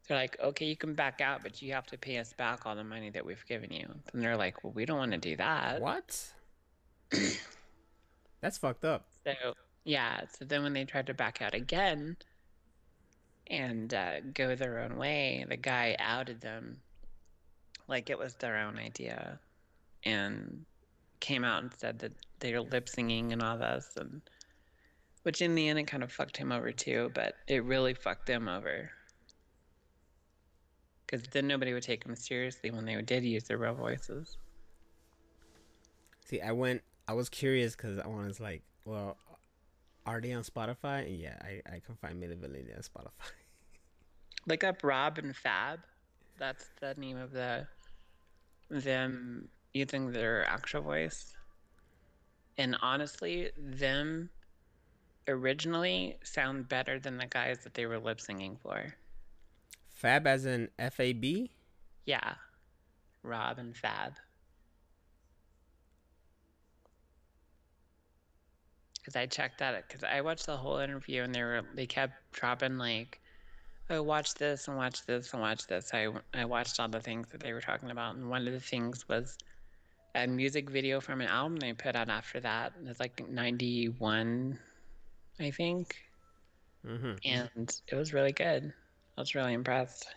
they're 0.07 0.17
like, 0.17 0.37
okay, 0.41 0.65
you 0.65 0.75
can 0.75 0.93
back 0.93 1.19
out, 1.19 1.43
but 1.43 1.61
you 1.61 1.73
have 1.73 1.85
to 1.87 1.97
pay 1.97 2.17
us 2.17 2.33
back 2.33 2.65
all 2.65 2.75
the 2.75 2.83
money 2.83 3.09
that 3.09 3.25
we've 3.25 3.45
given 3.45 3.71
you. 3.71 3.85
And 4.13 4.21
they're 4.21 4.37
like, 4.37 4.63
well, 4.63 4.71
we 4.73 4.85
don't 4.85 4.97
want 4.97 5.11
to 5.11 5.17
do 5.17 5.35
that. 5.35 5.81
What? 5.81 6.25
That's 8.41 8.57
fucked 8.57 8.85
up. 8.85 9.05
So, 9.25 9.33
yeah. 9.83 10.21
So 10.37 10.45
then 10.45 10.63
when 10.63 10.73
they 10.73 10.85
tried 10.85 11.07
to 11.07 11.13
back 11.13 11.41
out 11.41 11.53
again 11.53 12.15
and 13.47 13.93
uh, 13.93 14.21
go 14.33 14.55
their 14.55 14.79
own 14.79 14.97
way, 14.97 15.45
the 15.47 15.57
guy 15.57 15.97
outed 15.99 16.39
them 16.39 16.77
like 17.89 18.09
it 18.09 18.17
was 18.17 18.35
their 18.35 18.57
own 18.57 18.77
idea 18.77 19.39
and 20.03 20.63
came 21.19 21.43
out 21.43 21.63
and 21.63 21.71
said 21.77 21.99
that 21.99 22.13
they 22.39 22.53
were 22.53 22.61
lip 22.61 22.87
singing 22.87 23.33
and 23.33 23.41
all 23.41 23.57
this. 23.57 23.89
And 23.97 24.21
which 25.23 25.41
in 25.41 25.55
the 25.55 25.67
end, 25.67 25.79
it 25.79 25.87
kind 25.87 26.03
of 26.03 26.11
fucked 26.13 26.37
him 26.37 26.53
over 26.53 26.71
too, 26.71 27.11
but 27.13 27.35
it 27.47 27.65
really 27.65 27.93
fucked 27.93 28.27
them 28.27 28.47
over. 28.47 28.89
Because 31.07 31.25
then 31.29 31.47
nobody 31.47 31.73
would 31.73 31.83
take 31.83 32.03
them 32.03 32.15
seriously 32.15 32.69
when 32.69 32.85
they 32.85 33.01
did 33.01 33.23
use 33.23 33.45
their 33.45 33.57
real 33.57 33.73
voices. 33.73 34.37
See, 36.25 36.41
I 36.41 36.51
went. 36.51 36.81
I 37.07 37.13
was 37.13 37.29
curious 37.29 37.75
because 37.75 37.97
I 37.99 38.07
was 38.07 38.41
like, 38.41 38.61
well, 38.83 39.15
are 40.05 40.19
they 40.19 40.33
on 40.33 40.43
Spotify? 40.43 41.05
And 41.05 41.17
yeah, 41.17 41.37
I 41.41 41.61
I 41.65 41.79
can 41.79 41.95
find 41.95 42.21
Milli 42.21 42.35
Vanilli 42.35 42.75
on 42.75 42.81
Spotify. 42.81 43.31
Look 44.47 44.63
up 44.65 44.83
Rob 44.83 45.17
and 45.17 45.35
Fab. 45.35 45.79
That's 46.37 46.65
the 46.81 46.93
name 46.97 47.17
of 47.17 47.31
the 47.31 47.67
them 48.69 49.47
using 49.73 50.11
their 50.11 50.45
actual 50.45 50.81
voice. 50.81 51.33
And 52.57 52.75
honestly, 52.81 53.51
them 53.57 54.29
originally 55.27 56.17
sound 56.23 56.67
better 56.67 56.99
than 56.99 57.17
the 57.17 57.27
guys 57.27 57.59
that 57.63 57.73
they 57.73 57.85
were 57.85 57.99
lip 57.99 58.19
singing 58.19 58.57
for. 58.61 58.93
Fab 59.97 60.27
as 60.27 60.45
in 60.45 60.69
F 60.77 60.99
A 60.99 61.11
B. 61.13 61.51
Yeah, 62.05 62.35
Rob 63.23 63.57
and 63.57 63.75
Fab. 63.75 64.13
Because 68.99 69.15
I 69.15 69.25
checked 69.25 69.59
that 69.59 69.87
because 69.87 70.03
I 70.03 70.21
watched 70.21 70.45
the 70.45 70.57
whole 70.57 70.77
interview 70.77 71.23
and 71.23 71.33
they 71.33 71.41
were 71.41 71.61
they 71.73 71.87
kept 71.87 72.13
dropping 72.31 72.77
like, 72.77 73.19
oh 73.89 74.03
watch 74.03 74.35
this 74.35 74.67
and 74.67 74.77
watch 74.77 75.05
this 75.05 75.33
and 75.33 75.41
watch 75.41 75.65
this. 75.67 75.91
I 75.93 76.09
I 76.33 76.45
watched 76.45 76.79
all 76.79 76.89
the 76.89 77.01
things 77.01 77.29
that 77.31 77.41
they 77.41 77.53
were 77.53 77.61
talking 77.61 77.89
about 77.91 78.15
and 78.15 78.29
one 78.29 78.45
of 78.47 78.53
the 78.53 78.59
things 78.59 79.07
was 79.09 79.37
a 80.15 80.27
music 80.27 80.69
video 80.69 81.01
from 81.01 81.21
an 81.21 81.27
album 81.27 81.57
they 81.57 81.73
put 81.73 81.95
out 81.95 82.09
after 82.09 82.39
that. 82.41 82.73
It's 82.85 82.99
like 82.99 83.27
ninety 83.29 83.87
one, 83.87 84.59
I 85.39 85.51
think, 85.51 85.95
Mm-hmm. 86.85 87.13
and 87.25 87.81
it 87.87 87.95
was 87.95 88.13
really 88.13 88.31
good. 88.31 88.73
I 89.17 89.21
was 89.21 89.33
really 89.33 89.53
impressed. 89.53 90.07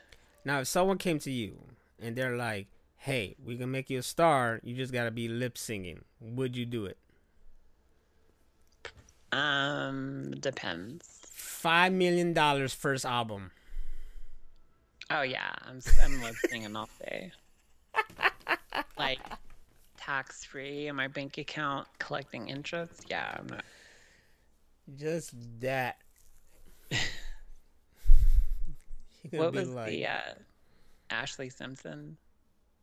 Now, 0.45 0.61
if 0.61 0.69
someone 0.69 0.99
came 0.99 1.19
to 1.21 1.31
you 1.31 1.59
and 1.99 2.15
they're 2.15 2.37
like, 2.37 2.67
"Hey, 2.99 3.37
we 3.43 3.57
can 3.57 3.71
make 3.71 3.89
you 3.89 3.99
a 3.99 4.03
star. 4.03 4.61
You 4.63 4.77
just 4.77 4.93
gotta 4.93 5.11
be 5.11 5.27
lip 5.27 5.57
singing," 5.57 6.05
would 6.21 6.55
you 6.55 6.67
do 6.67 6.85
it? 6.85 6.99
Um, 9.33 10.33
depends. 10.39 11.23
Five 11.33 11.93
million 11.93 12.33
dollars 12.35 12.75
first 12.75 13.07
album. 13.07 13.53
Oh 15.11 15.23
yeah, 15.23 15.53
I'm 15.67 15.81
I'm 16.03 16.23
lip 16.23 16.35
singing 16.49 16.77
all 16.77 16.89
day. 17.03 17.33
like 18.99 19.21
tax 19.97 20.45
free 20.45 20.89
in 20.89 20.97
my 20.97 21.09
bank 21.09 21.39
account 21.39 21.89
collecting 21.99 22.49
interest. 22.49 23.07
Yeah, 23.09 23.35
I'm 23.39 23.47
not. 23.47 23.65
Just 24.97 25.33
that. 25.61 25.99
What 29.31 29.53
was 29.53 29.69
like, 29.69 29.91
the 29.91 30.07
uh, 30.07 30.35
Ashlee 31.11 31.53
Simpson 31.53 32.17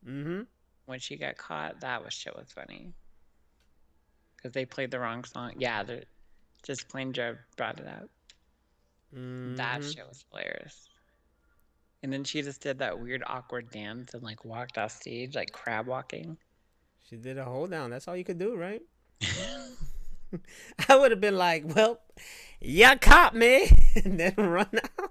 mm-hmm. 0.06 0.42
when 0.86 1.00
she 1.00 1.16
got 1.16 1.36
caught? 1.36 1.80
That 1.80 2.04
was 2.04 2.12
shit 2.12 2.36
was 2.36 2.52
funny. 2.52 2.92
Because 4.36 4.52
they 4.52 4.64
played 4.64 4.90
the 4.90 5.00
wrong 5.00 5.24
song. 5.24 5.54
Yeah, 5.58 5.82
they're 5.82 6.04
just 6.62 6.88
plain 6.88 7.12
Joe 7.12 7.36
brought 7.56 7.80
it 7.80 7.86
up. 7.86 8.08
That 9.12 9.80
Mhm. 9.80 9.94
shit 9.94 10.06
was 10.06 10.24
hilarious. 10.30 10.88
And 12.02 12.12
then 12.12 12.22
she 12.22 12.42
just 12.42 12.60
did 12.60 12.78
that 12.78 13.00
weird 13.00 13.24
awkward 13.26 13.70
dance 13.70 14.14
and 14.14 14.22
like 14.22 14.44
walked 14.44 14.78
off 14.78 14.92
stage 14.92 15.34
like 15.34 15.50
crab 15.50 15.86
walking. 15.86 16.36
She 17.08 17.16
did 17.16 17.38
a 17.38 17.44
hold 17.44 17.70
down. 17.70 17.90
That's 17.90 18.06
all 18.06 18.16
you 18.16 18.24
could 18.24 18.38
do, 18.38 18.54
right? 18.54 18.82
I 20.88 20.96
would 20.96 21.10
have 21.10 21.20
been 21.20 21.36
like, 21.36 21.64
"Well, 21.74 22.00
you 22.60 22.88
caught 23.00 23.34
me," 23.34 23.70
and 24.04 24.18
then 24.20 24.34
run 24.36 24.68
out. 24.98 25.10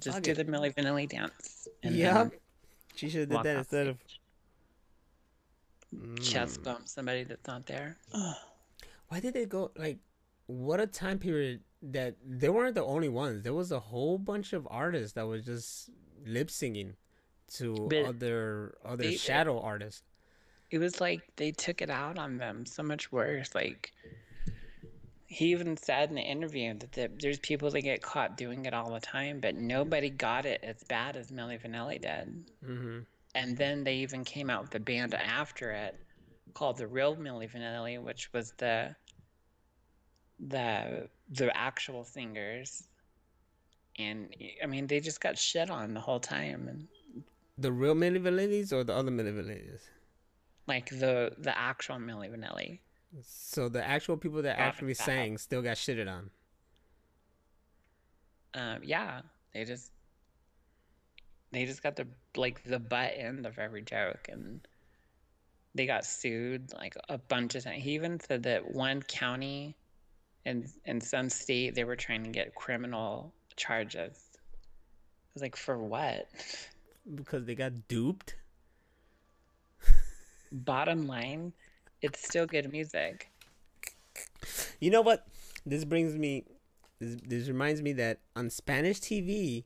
Just 0.00 0.22
do 0.22 0.34
the 0.34 0.44
Milli 0.44 0.74
Vanilli 0.74 1.08
dance. 1.08 1.68
And 1.82 1.94
Yep. 1.94 2.32
She 2.94 3.08
should 3.08 3.20
have 3.20 3.28
did 3.30 3.42
that 3.44 3.56
off 3.56 3.60
instead 3.60 3.86
of. 3.88 3.96
stage. 3.98 4.20
chest 6.20 6.60
Mm. 6.60 6.64
bump 6.64 6.88
somebody 6.88 7.24
that's 7.24 7.46
not 7.46 7.66
there. 7.66 7.96
Why 9.08 9.20
did 9.20 9.34
they 9.34 9.46
go 9.46 9.70
like? 9.76 9.98
What 10.46 10.80
a 10.80 10.86
time 10.86 11.18
period 11.18 11.62
that 11.82 12.16
they 12.24 12.48
weren't 12.48 12.74
the 12.74 12.84
only 12.84 13.08
ones. 13.08 13.42
There 13.42 13.54
was 13.54 13.72
a 13.72 13.80
whole 13.80 14.18
bunch 14.18 14.52
of 14.52 14.66
artists 14.70 15.12
that 15.14 15.26
was 15.26 15.44
just 15.44 15.90
lip 16.24 16.50
singing 16.50 16.96
to 17.54 17.86
But 17.88 18.04
other 18.04 18.76
other 18.84 19.04
they- 19.04 19.16
shadow 19.16 19.60
artists. 19.60 20.02
It 20.70 20.78
was 20.78 21.00
like 21.00 21.22
they 21.36 21.50
took 21.52 21.80
it 21.80 21.88
out 21.88 22.18
on 22.18 22.36
them 22.36 22.66
so 22.66 22.82
much 22.82 23.10
worse. 23.10 23.54
Like 23.54 23.92
he 25.28 25.50
even 25.50 25.76
said 25.76 26.08
in 26.08 26.16
the 26.16 26.22
interview 26.22 26.72
that 26.78 26.92
the, 26.92 27.10
there's 27.20 27.38
people 27.38 27.70
that 27.70 27.82
get 27.82 28.02
caught 28.02 28.38
doing 28.38 28.64
it 28.64 28.72
all 28.72 28.90
the 28.90 29.00
time, 29.00 29.40
but 29.40 29.54
nobody 29.54 30.08
got 30.08 30.46
it 30.46 30.60
as 30.64 30.82
bad 30.84 31.16
as 31.16 31.30
Milli 31.30 31.60
Vanilli 31.60 32.00
did. 32.00 32.50
Mm-hmm. 32.66 33.00
And 33.34 33.56
then 33.56 33.84
they 33.84 33.96
even 33.96 34.24
came 34.24 34.48
out 34.48 34.62
with 34.62 34.74
a 34.74 34.80
band 34.80 35.12
after 35.12 35.70
it 35.70 35.94
called 36.54 36.78
the 36.78 36.86
Real 36.86 37.14
Milli 37.14 37.48
Vanilli, 37.50 38.02
which 38.02 38.32
was 38.32 38.52
the 38.56 38.96
the 40.40 41.08
the 41.30 41.54
actual 41.54 42.04
singers. 42.04 42.84
And 43.98 44.34
I 44.62 44.66
mean, 44.66 44.86
they 44.86 44.98
just 44.98 45.20
got 45.20 45.36
shit 45.36 45.68
on 45.68 45.92
the 45.92 46.00
whole 46.00 46.20
time, 46.20 46.68
and 46.68 46.88
The 47.58 47.70
real 47.70 47.94
Milli 47.94 48.20
Vanillis 48.22 48.72
or 48.72 48.82
the 48.82 48.94
other 48.94 49.10
Milli 49.10 49.34
Vanillis? 49.34 49.82
like 50.66 50.88
the 50.90 51.32
the 51.38 51.56
actual 51.58 51.96
Milli 51.96 52.30
Vanilli. 52.30 52.78
So 53.22 53.68
the 53.68 53.86
actual 53.86 54.16
people 54.16 54.42
that 54.42 54.58
actually 54.58 54.94
sang 54.94 55.38
still 55.38 55.62
got 55.62 55.76
shitted 55.76 56.08
on. 56.08 56.30
Um, 58.54 58.80
yeah, 58.82 59.22
they 59.54 59.64
just 59.64 59.92
they 61.52 61.64
just 61.64 61.82
got 61.82 61.96
the 61.96 62.06
like 62.36 62.62
the 62.64 62.78
butt 62.78 63.12
end 63.16 63.46
of 63.46 63.58
every 63.58 63.82
joke, 63.82 64.28
and 64.30 64.60
they 65.74 65.86
got 65.86 66.04
sued 66.04 66.72
like 66.74 66.96
a 67.08 67.18
bunch 67.18 67.54
of 67.54 67.64
times. 67.64 67.82
He 67.82 67.92
even 67.92 68.20
said 68.20 68.42
that 68.44 68.74
one 68.74 69.02
county 69.02 69.74
in 70.44 70.68
in 70.84 71.00
some 71.00 71.30
state 71.30 71.74
they 71.74 71.84
were 71.84 71.96
trying 71.96 72.24
to 72.24 72.30
get 72.30 72.54
criminal 72.54 73.32
charges. 73.56 74.18
I 74.34 75.30
was 75.34 75.42
like, 75.42 75.56
for 75.56 75.78
what? 75.78 76.28
Because 77.14 77.46
they 77.46 77.54
got 77.54 77.88
duped. 77.88 78.36
Bottom 80.52 81.06
line, 81.06 81.54
it's 82.02 82.24
still 82.26 82.46
good 82.46 82.70
music. 82.72 83.30
You 84.80 84.90
know 84.90 85.00
what? 85.02 85.26
This 85.66 85.84
brings 85.84 86.14
me. 86.16 86.44
This, 87.00 87.16
this 87.26 87.48
reminds 87.48 87.82
me 87.82 87.92
that 87.94 88.18
on 88.34 88.50
Spanish 88.50 88.98
TV, 89.00 89.64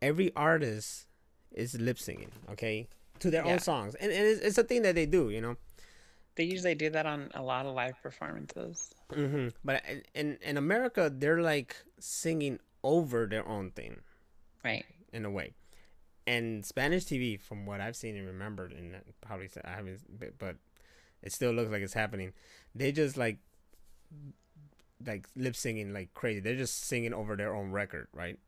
every 0.00 0.32
artist 0.34 1.06
is 1.52 1.78
lip 1.80 1.98
singing. 1.98 2.30
Okay, 2.50 2.88
to 3.20 3.30
their 3.30 3.44
Yeah. 3.44 3.52
own 3.52 3.58
songs, 3.58 3.94
and, 3.96 4.10
and 4.12 4.26
it's, 4.26 4.40
it's 4.40 4.58
a 4.58 4.64
thing 4.64 4.82
that 4.82 4.94
they 4.94 5.06
do. 5.06 5.30
You 5.30 5.40
know. 5.40 5.56
They 6.34 6.44
usually 6.44 6.74
do 6.74 6.88
that 6.90 7.04
on 7.04 7.30
a 7.34 7.42
lot 7.42 7.66
of 7.66 7.74
live 7.74 8.00
performances. 8.02 8.90
hmm 9.12 9.48
But 9.62 9.82
in- 9.86 10.02
in 10.14 10.38
in 10.42 10.56
America, 10.56 11.12
they're 11.14 11.42
like 11.42 11.76
singing 11.98 12.58
over 12.82 13.26
their 13.26 13.46
own 13.46 13.70
thing 13.70 14.00
Right. 14.64 14.84
in 15.12 15.26
a 15.26 15.30
way. 15.30 15.52
And 16.26 16.64
Spanish 16.64 17.04
TV, 17.04 17.38
from 17.38 17.66
what 17.66 17.80
I've 17.82 17.96
seen 17.96 18.16
and 18.16 18.26
remembered, 18.26 18.72
and 18.72 18.94
probably 19.20 19.50
I 19.62 19.70
haven't, 19.72 20.00
but- 20.18 20.38
but 20.38 20.56
it 21.22 21.32
still 21.32 21.52
looks 21.52 21.70
like 21.70 21.82
it's 21.82 21.94
happening. 21.94 22.32
They 22.74 22.92
just 22.92 23.16
like 23.16 23.38
like 25.06 25.26
lip 25.36 25.56
singing 25.56 25.92
like 25.92 26.14
crazy. 26.14 26.40
They're 26.40 26.56
just 26.56 26.84
singing 26.84 27.14
over 27.14 27.36
their 27.36 27.54
own 27.54 27.70
record, 27.70 28.08
right? 28.12 28.38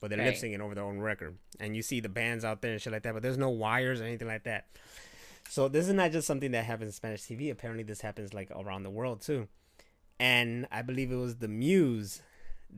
But 0.00 0.10
they're 0.10 0.18
lip 0.18 0.36
singing 0.36 0.60
over 0.60 0.74
their 0.74 0.84
own 0.84 0.98
record, 1.00 1.36
and 1.58 1.74
you 1.74 1.82
see 1.82 2.00
the 2.00 2.08
bands 2.08 2.44
out 2.44 2.60
there 2.60 2.72
and 2.72 2.80
shit 2.80 2.92
like 2.92 3.02
that. 3.04 3.14
But 3.14 3.22
there's 3.22 3.38
no 3.38 3.50
wires 3.50 4.00
or 4.00 4.04
anything 4.04 4.28
like 4.28 4.44
that. 4.44 4.66
So 5.48 5.68
this 5.68 5.86
is 5.86 5.94
not 5.94 6.12
just 6.12 6.26
something 6.26 6.50
that 6.52 6.64
happens 6.64 6.88
in 6.88 6.92
Spanish 6.92 7.22
TV. 7.22 7.50
Apparently, 7.50 7.84
this 7.84 8.00
happens 8.00 8.34
like 8.34 8.50
around 8.50 8.82
the 8.82 8.90
world 8.90 9.20
too. 9.22 9.48
And 10.18 10.66
I 10.70 10.82
believe 10.82 11.10
it 11.10 11.16
was 11.16 11.36
the 11.36 11.48
Muse 11.48 12.22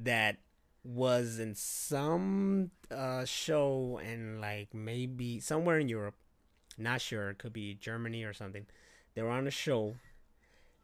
that 0.03 0.39
was 0.85 1.39
in 1.39 1.55
some 1.55 2.71
uh, 2.91 3.25
show 3.25 4.01
and 4.05 4.41
like 4.41 4.73
maybe 4.73 5.41
somewhere 5.41 5.79
in 5.79 5.89
Europe. 5.89 6.15
Not 6.79 7.01
sure. 7.01 7.31
It 7.31 7.39
could 7.39 7.53
be 7.53 7.75
Germany 7.75 8.25
or 8.25 8.33
something. 8.33 8.67
They 9.17 9.23
were 9.23 9.31
on 9.31 9.47
a 9.47 9.51
show. 9.51 9.97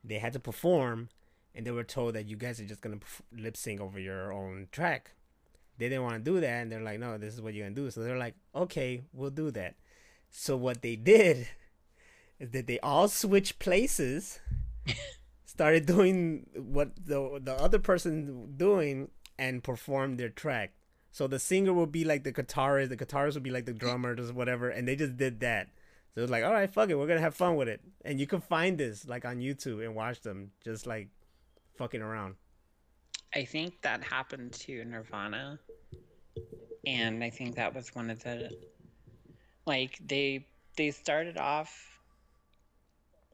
They 0.02 0.18
had 0.18 0.32
to 0.32 0.40
perform, 0.40 1.10
and 1.54 1.66
they 1.66 1.70
were 1.70 1.84
told 1.84 2.14
that 2.14 2.26
you 2.26 2.36
guys 2.36 2.58
are 2.60 2.64
just 2.64 2.80
gonna 2.80 2.98
lip 3.30 3.56
sync 3.56 3.80
over 3.80 4.00
your 4.00 4.32
own 4.32 4.68
track. 4.72 5.12
They 5.78 5.88
didn't 5.88 6.04
want 6.04 6.24
to 6.24 6.30
do 6.30 6.40
that, 6.40 6.62
and 6.62 6.72
they're 6.72 6.80
like, 6.82 6.98
"No, 6.98 7.18
this 7.18 7.34
is 7.34 7.42
what 7.42 7.52
you're 7.52 7.66
gonna 7.66 7.76
do." 7.76 7.90
So 7.90 8.02
they're 8.02 8.18
like, 8.18 8.34
"Okay, 8.54 9.04
we'll 9.12 9.30
do 9.30 9.50
that." 9.52 9.76
So 10.30 10.56
what 10.56 10.80
they 10.80 10.96
did 10.96 11.46
is 12.40 12.50
that 12.50 12.66
they 12.66 12.80
all 12.80 13.06
switched 13.06 13.58
places, 13.58 14.40
started 15.44 15.84
doing 15.84 16.46
what 16.56 16.96
the 16.96 17.38
the 17.38 17.52
other 17.52 17.78
person 17.78 18.54
doing, 18.56 19.10
and 19.38 19.62
performed 19.62 20.18
their 20.18 20.30
track. 20.30 20.72
So 21.10 21.26
the 21.26 21.38
singer 21.38 21.74
will 21.74 21.86
be 21.86 22.04
like 22.04 22.24
the 22.24 22.32
guitarist, 22.32 22.88
the 22.88 22.96
guitarist 22.96 23.34
will 23.34 23.42
be 23.42 23.50
like 23.50 23.66
the 23.66 23.74
drummer, 23.74 24.14
just 24.14 24.32
whatever, 24.32 24.70
and 24.70 24.88
they 24.88 24.96
just 24.96 25.18
did 25.18 25.40
that. 25.40 25.68
So 26.14 26.20
it 26.20 26.22
was 26.22 26.30
like, 26.30 26.44
all 26.44 26.52
right, 26.52 26.72
fuck 26.72 26.90
it, 26.90 26.94
we're 26.98 27.06
gonna 27.06 27.20
have 27.20 27.34
fun 27.34 27.56
with 27.56 27.68
it, 27.68 27.80
and 28.04 28.20
you 28.20 28.26
can 28.26 28.40
find 28.40 28.76
this 28.76 29.06
like 29.06 29.24
on 29.24 29.38
YouTube 29.38 29.84
and 29.84 29.94
watch 29.94 30.20
them 30.20 30.50
just 30.62 30.86
like 30.86 31.08
fucking 31.76 32.02
around. 32.02 32.34
I 33.34 33.44
think 33.44 33.80
that 33.82 34.04
happened 34.04 34.52
to 34.52 34.84
Nirvana. 34.84 35.58
And 36.86 37.22
I 37.22 37.30
think 37.30 37.54
that 37.56 37.74
was 37.74 37.94
one 37.94 38.10
of 38.10 38.22
the 38.22 38.50
like 39.66 39.98
they 40.04 40.46
they 40.76 40.90
started 40.90 41.38
off 41.38 42.00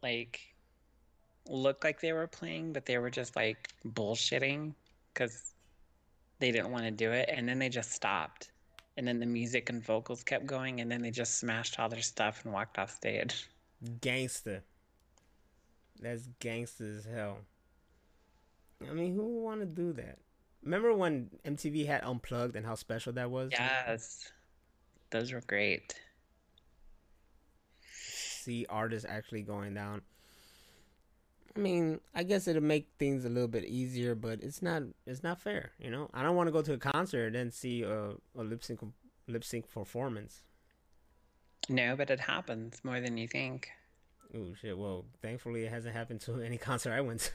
like 0.02 0.40
looked 1.48 1.82
like 1.82 2.00
they 2.00 2.12
were 2.12 2.26
playing, 2.26 2.72
but 2.72 2.84
they 2.84 2.98
were 2.98 3.10
just 3.10 3.34
like 3.34 3.68
bullshitting 3.86 4.74
because 5.12 5.54
they 6.38 6.52
didn't 6.52 6.70
want 6.70 6.84
to 6.84 6.90
do 6.90 7.10
it, 7.10 7.28
and 7.32 7.48
then 7.48 7.58
they 7.58 7.68
just 7.68 7.92
stopped. 7.92 8.50
And 8.98 9.06
then 9.06 9.20
the 9.20 9.26
music 9.26 9.70
and 9.70 9.80
vocals 9.80 10.24
kept 10.24 10.44
going, 10.44 10.80
and 10.80 10.90
then 10.90 11.02
they 11.02 11.12
just 11.12 11.38
smashed 11.38 11.78
all 11.78 11.88
their 11.88 12.02
stuff 12.02 12.44
and 12.44 12.52
walked 12.52 12.80
off 12.80 12.90
stage. 12.90 13.48
Gangster. 14.00 14.64
That's 16.00 16.28
gangster 16.40 16.96
as 16.96 17.04
hell. 17.04 17.38
I 18.82 18.92
mean, 18.92 19.14
who 19.14 19.22
would 19.22 19.44
want 19.44 19.60
to 19.60 19.66
do 19.66 19.92
that? 19.92 20.18
Remember 20.64 20.92
when 20.94 21.30
MTV 21.46 21.86
had 21.86 22.02
Unplugged 22.02 22.56
and 22.56 22.66
how 22.66 22.74
special 22.74 23.12
that 23.12 23.30
was? 23.30 23.52
Yes. 23.52 24.32
Those 25.10 25.30
were 25.30 25.42
great. 25.46 25.94
See 27.92 28.66
artists 28.68 29.06
actually 29.08 29.42
going 29.42 29.74
down. 29.74 30.02
I 31.58 31.60
mean, 31.60 31.98
I 32.14 32.22
guess 32.22 32.46
it'll 32.46 32.62
make 32.62 32.86
things 33.00 33.24
a 33.24 33.28
little 33.28 33.48
bit 33.48 33.64
easier, 33.64 34.14
but 34.14 34.44
it's 34.44 34.62
not. 34.62 34.84
It's 35.08 35.24
not 35.24 35.40
fair, 35.40 35.72
you 35.80 35.90
know. 35.90 36.08
I 36.14 36.22
don't 36.22 36.36
want 36.36 36.46
to 36.46 36.52
go 36.52 36.62
to 36.62 36.74
a 36.74 36.78
concert 36.78 37.26
and 37.26 37.34
then 37.34 37.50
see 37.50 37.82
a, 37.82 38.10
a 38.36 38.42
lip 38.44 38.62
sync 38.62 38.78
lip 39.26 39.42
sync 39.42 39.68
performance. 39.68 40.44
No, 41.68 41.96
but 41.96 42.10
it 42.10 42.20
happens 42.20 42.78
more 42.84 43.00
than 43.00 43.16
you 43.16 43.26
think. 43.26 43.70
Oh 44.36 44.54
shit! 44.60 44.78
Well, 44.78 45.04
thankfully 45.20 45.64
it 45.64 45.72
hasn't 45.72 45.96
happened 45.96 46.20
to 46.22 46.40
any 46.40 46.58
concert 46.68 46.92
I 46.92 47.00
went 47.00 47.22
to. 47.22 47.32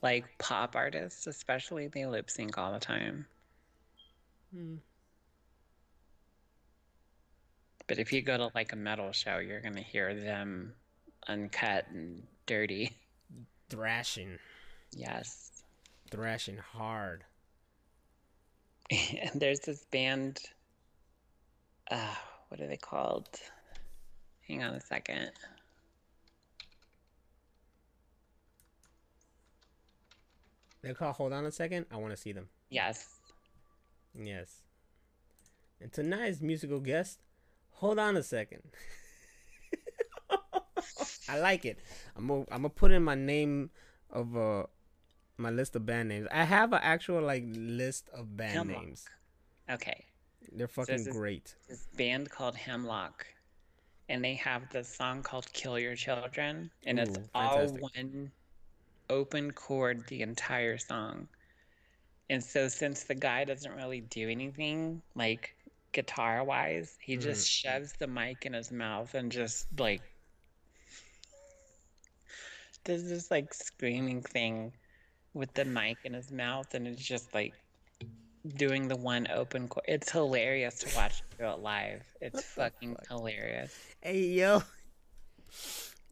Like 0.00 0.24
pop 0.38 0.74
artists, 0.74 1.26
especially, 1.26 1.88
they 1.88 2.06
lip 2.06 2.30
sync 2.30 2.56
all 2.56 2.72
the 2.72 2.80
time. 2.80 3.26
Hmm. 4.54 4.76
But 7.86 7.98
if 7.98 8.14
you 8.14 8.22
go 8.22 8.38
to 8.38 8.50
like 8.54 8.72
a 8.72 8.76
metal 8.76 9.12
show, 9.12 9.40
you're 9.40 9.60
gonna 9.60 9.82
hear 9.82 10.14
them 10.14 10.72
uncut 11.26 11.84
and 11.92 12.22
dirty. 12.46 12.96
Thrashing, 13.70 14.38
Yes. 14.92 15.62
thrashing 16.10 16.56
hard. 16.58 17.24
And 18.90 19.30
there's 19.40 19.60
this 19.60 19.84
band. 19.90 20.38
Uh, 21.90 22.14
what 22.48 22.60
are 22.60 22.66
they 22.66 22.76
called? 22.78 23.28
Hang 24.46 24.62
on 24.62 24.74
a 24.74 24.80
second. 24.80 25.30
They 30.82 30.94
call. 30.94 31.12
Hold 31.12 31.32
on 31.32 31.44
a 31.44 31.52
second. 31.52 31.86
I 31.90 31.96
want 31.96 32.12
to 32.12 32.16
see 32.16 32.32
them. 32.32 32.48
Yes. 32.70 33.06
Yes. 34.14 34.62
And 35.80 35.92
tonight's 35.92 36.40
musical 36.40 36.80
guest, 36.80 37.20
hold 37.70 37.98
on 37.98 38.16
a 38.16 38.22
second. 38.22 38.62
I 41.28 41.38
like 41.38 41.64
it. 41.64 41.78
I'm 42.16 42.26
gonna 42.26 42.42
I'm 42.50 42.62
gonna 42.62 42.70
put 42.70 42.90
in 42.90 43.02
my 43.02 43.14
name 43.14 43.70
of 44.10 44.36
uh 44.36 44.64
my 45.36 45.50
list 45.50 45.76
of 45.76 45.86
band 45.86 46.08
names. 46.08 46.26
I 46.32 46.44
have 46.44 46.72
an 46.72 46.80
actual 46.82 47.22
like 47.22 47.44
list 47.46 48.08
of 48.14 48.36
band 48.36 48.54
Hemlock. 48.54 48.82
names. 48.82 49.04
Okay. 49.70 50.04
They're 50.52 50.68
fucking 50.68 50.96
this 50.96 51.06
is- 51.06 51.12
great. 51.12 51.54
This 51.68 51.86
band 51.96 52.30
called 52.30 52.56
Hemlock, 52.56 53.26
and 54.08 54.24
they 54.24 54.34
have 54.34 54.68
this 54.70 54.88
song 54.88 55.22
called 55.22 55.52
"Kill 55.52 55.78
Your 55.78 55.94
Children," 55.94 56.70
and 56.86 56.98
it's 56.98 57.18
Ooh, 57.18 57.24
all 57.34 57.66
one 57.68 58.32
open 59.10 59.50
chord 59.52 60.06
the 60.08 60.22
entire 60.22 60.78
song. 60.78 61.28
And 62.30 62.42
so, 62.44 62.68
since 62.68 63.04
the 63.04 63.14
guy 63.14 63.44
doesn't 63.44 63.72
really 63.72 64.00
do 64.02 64.28
anything 64.28 65.00
like 65.14 65.54
guitar 65.92 66.44
wise, 66.44 66.96
he 67.00 67.16
just 67.16 67.46
Mm-hmm. 67.48 67.68
shoves 67.68 67.92
the 67.98 68.06
mic 68.06 68.44
in 68.46 68.52
his 68.54 68.70
mouth 68.72 69.14
and 69.14 69.30
just 69.32 69.66
like 69.78 70.02
does 72.84 73.08
this 73.08 73.30
like 73.30 73.52
screaming 73.54 74.22
thing 74.22 74.72
with 75.34 75.52
the 75.54 75.64
mic 75.64 75.98
in 76.04 76.14
his 76.14 76.30
mouth, 76.30 76.74
and 76.74 76.86
it's 76.86 77.04
just 77.04 77.34
like 77.34 77.54
doing 78.56 78.88
the 78.88 78.96
one 78.96 79.26
open 79.32 79.68
chord. 79.68 79.84
It's 79.88 80.10
hilarious 80.10 80.78
to 80.80 80.96
watch 80.96 81.20
him 81.20 81.26
do 81.38 81.44
it 81.46 81.60
live. 81.60 82.02
It's 82.20 82.42
fucking 82.42 82.96
hilarious. 83.08 83.76
Hey 84.00 84.20
yo. 84.20 84.62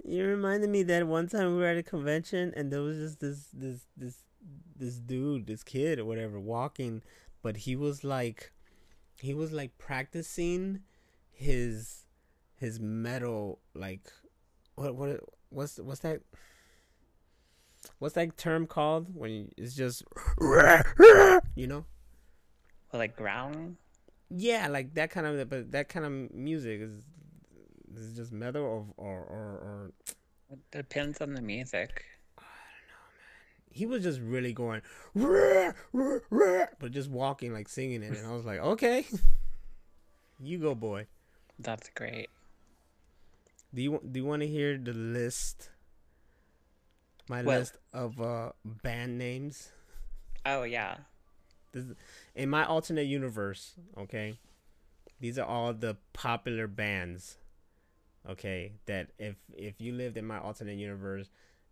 You 0.05 0.25
reminded 0.25 0.71
me 0.71 0.83
that 0.85 1.07
one 1.07 1.29
time 1.29 1.53
we 1.53 1.59
were 1.59 1.67
at 1.67 1.77
a 1.77 1.83
convention 1.83 2.53
and 2.57 2.73
there 2.73 2.83
was 2.83 2.99
just 2.99 3.21
this 3.21 3.49
this 3.53 3.87
this 3.97 4.17
this 4.77 4.99
dude, 4.99 5.47
this 5.47 5.65
kid 5.65 5.99
or 5.99 6.05
whatever 6.05 6.39
walking, 6.39 7.03
but 7.43 7.57
he 7.57 7.75
was 7.77 8.05
like 8.05 8.53
he 9.21 9.35
was 9.35 9.53
like 9.53 9.77
practicing 9.79 10.81
his 11.33 12.05
his 12.57 12.81
metal 12.81 13.59
like 13.75 14.11
what 14.75 14.95
what 14.95 15.21
what's 15.51 15.79
what's 15.79 16.01
that 16.01 16.21
what's 17.99 18.15
that 18.15 18.37
term 18.37 18.67
called 18.67 19.15
when 19.15 19.31
you, 19.31 19.49
it's 19.57 19.75
just 19.75 20.03
you 21.55 21.67
know 21.67 21.85
Well, 22.93 23.01
like 23.01 23.17
growling. 23.17 23.77
yeah 24.31 24.69
like 24.69 24.95
that 24.95 25.11
kind 25.11 25.27
of 25.27 25.49
but 25.49 25.73
that 25.73 25.89
kind 25.89 26.05
of 26.07 26.35
music 26.35 26.81
is 26.81 27.03
is 27.97 28.15
just 28.17 28.33
metal 28.33 28.63
or 28.63 28.87
or 28.97 29.17
or, 29.25 29.51
or 29.69 29.93
It 30.51 30.59
depends 30.71 31.21
on 31.21 31.35
the 31.35 31.41
music. 31.43 32.05
I 32.39 32.43
don't 32.43 32.87
know, 32.93 33.05
man. 33.17 33.71
he 33.71 33.87
was 33.87 34.03
just 34.03 34.21
really 34.21 34.53
going, 34.53 34.83
"Rah, 35.15 35.73
rah, 35.93 36.19
rah," 36.31 36.67
but 36.79 36.93
just 36.93 37.09
walking 37.11 37.53
like 37.53 37.69
singing 37.69 38.03
it, 38.03 38.17
and 38.17 38.27
I 38.27 38.33
was 38.33 38.45
like, 38.45 38.61
okay, 38.61 39.07
you 40.41 40.59
go, 40.59 40.75
boy. 40.75 41.07
That's 41.59 41.89
great. 41.95 42.29
Do 43.73 43.81
you 43.83 44.01
do 44.05 44.21
you 44.21 44.27
want 44.27 44.43
to 44.43 44.49
hear 44.49 44.77
the 44.79 44.93
list? 44.93 45.71
My 47.29 47.43
Well- 47.43 47.59
list 47.61 47.79
of 47.93 48.21
uh 48.21 48.53
band 48.65 49.19
names. 49.19 49.73
Oh 50.45 50.63
yeah. 50.63 50.99
This, 51.73 51.85
in 52.35 52.49
my 52.49 52.65
alternate 52.65 53.07
universe, 53.07 53.75
okay, 53.99 54.39
these 55.21 55.39
are 55.39 55.45
all 55.47 55.75
the 55.75 55.97
popular 56.13 56.67
bands. 56.67 57.37
Okay, 58.29 58.73
that 58.87 59.11
if 59.19 59.37
if 59.57 59.81
you 59.81 59.93
lived 59.93 60.17
in 60.17 60.25
my 60.25 60.39
alternate 60.39 60.79
universe, 60.79 61.29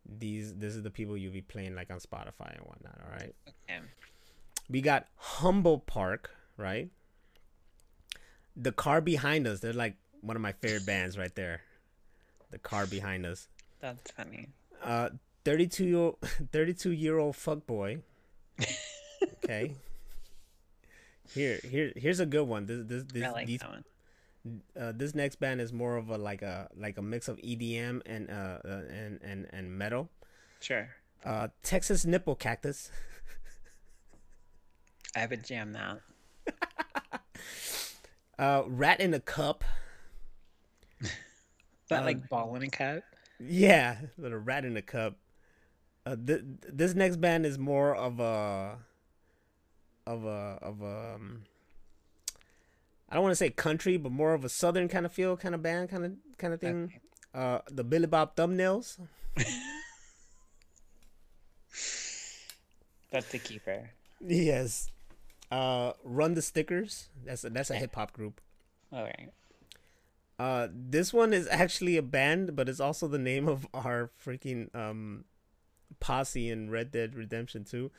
these 0.06 0.54
this 0.56 0.74
is 0.74 0.82
the 0.82 0.90
people 0.90 1.16
you'll 1.16 1.32
be 1.32 1.40
playing 1.40 1.74
like 1.74 1.90
on 1.90 1.98
Spotify 2.00 2.52
and 2.56 2.60
whatnot. 2.66 3.00
All 3.04 3.12
right. 3.12 3.34
Okay. 3.68 3.80
We 4.68 4.80
got 4.80 5.06
Humble 5.16 5.78
Park, 5.78 6.30
right? 6.56 6.90
The 8.56 8.72
car 8.72 9.00
behind 9.00 9.46
us, 9.46 9.60
they're 9.60 9.72
like 9.72 9.96
one 10.20 10.36
of 10.36 10.42
my 10.42 10.52
favorite 10.52 10.86
bands 10.86 11.18
right 11.18 11.34
there. 11.34 11.62
The 12.50 12.58
car 12.58 12.86
behind 12.86 13.26
us. 13.26 13.48
That's 13.80 14.10
funny. 14.12 14.48
Uh 14.82 15.10
32 15.44 15.84
year 15.84 16.12
32 16.52 16.92
year 16.92 17.18
old 17.18 17.34
fuckboy. 17.36 18.02
Okay. 19.44 19.74
Here 21.34 21.58
here 21.64 21.92
here's 21.96 22.20
a 22.20 22.26
good 22.26 22.44
one. 22.48 22.66
This 22.66 22.84
this 22.86 23.04
this 23.12 23.24
I 23.24 23.30
like 23.30 23.46
these, 23.46 23.60
that 23.60 23.70
one. 23.70 23.84
uh, 24.78 24.92
this 24.94 25.14
next 25.14 25.36
band 25.40 25.60
is 25.60 25.72
more 25.72 25.96
of 25.96 26.10
a 26.10 26.18
like 26.18 26.42
a 26.42 26.68
like 26.76 26.98
a 26.98 27.02
mix 27.02 27.28
of 27.28 27.38
EDM 27.38 28.02
and 28.06 28.30
uh, 28.30 28.58
uh 28.64 28.82
and 28.90 29.20
and 29.22 29.46
and 29.52 29.72
metal. 29.78 30.10
Sure. 30.60 30.88
Uh 31.24 31.48
Texas 31.62 32.04
Nipple 32.04 32.34
Cactus. 32.36 32.90
I 35.16 35.26
would 35.26 35.44
jam 35.44 35.72
that. 35.72 36.00
Uh 38.38 38.62
Rat 38.66 39.00
in 39.00 39.14
a 39.14 39.20
Cup. 39.20 39.64
That 41.88 42.02
Uh, 42.02 42.04
like 42.04 42.28
ball 42.28 42.54
in 42.56 42.62
a 42.62 42.70
cup. 42.70 43.02
Yeah, 43.38 43.96
little 44.16 44.38
rat 44.38 44.64
in 44.64 44.76
a 44.76 44.82
cup. 44.82 45.16
Uh, 46.06 46.16
th- 46.26 46.42
this 46.70 46.94
next 46.94 47.16
band 47.20 47.46
is 47.46 47.58
more 47.58 47.94
of 47.94 48.20
a, 48.20 48.76
of 50.06 50.24
a, 50.24 50.58
of 50.60 50.82
a. 50.82 51.14
Um, 51.14 51.42
I 53.08 53.14
don't 53.14 53.22
want 53.22 53.32
to 53.32 53.36
say 53.36 53.50
country, 53.50 53.96
but 53.96 54.12
more 54.12 54.34
of 54.34 54.44
a 54.44 54.48
southern 54.48 54.88
kind 54.88 55.06
of 55.06 55.12
feel, 55.12 55.36
kind 55.36 55.54
of 55.54 55.62
band, 55.62 55.88
kind 55.88 56.04
of 56.04 56.12
kind 56.36 56.52
of 56.52 56.60
thing. 56.60 56.92
Uh, 57.32 57.60
the 57.70 57.84
Billy 57.84 58.06
Bob 58.06 58.36
Thumbnails. 58.36 58.98
That's 63.10 63.30
the 63.30 63.38
keeper. 63.38 63.90
Yes. 64.20 64.90
Uh, 65.50 65.92
Run 66.02 66.34
the 66.34 66.42
Stickers. 66.42 67.08
That's 67.24 67.44
a, 67.44 67.50
that's 67.50 67.70
a 67.70 67.76
hip 67.76 67.94
hop 67.94 68.12
group. 68.12 68.40
All 68.92 69.04
right. 69.04 69.30
Uh, 70.38 70.68
this 70.72 71.12
one 71.12 71.32
is 71.32 71.46
actually 71.48 71.96
a 71.96 72.02
band, 72.02 72.56
but 72.56 72.68
it's 72.68 72.80
also 72.80 73.06
the 73.06 73.18
name 73.18 73.48
of 73.48 73.66
our 73.72 74.10
freaking 74.24 74.74
um 74.74 75.24
posse 76.00 76.50
in 76.50 76.70
Red 76.70 76.90
Dead 76.90 77.14
Redemption 77.14 77.64
2. 77.64 77.90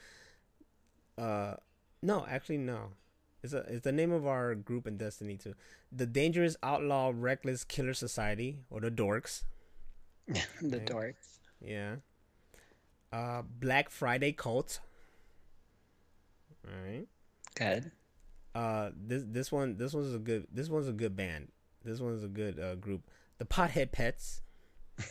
Uh, 1.17 1.55
no, 2.01 2.25
actually 2.29 2.57
no. 2.57 2.91
It's 3.43 3.53
a 3.53 3.59
it's 3.59 3.83
the 3.83 3.91
name 3.91 4.11
of 4.11 4.25
our 4.25 4.55
group 4.55 4.87
in 4.87 4.97
Destiny 4.97 5.37
2. 5.37 5.53
The 5.91 6.05
Dangerous 6.05 6.57
Outlaw 6.63 7.11
Reckless 7.15 7.63
Killer 7.63 7.93
Society 7.93 8.59
or 8.69 8.81
the 8.81 8.91
Dorks. 8.91 9.43
the 10.27 10.79
dorks. 10.79 11.39
Yeah. 11.61 11.97
Uh, 13.11 13.43
Black 13.59 13.89
Friday 13.89 14.31
Cult. 14.31 14.79
All 16.67 16.73
right. 16.85 17.07
Good. 17.55 17.91
Uh, 18.55 18.89
this 18.95 19.23
this 19.27 19.51
one 19.51 19.77
this 19.77 19.93
one's 19.93 20.13
a 20.13 20.19
good 20.19 20.47
this 20.51 20.69
one's 20.69 20.87
a 20.87 20.93
good 20.93 21.15
band. 21.15 21.51
This 21.83 21.99
one's 21.99 22.23
a 22.23 22.27
good 22.27 22.59
uh, 22.59 22.75
group. 22.75 23.03
The 23.37 23.45
Pothead 23.45 23.91
Pets. 23.91 24.41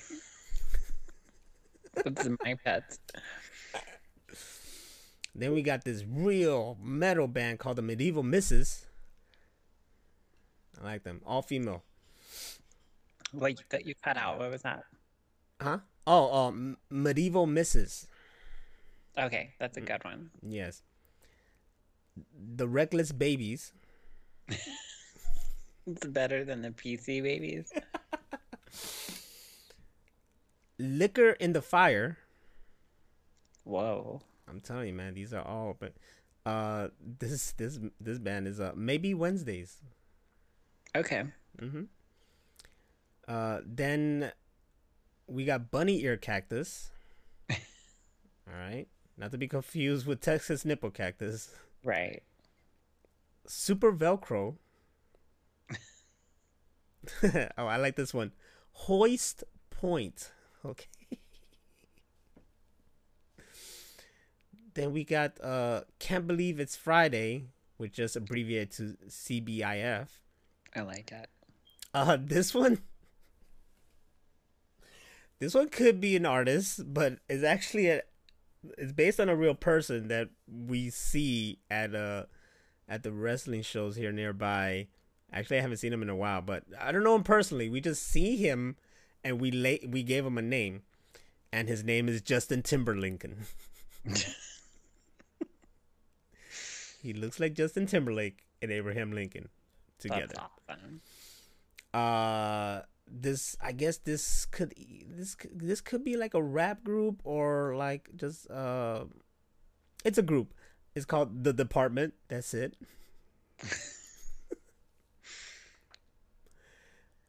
That's 1.94 2.28
my 2.44 2.56
pets. 2.64 2.98
Then 5.34 5.52
we 5.52 5.62
got 5.62 5.84
this 5.84 6.04
real 6.08 6.78
metal 6.82 7.26
band 7.26 7.58
called 7.58 7.76
the 7.76 7.82
Medieval 7.82 8.22
Misses. 8.22 8.86
I 10.80 10.84
like 10.84 11.02
them. 11.02 11.20
All 11.26 11.42
female. 11.42 11.82
What 13.32 13.56
that 13.70 13.84
you 13.84 13.94
cut 14.02 14.16
out? 14.16 14.38
What 14.38 14.50
was 14.50 14.62
that? 14.62 14.84
Huh? 15.60 15.78
Oh, 16.06 16.46
um, 16.46 16.76
Medieval 16.90 17.46
Misses. 17.46 18.06
Okay, 19.18 19.54
that's 19.58 19.76
a 19.76 19.80
good 19.80 20.04
one. 20.04 20.30
Yes. 20.42 20.82
The 22.56 22.68
Reckless 22.68 23.12
Babies. 23.12 23.72
It's 25.86 26.06
better 26.06 26.44
than 26.44 26.62
the 26.62 26.70
PC 26.70 27.22
babies. 27.22 27.70
Liquor 30.78 31.30
in 31.30 31.52
the 31.52 31.62
Fire. 31.62 32.18
Whoa. 33.64 34.22
I'm 34.48 34.60
telling 34.60 34.88
you, 34.88 34.94
man, 34.94 35.14
these 35.14 35.32
are 35.32 35.42
all. 35.42 35.76
But 35.78 35.94
uh, 36.46 36.88
this 37.00 37.52
this 37.52 37.78
this 38.00 38.18
band 38.18 38.46
is 38.46 38.60
uh 38.60 38.72
maybe 38.74 39.14
Wednesdays. 39.14 39.78
Okay. 40.94 41.24
Mm-hmm. 41.60 41.82
Uh, 43.26 43.60
then 43.64 44.32
we 45.26 45.44
got 45.44 45.70
Bunny 45.70 46.02
Ear 46.02 46.16
Cactus. 46.16 46.90
all 47.50 47.56
right, 48.46 48.86
not 49.16 49.32
to 49.32 49.38
be 49.38 49.48
confused 49.48 50.06
with 50.06 50.20
Texas 50.20 50.64
Nipple 50.64 50.90
Cactus. 50.90 51.50
Right. 51.82 52.22
Super 53.46 53.92
Velcro. 53.92 54.56
oh, 57.22 57.66
I 57.66 57.76
like 57.76 57.96
this 57.96 58.14
one. 58.14 58.32
Hoist 58.72 59.44
Point. 59.70 60.32
Okay. 60.64 60.86
then 64.74 64.92
we 64.92 65.04
got 65.04 65.40
uh 65.42 65.82
Can't 65.98 66.26
Believe 66.26 66.60
It's 66.60 66.76
Friday, 66.76 67.44
which 67.76 67.94
just 67.94 68.16
abbreviated 68.16 68.70
to 68.72 68.96
CBIF. 69.08 70.08
I 70.74 70.80
like 70.80 71.10
that. 71.10 71.28
Uh 71.92 72.16
this 72.20 72.54
one 72.54 72.78
This 75.38 75.54
one 75.54 75.68
could 75.68 76.00
be 76.00 76.16
an 76.16 76.26
artist, 76.26 76.92
but 76.92 77.18
it's 77.28 77.44
actually 77.44 77.88
a 77.88 78.02
it's 78.78 78.92
based 78.92 79.20
on 79.20 79.28
a 79.28 79.36
real 79.36 79.54
person 79.54 80.08
that 80.08 80.30
we 80.48 80.90
see 80.90 81.58
at 81.70 81.94
uh 81.94 82.24
at 82.88 83.02
the 83.02 83.12
wrestling 83.12 83.62
shows 83.62 83.96
here 83.96 84.12
nearby. 84.12 84.88
Actually, 85.32 85.58
I 85.58 85.62
haven't 85.62 85.78
seen 85.78 85.92
him 85.92 86.02
in 86.02 86.08
a 86.08 86.16
while, 86.16 86.40
but 86.42 86.64
I 86.80 86.92
don't 86.92 87.02
know 87.02 87.14
him 87.16 87.24
personally. 87.24 87.68
We 87.68 87.80
just 87.80 88.06
see 88.06 88.36
him, 88.36 88.76
and 89.24 89.40
we 89.40 89.50
late 89.50 89.88
we 89.88 90.02
gave 90.02 90.24
him 90.24 90.38
a 90.38 90.42
name, 90.42 90.82
and 91.52 91.68
his 91.68 91.82
name 91.82 92.08
is 92.08 92.20
Justin 92.20 92.62
Timberlincoln. 92.62 93.46
he 97.02 97.12
looks 97.12 97.40
like 97.40 97.54
Justin 97.54 97.86
Timberlake 97.86 98.44
and 98.60 98.70
Abraham 98.70 99.12
Lincoln 99.12 99.48
together. 99.98 100.34
Uh, 101.92 102.82
this 103.06 103.56
I 103.62 103.72
guess 103.72 103.98
this 103.98 104.46
could 104.46 104.74
this 105.08 105.36
this 105.52 105.80
could 105.80 106.04
be 106.04 106.16
like 106.16 106.34
a 106.34 106.42
rap 106.42 106.84
group 106.84 107.20
or 107.24 107.74
like 107.76 108.10
just 108.16 108.50
uh, 108.50 109.04
it's 110.04 110.18
a 110.18 110.22
group. 110.22 110.52
It's 110.94 111.04
called 111.04 111.44
the 111.44 111.52
Department. 111.52 112.14
That's 112.28 112.54
it. 112.54 112.76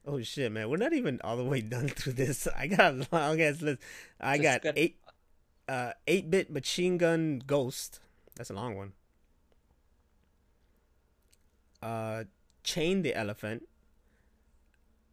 oh 0.05 0.21
shit, 0.21 0.51
man! 0.51 0.69
We're 0.69 0.77
not 0.77 0.93
even 0.93 1.19
all 1.23 1.37
the 1.37 1.43
way 1.43 1.61
done 1.61 1.87
through 1.87 2.13
this. 2.13 2.47
I 2.57 2.67
got 2.67 2.93
a 2.93 3.07
long 3.11 3.41
ass 3.41 3.61
list. 3.61 3.81
I 4.19 4.37
got 4.37 4.61
good- 4.61 4.77
eight, 4.77 4.97
uh, 5.67 5.91
eight 6.07 6.29
bit 6.29 6.51
machine 6.51 6.97
gun 6.97 7.41
ghost. 7.45 7.99
That's 8.35 8.49
a 8.49 8.53
long 8.53 8.75
one. 8.75 8.93
Uh, 11.81 12.23
chain 12.63 13.01
the 13.01 13.13
elephant. 13.15 13.67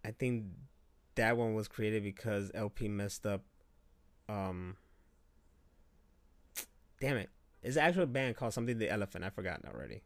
I 0.05 0.11
think 0.11 0.45
that 1.15 1.37
one 1.37 1.55
was 1.55 1.69
created 1.69 2.03
because 2.03 2.51
LP 2.55 2.89
messed 2.89 3.27
up. 3.27 3.43
Um, 4.29 4.77
damn 7.01 7.17
it! 7.17 7.31
It's 7.63 7.77
an 7.77 7.83
actual 7.83 8.07
band 8.07 8.37
called 8.37 8.55
something 8.55 8.79
the 8.79 8.91
elephant. 8.91 9.25
I 9.25 9.31
forgotten 9.31 9.69
already. 9.73 10.03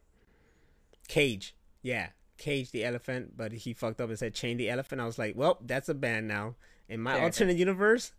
Cage, 1.08 1.54
yeah, 1.82 2.08
Cage 2.38 2.70
the 2.70 2.84
elephant, 2.84 3.36
but 3.36 3.52
he 3.52 3.72
fucked 3.72 4.00
up 4.00 4.08
and 4.08 4.18
said 4.18 4.34
Chain 4.34 4.56
the 4.56 4.70
elephant. 4.70 5.00
I 5.00 5.06
was 5.06 5.18
like, 5.18 5.34
well, 5.36 5.58
that's 5.60 5.88
a 5.88 5.94
band 5.94 6.28
now. 6.28 6.54
In 6.88 7.00
my 7.00 7.20
alternate 7.20 7.56
universe, 7.56 8.12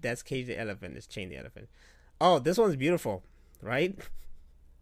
that's 0.00 0.22
Cage 0.22 0.46
the 0.46 0.58
elephant. 0.58 0.96
It's 0.96 1.06
Chain 1.06 1.28
the 1.28 1.36
elephant. 1.36 1.68
Oh, 2.20 2.38
this 2.38 2.56
one's 2.58 2.76
beautiful, 2.76 3.22
right? 3.60 3.98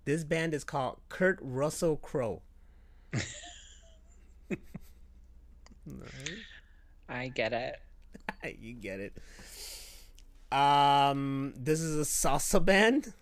This 0.04 0.24
band 0.24 0.54
is 0.54 0.64
called 0.64 0.98
Kurt 1.08 1.38
Russell 1.40 1.96
Crowe. 1.96 2.42
I 7.08 7.28
get 7.28 7.52
it. 7.52 7.80
you 8.60 8.74
get 8.74 9.00
it. 9.00 9.16
Um, 10.52 11.54
this 11.56 11.80
is 11.80 11.96
a 11.96 12.02
salsa 12.02 12.64
band. 12.64 13.12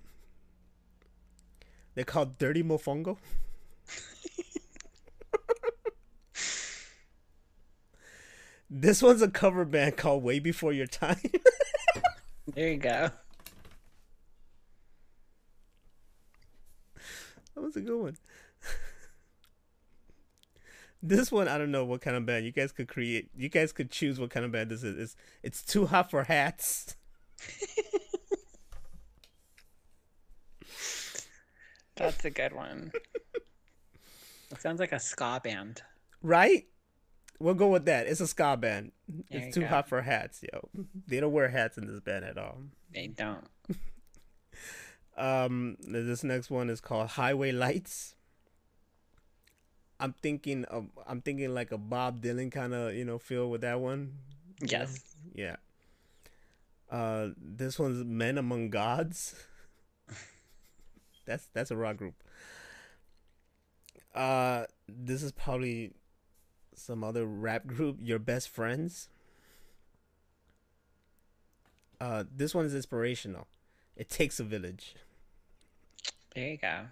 They're 1.94 2.04
called 2.04 2.38
Dirty 2.38 2.62
Mofongo. 2.62 3.16
This 8.70 9.02
one's 9.02 9.22
a 9.22 9.28
cover 9.28 9.64
band 9.64 9.96
called 9.96 10.22
Way 10.22 10.38
Before 10.38 10.72
Your 10.72 10.86
Time. 10.86 11.20
There 12.54 12.68
you 12.68 12.78
go. 12.78 13.10
that 17.54 17.62
was 17.62 17.76
a 17.76 17.82
good 17.82 18.00
one. 18.00 18.16
this 21.02 21.30
one, 21.30 21.46
I 21.46 21.58
don't 21.58 21.70
know 21.70 21.84
what 21.84 22.00
kind 22.00 22.16
of 22.16 22.24
band 22.24 22.46
you 22.46 22.52
guys 22.52 22.72
could 22.72 22.88
create. 22.88 23.28
You 23.36 23.50
guys 23.50 23.72
could 23.72 23.90
choose 23.90 24.18
what 24.18 24.30
kind 24.30 24.46
of 24.46 24.52
band 24.52 24.70
this 24.70 24.82
is. 24.82 24.98
It's, 24.98 25.14
it's 25.42 25.62
too 25.62 25.84
hot 25.86 26.10
for 26.10 26.24
hats. 26.24 26.96
That's 31.96 32.24
a 32.24 32.30
good 32.30 32.54
one. 32.54 32.92
it 34.50 34.60
sounds 34.60 34.80
like 34.80 34.92
a 34.92 35.00
ska 35.00 35.38
band. 35.44 35.82
Right? 36.22 36.64
We'll 37.40 37.54
go 37.54 37.68
with 37.68 37.84
that. 37.84 38.06
It's 38.06 38.20
a 38.20 38.26
ska 38.26 38.56
band. 38.56 38.92
There 39.30 39.42
it's 39.42 39.54
too 39.54 39.60
go. 39.60 39.68
hot 39.68 39.88
for 39.88 40.02
hats, 40.02 40.42
yo. 40.52 40.68
They 41.06 41.20
don't 41.20 41.32
wear 41.32 41.48
hats 41.48 41.78
in 41.78 41.86
this 41.86 42.00
band 42.00 42.24
at 42.24 42.36
all. 42.36 42.58
They 42.92 43.06
don't. 43.06 43.44
Um, 45.18 45.76
this 45.80 46.22
next 46.22 46.48
one 46.48 46.70
is 46.70 46.80
called 46.80 47.08
Highway 47.08 47.50
Lights. 47.50 48.14
I'm 49.98 50.14
thinking 50.22 50.64
of 50.66 50.86
I'm 51.08 51.20
thinking 51.20 51.52
like 51.52 51.72
a 51.72 51.78
Bob 51.78 52.22
Dylan 52.22 52.52
kind 52.52 52.72
of 52.72 52.94
you 52.94 53.04
know 53.04 53.18
feel 53.18 53.50
with 53.50 53.62
that 53.62 53.80
one. 53.80 54.12
Yes. 54.62 55.16
Yeah. 55.34 55.56
Uh, 56.88 57.30
this 57.36 57.80
one's 57.80 58.04
Men 58.04 58.38
Among 58.38 58.70
Gods. 58.70 59.34
that's 61.26 61.48
that's 61.52 61.72
a 61.72 61.76
rock 61.76 61.96
group. 61.96 62.14
Uh, 64.14 64.66
this 64.88 65.24
is 65.24 65.32
probably 65.32 65.92
some 66.78 67.04
other 67.04 67.26
rap 67.26 67.66
group. 67.66 67.98
Your 68.00 68.18
best 68.18 68.48
friends. 68.48 69.08
Uh, 72.00 72.24
this 72.34 72.54
one 72.54 72.64
is 72.64 72.74
inspirational. 72.74 73.46
It 73.96 74.08
takes 74.08 74.38
a 74.38 74.44
village. 74.44 74.94
There 76.34 76.48
you 76.48 76.56
go. 76.58 76.86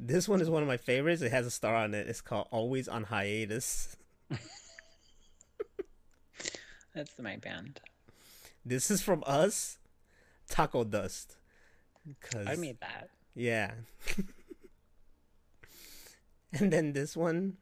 This 0.00 0.28
one 0.28 0.40
is 0.40 0.48
one 0.48 0.62
of 0.62 0.68
my 0.68 0.76
favorites. 0.76 1.22
It 1.22 1.32
has 1.32 1.46
a 1.46 1.50
star 1.50 1.74
on 1.74 1.94
it. 1.94 2.08
It's 2.08 2.20
called 2.20 2.46
Always 2.50 2.88
on 2.88 3.04
Hiatus. 3.04 3.96
That's 6.94 7.18
my 7.18 7.36
band. 7.36 7.80
This 8.64 8.90
is 8.90 9.02
from 9.02 9.22
us, 9.26 9.78
Taco 10.48 10.84
Dust. 10.84 11.36
Cause 12.20 12.46
I 12.46 12.56
made 12.56 12.80
that. 12.80 13.10
yeah. 13.34 13.72
and 16.52 16.72
then 16.72 16.92
this 16.92 17.16
one, 17.16 17.56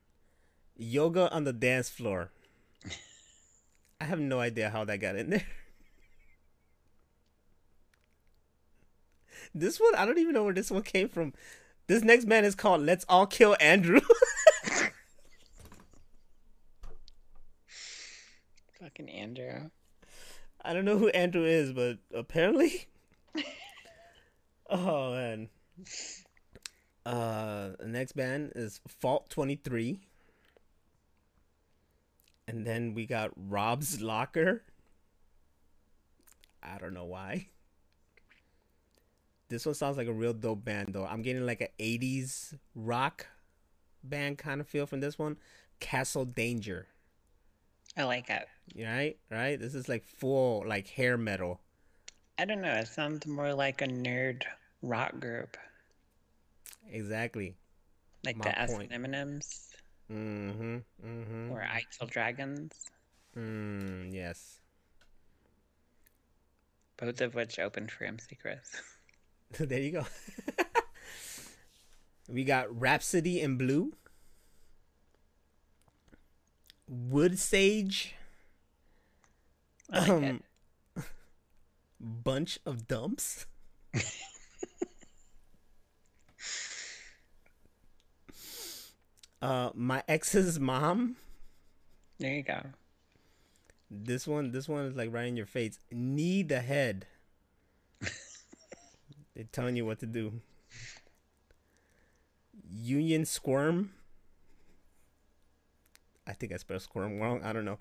Yoga 0.76 1.32
on 1.32 1.44
the 1.44 1.52
Dance 1.52 1.88
Floor. 1.88 2.30
I 4.00 4.04
have 4.04 4.20
no 4.20 4.40
idea 4.40 4.70
how 4.70 4.84
that 4.84 4.98
got 4.98 5.16
in 5.16 5.30
there. 5.30 5.46
This 9.54 9.80
one, 9.80 9.94
I 9.94 10.04
don't 10.04 10.18
even 10.18 10.34
know 10.34 10.44
where 10.44 10.52
this 10.52 10.70
one 10.70 10.82
came 10.82 11.08
from. 11.08 11.32
This 11.86 12.02
next 12.02 12.26
band 12.26 12.44
is 12.44 12.54
called 12.54 12.82
Let's 12.82 13.06
All 13.08 13.26
Kill 13.26 13.56
Andrew. 13.58 14.00
Fucking 18.78 19.08
Andrew. 19.08 19.70
I 20.62 20.74
don't 20.74 20.84
know 20.84 20.98
who 20.98 21.08
Andrew 21.08 21.44
is, 21.44 21.72
but 21.72 21.98
apparently. 22.14 22.86
oh 24.70 25.12
man. 25.12 25.48
Uh, 27.06 27.70
the 27.78 27.86
next 27.86 28.12
band 28.12 28.52
is 28.56 28.80
Fault 28.86 29.30
Twenty 29.30 29.54
Three, 29.56 30.00
and 32.48 32.66
then 32.66 32.94
we 32.94 33.06
got 33.06 33.30
Rob's 33.36 34.00
Locker. 34.00 34.62
I 36.62 36.78
don't 36.78 36.94
know 36.94 37.04
why. 37.04 37.48
This 39.48 39.64
one 39.64 39.74
sounds 39.74 39.96
like 39.96 40.08
a 40.08 40.12
real 40.12 40.32
dope 40.32 40.64
band, 40.64 40.92
though. 40.92 41.06
I'm 41.06 41.22
getting 41.22 41.46
like 41.46 41.60
an 41.60 41.68
'80s 41.78 42.54
rock 42.74 43.26
band 44.02 44.38
kind 44.38 44.60
of 44.60 44.66
feel 44.68 44.86
from 44.86 45.00
this 45.00 45.18
one. 45.18 45.36
Castle 45.78 46.24
Danger. 46.24 46.88
I 47.96 48.04
like 48.04 48.28
it. 48.30 48.46
Right, 48.76 49.16
right. 49.30 49.58
This 49.58 49.74
is 49.74 49.88
like 49.88 50.04
full 50.04 50.64
like 50.66 50.88
hair 50.88 51.16
metal. 51.16 51.60
I 52.38 52.44
don't 52.44 52.60
know. 52.60 52.72
It 52.74 52.88
sounds 52.88 53.26
more 53.26 53.54
like 53.54 53.80
a 53.82 53.86
nerd 53.86 54.42
rock 54.82 55.18
group, 55.20 55.56
Exactly. 56.90 57.56
like 58.24 58.36
My 58.36 58.44
the 58.46 58.58
S 58.58 58.72
and 58.72 58.92
M&Ms 58.92 59.68
Mm-hmm. 60.10 60.78
Mm-hmm. 61.04 61.50
or 61.50 61.62
I 61.62 61.82
Kill 61.98 62.06
Dragons, 62.08 62.90
Mm, 63.36 64.12
yes. 64.12 64.60
both 66.98 67.20
of 67.20 67.34
which 67.34 67.58
opened 67.58 67.90
for 67.90 68.04
MC 68.04 68.34
Chris. 68.36 68.82
there 69.58 69.80
you 69.80 69.92
go. 69.92 70.06
we 72.28 72.44
got 72.44 72.74
Rhapsody 72.78 73.40
in 73.40 73.56
Blue. 73.56 73.92
Wood 76.88 77.38
Sage. 77.38 78.14
Like. 79.92 80.08
Um, 80.08 80.42
bunch 82.00 82.58
of 82.66 82.86
dumps. 82.86 83.46
Uh, 89.42 89.70
my 89.74 90.02
ex's 90.08 90.58
mom. 90.58 91.16
There 92.18 92.32
you 92.32 92.42
go. 92.42 92.60
This 93.90 94.26
one, 94.26 94.50
this 94.50 94.68
one 94.68 94.84
is 94.86 94.96
like 94.96 95.12
right 95.12 95.26
in 95.26 95.36
your 95.36 95.46
face. 95.46 95.78
Need 95.92 96.48
the 96.48 96.60
head. 96.60 97.06
They're 98.00 99.44
telling 99.52 99.76
you 99.76 99.86
what 99.86 100.00
to 100.00 100.06
do. 100.06 100.40
Union 102.72 103.24
squirm. 103.24 103.92
I 106.26 106.32
think 106.32 106.52
I 106.52 106.56
spelled 106.56 106.82
squirm 106.82 107.20
wrong. 107.20 107.42
I 107.44 107.52
don't 107.52 107.64
know. 107.64 107.78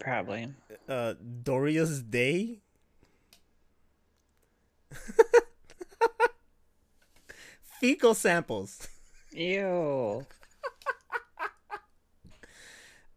Probably. 0.00 0.48
Uh, 0.88 1.14
Doria's 1.42 2.02
Day. 2.02 2.60
Fecal 7.80 8.14
samples. 8.14 8.86
Ew. 9.32 10.24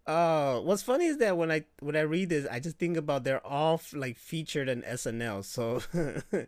Uh, 0.08 0.60
what's 0.60 0.82
funny 0.82 1.06
is 1.06 1.18
that 1.18 1.38
when 1.38 1.52
I 1.52 1.64
when 1.80 1.96
I 1.96 2.02
read 2.02 2.30
this, 2.30 2.48
I 2.50 2.60
just 2.60 2.78
think 2.78 2.98
about 2.98 3.24
they're 3.24 3.46
all 3.46 3.82
like 3.94 4.18
featured 4.18 4.68
in 4.68 4.82
SNL. 4.82 5.46
So 5.46 5.82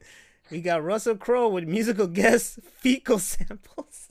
we 0.51 0.61
got 0.61 0.83
Russell 0.83 1.15
Crowe 1.15 1.49
with 1.49 1.65
musical 1.65 2.07
guest 2.07 2.59
fecal 2.63 3.19
samples. 3.19 4.09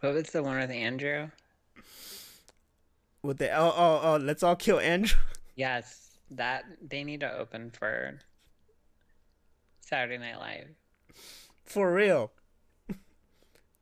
What 0.00 0.14
was 0.14 0.30
the 0.30 0.42
one 0.42 0.58
with 0.58 0.70
Andrew? 0.70 1.28
with 3.22 3.38
the 3.38 3.50
oh 3.52 3.72
oh 3.76 4.00
oh, 4.02 4.16
let's 4.16 4.42
all 4.42 4.56
kill 4.56 4.80
Andrew. 4.80 5.18
Yes, 5.56 6.18
that 6.30 6.64
they 6.80 7.04
need 7.04 7.20
to 7.20 7.32
open 7.32 7.70
for 7.70 8.18
Saturday 9.80 10.18
Night 10.18 10.38
Live. 10.38 10.68
For 11.64 11.92
real. 11.92 12.32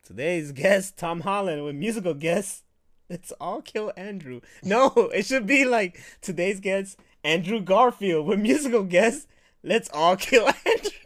Today's 0.09 0.53
guest, 0.53 0.97
Tom 0.97 1.21
Holland, 1.21 1.67
with 1.67 1.77
musical 1.77 2.15
guest. 2.15 2.65
Let's 3.11 3.31
all 3.33 3.61
kill 3.61 3.93
Andrew. 3.95 4.41
No, 4.63 4.89
it 5.13 5.27
should 5.27 5.47
be 5.47 5.67
like 5.67 6.01
today's 6.23 6.61
guest, 6.61 6.99
Andrew 7.23 7.61
Garfield, 7.61 8.27
with 8.27 8.41
musical 8.41 8.85
guest. 8.85 9.29
Let's 9.63 9.91
all 9.93 10.17
kill 10.17 10.47
Andrew. 10.47 10.91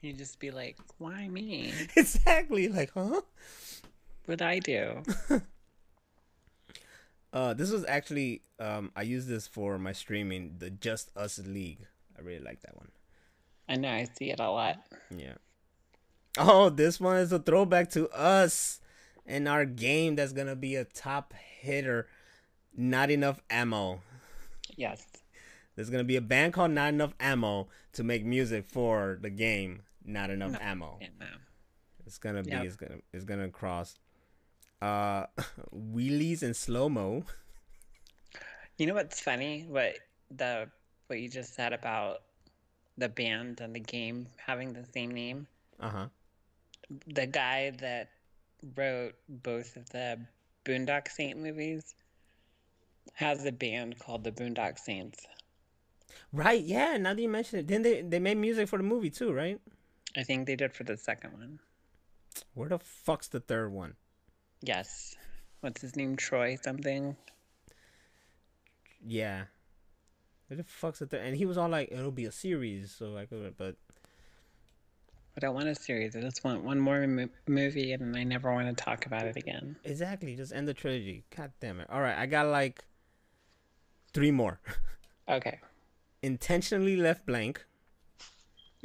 You 0.00 0.14
just 0.14 0.40
be 0.40 0.50
like, 0.50 0.78
why 0.98 1.28
me? 1.28 1.72
exactly. 1.96 2.68
Like, 2.68 2.90
huh? 2.92 3.20
What 4.24 4.40
I 4.42 4.58
do? 4.60 5.02
Uh, 7.34 7.54
this 7.54 7.70
was 7.70 7.82
actually 7.86 8.42
um, 8.58 8.92
I 8.94 9.00
used 9.00 9.26
this 9.26 9.46
for 9.46 9.78
my 9.78 9.92
streaming, 9.92 10.56
the 10.58 10.68
Just 10.68 11.10
Us 11.16 11.38
League. 11.38 11.86
I 12.18 12.20
really 12.20 12.44
like 12.44 12.60
that 12.60 12.76
one. 12.76 12.90
I 13.66 13.76
know 13.76 13.88
I 13.88 14.06
see 14.18 14.30
it 14.30 14.38
a 14.38 14.50
lot. 14.50 14.76
Yeah. 15.16 15.36
Oh, 16.38 16.70
this 16.70 16.98
one 16.98 17.16
is 17.18 17.32
a 17.32 17.38
throwback 17.38 17.90
to 17.90 18.08
us 18.10 18.80
and 19.26 19.48
our 19.48 19.64
game 19.64 20.16
that's 20.16 20.32
gonna 20.32 20.56
be 20.56 20.76
a 20.76 20.84
top 20.84 21.34
hitter. 21.34 22.06
Not 22.74 23.10
enough 23.10 23.40
ammo. 23.50 24.02
Yes. 24.76 25.04
There's 25.74 25.90
gonna 25.90 26.04
be 26.04 26.16
a 26.16 26.22
band 26.22 26.52
called 26.52 26.72
Not 26.72 26.88
Enough 26.88 27.14
Ammo 27.20 27.68
to 27.92 28.02
make 28.02 28.24
music 28.24 28.66
for 28.66 29.18
the 29.20 29.30
game. 29.30 29.82
Not 30.04 30.30
enough 30.30 30.56
ammo. 30.60 30.98
Yeah. 31.00 31.08
It's 32.06 32.18
gonna 32.18 32.42
be. 32.42 32.50
Yep. 32.50 32.64
It's 32.64 32.76
gonna. 32.76 32.98
It's 33.12 33.24
gonna 33.24 33.48
cross. 33.48 33.98
Uh, 34.80 35.26
wheelies 35.74 36.42
and 36.42 36.56
slow 36.56 36.88
mo. 36.88 37.24
You 38.78 38.86
know 38.86 38.94
what's 38.94 39.20
funny? 39.20 39.64
What 39.68 39.94
the 40.30 40.68
what 41.06 41.20
you 41.20 41.28
just 41.28 41.54
said 41.54 41.72
about 41.72 42.22
the 42.98 43.08
band 43.08 43.60
and 43.60 43.74
the 43.74 43.80
game 43.80 44.26
having 44.36 44.72
the 44.72 44.84
same 44.92 45.10
name? 45.12 45.46
Uh 45.78 45.88
huh. 45.88 46.06
The 47.06 47.26
guy 47.26 47.72
that 47.80 48.10
wrote 48.76 49.14
both 49.28 49.76
of 49.76 49.88
the 49.90 50.20
Boondock 50.64 51.08
Saint 51.08 51.38
movies 51.38 51.94
has 53.14 53.44
a 53.44 53.52
band 53.52 53.98
called 53.98 54.24
the 54.24 54.32
Boondock 54.32 54.78
Saints. 54.78 55.26
Right. 56.32 56.62
Yeah. 56.62 56.96
Now 56.96 57.14
that 57.14 57.20
you 57.20 57.28
mention 57.28 57.58
it, 57.60 57.68
then 57.68 57.82
they 57.82 58.02
they 58.02 58.18
made 58.18 58.36
music 58.36 58.68
for 58.68 58.76
the 58.76 58.84
movie 58.84 59.10
too, 59.10 59.32
right? 59.32 59.60
I 60.16 60.22
think 60.22 60.46
they 60.46 60.56
did 60.56 60.72
for 60.72 60.84
the 60.84 60.96
second 60.96 61.32
one. 61.32 61.58
Where 62.54 62.68
the 62.68 62.78
fuck's 62.78 63.28
the 63.28 63.40
third 63.40 63.72
one? 63.72 63.94
Yes. 64.62 65.16
What's 65.60 65.80
his 65.82 65.96
name? 65.96 66.16
Troy 66.16 66.58
something. 66.62 67.16
Yeah. 69.04 69.44
Where 70.46 70.56
the 70.56 70.64
fuck's 70.64 70.98
the 71.00 71.06
third? 71.06 71.24
And 71.24 71.36
he 71.36 71.46
was 71.46 71.56
all 71.56 71.68
like, 71.68 71.90
"It'll 71.90 72.10
be 72.10 72.26
a 72.26 72.32
series," 72.32 72.94
so 72.94 73.16
I 73.16 73.26
could, 73.26 73.56
but 73.56 73.76
I 75.36 75.40
don't 75.40 75.54
want 75.54 75.68
a 75.68 75.74
series. 75.74 76.14
I 76.14 76.20
just 76.20 76.44
want 76.44 76.62
one 76.62 76.78
more 76.78 77.06
mo- 77.06 77.28
movie, 77.48 77.92
and 77.92 78.14
I 78.16 78.22
never 78.24 78.52
want 78.52 78.68
to 78.76 78.84
talk 78.84 79.06
about 79.06 79.26
it 79.26 79.36
again. 79.36 79.76
exactly, 79.84 80.36
just 80.36 80.52
end 80.52 80.68
the 80.68 80.74
trilogy. 80.74 81.24
God 81.34 81.52
damn 81.60 81.80
it! 81.80 81.88
All 81.90 82.00
right, 82.02 82.16
I 82.16 82.26
got 82.26 82.46
like 82.48 82.84
three 84.12 84.30
more. 84.30 84.60
Okay. 85.28 85.60
Intentionally 86.22 86.96
left 86.96 87.24
blank. 87.26 87.64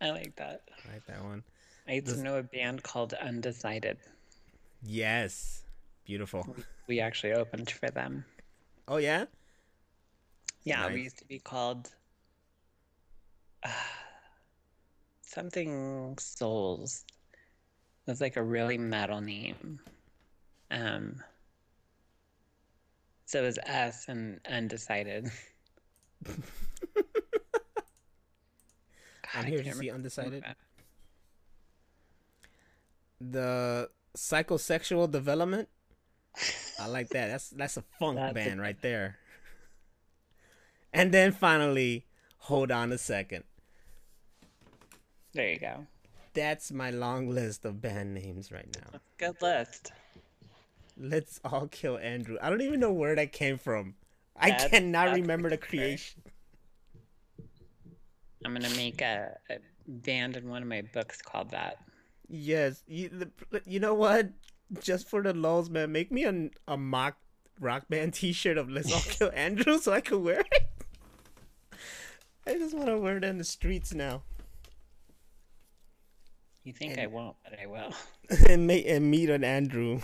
I 0.00 0.10
like 0.10 0.34
that. 0.36 0.62
I 0.88 0.92
like 0.94 1.04
that 1.06 1.22
one. 1.22 1.44
I 1.86 1.92
used 1.92 2.06
to 2.08 2.16
know 2.22 2.38
a 2.38 2.42
band 2.42 2.82
called 2.82 3.12
Undecided. 3.12 3.98
Yes, 4.82 5.62
beautiful. 6.06 6.56
We 6.86 7.00
actually 7.00 7.34
opened 7.34 7.70
for 7.70 7.90
them. 7.90 8.24
Oh 8.88 8.96
yeah. 8.96 9.26
Yeah, 10.64 10.80
Nice. 10.80 10.94
we 10.94 11.02
used 11.02 11.18
to 11.18 11.26
be 11.26 11.38
called 11.38 11.90
uh, 13.62 13.68
something 15.28 16.16
Souls. 16.18 17.04
That's 18.06 18.20
like 18.20 18.36
a 18.36 18.42
really 18.42 18.78
metal 18.78 19.20
name. 19.20 19.80
Um, 20.70 21.22
so 23.26 23.42
it 23.42 23.46
was 23.46 23.58
us 23.58 24.06
and 24.08 24.40
Undecided. 24.50 25.30
God, 26.24 26.34
I'm 29.34 29.44
here 29.44 29.62
to 29.62 29.74
see 29.74 29.90
undecided. 29.90 30.44
The 33.20 33.90
psychosexual 34.16 35.10
development. 35.10 35.68
I 36.80 36.86
like 36.86 37.08
that. 37.10 37.28
That's 37.28 37.50
that's 37.50 37.76
a 37.76 37.82
funk 37.98 38.16
That's 38.16 38.30
a- 38.30 38.34
band 38.34 38.60
right 38.60 38.80
there. 38.80 39.18
And 40.92 41.12
then 41.12 41.32
finally, 41.32 42.06
hold 42.38 42.70
on 42.70 42.90
a 42.92 42.98
second. 42.98 43.44
There 45.38 45.52
you 45.52 45.60
go. 45.60 45.86
That's 46.34 46.72
my 46.72 46.90
long 46.90 47.30
list 47.30 47.64
of 47.64 47.80
band 47.80 48.12
names 48.12 48.50
right 48.50 48.66
now. 48.74 48.98
Good 49.18 49.40
list. 49.40 49.92
Let's 50.98 51.38
all 51.44 51.68
kill 51.68 51.96
Andrew. 51.96 52.38
I 52.42 52.50
don't 52.50 52.60
even 52.60 52.80
know 52.80 52.92
where 52.92 53.14
that 53.14 53.30
came 53.30 53.56
from. 53.56 53.94
I 54.36 54.50
cannot 54.50 55.14
remember 55.14 55.48
the 55.48 55.56
creation. 55.56 56.22
I'm 58.44 58.52
gonna 58.52 58.68
make 58.70 59.00
a, 59.00 59.36
a 59.48 59.58
band 59.86 60.36
in 60.36 60.48
one 60.48 60.60
of 60.60 60.68
my 60.68 60.82
books 60.92 61.22
called 61.22 61.52
that. 61.52 61.84
Yes, 62.28 62.82
you, 62.88 63.08
the, 63.08 63.62
you 63.64 63.78
know 63.78 63.94
what? 63.94 64.30
Just 64.80 65.08
for 65.08 65.22
the 65.22 65.32
lulz, 65.32 65.70
man, 65.70 65.92
make 65.92 66.10
me 66.10 66.24
a, 66.24 66.50
a 66.66 66.76
mock 66.76 67.16
rock 67.60 67.88
band 67.88 68.12
T-shirt 68.14 68.58
of 68.58 68.68
"Let's 68.68 68.92
All 68.92 69.02
Kill 69.02 69.30
Andrew" 69.36 69.78
so 69.78 69.92
I 69.92 70.00
can 70.00 70.24
wear 70.24 70.40
it. 70.40 70.62
I 72.44 72.54
just 72.54 72.74
want 72.74 72.88
to 72.88 72.98
wear 72.98 73.18
it 73.18 73.24
in 73.24 73.38
the 73.38 73.44
streets 73.44 73.94
now 73.94 74.24
You 76.68 76.74
think 76.74 76.98
I 76.98 77.06
won't, 77.06 77.34
but 77.42 77.58
I 77.58 77.64
will. 77.64 77.94
and 78.50 78.66
meet 78.66 78.84
and 78.84 79.10
meet 79.10 79.30
an 79.30 79.42
Andrew. 79.42 80.02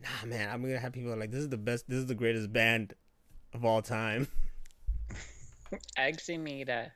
Nah, 0.00 0.26
man, 0.26 0.48
I'm 0.48 0.62
gonna 0.62 0.78
have 0.78 0.92
people 0.92 1.16
like, 1.16 1.32
"This 1.32 1.40
is 1.40 1.48
the 1.48 1.56
best. 1.56 1.88
This 1.88 1.98
is 1.98 2.06
the 2.06 2.14
greatest 2.14 2.52
band 2.52 2.94
of 3.52 3.64
all 3.64 3.82
time." 3.82 4.28
I 5.98 6.02
actually 6.02 6.38
made 6.38 6.68
a. 6.68 6.92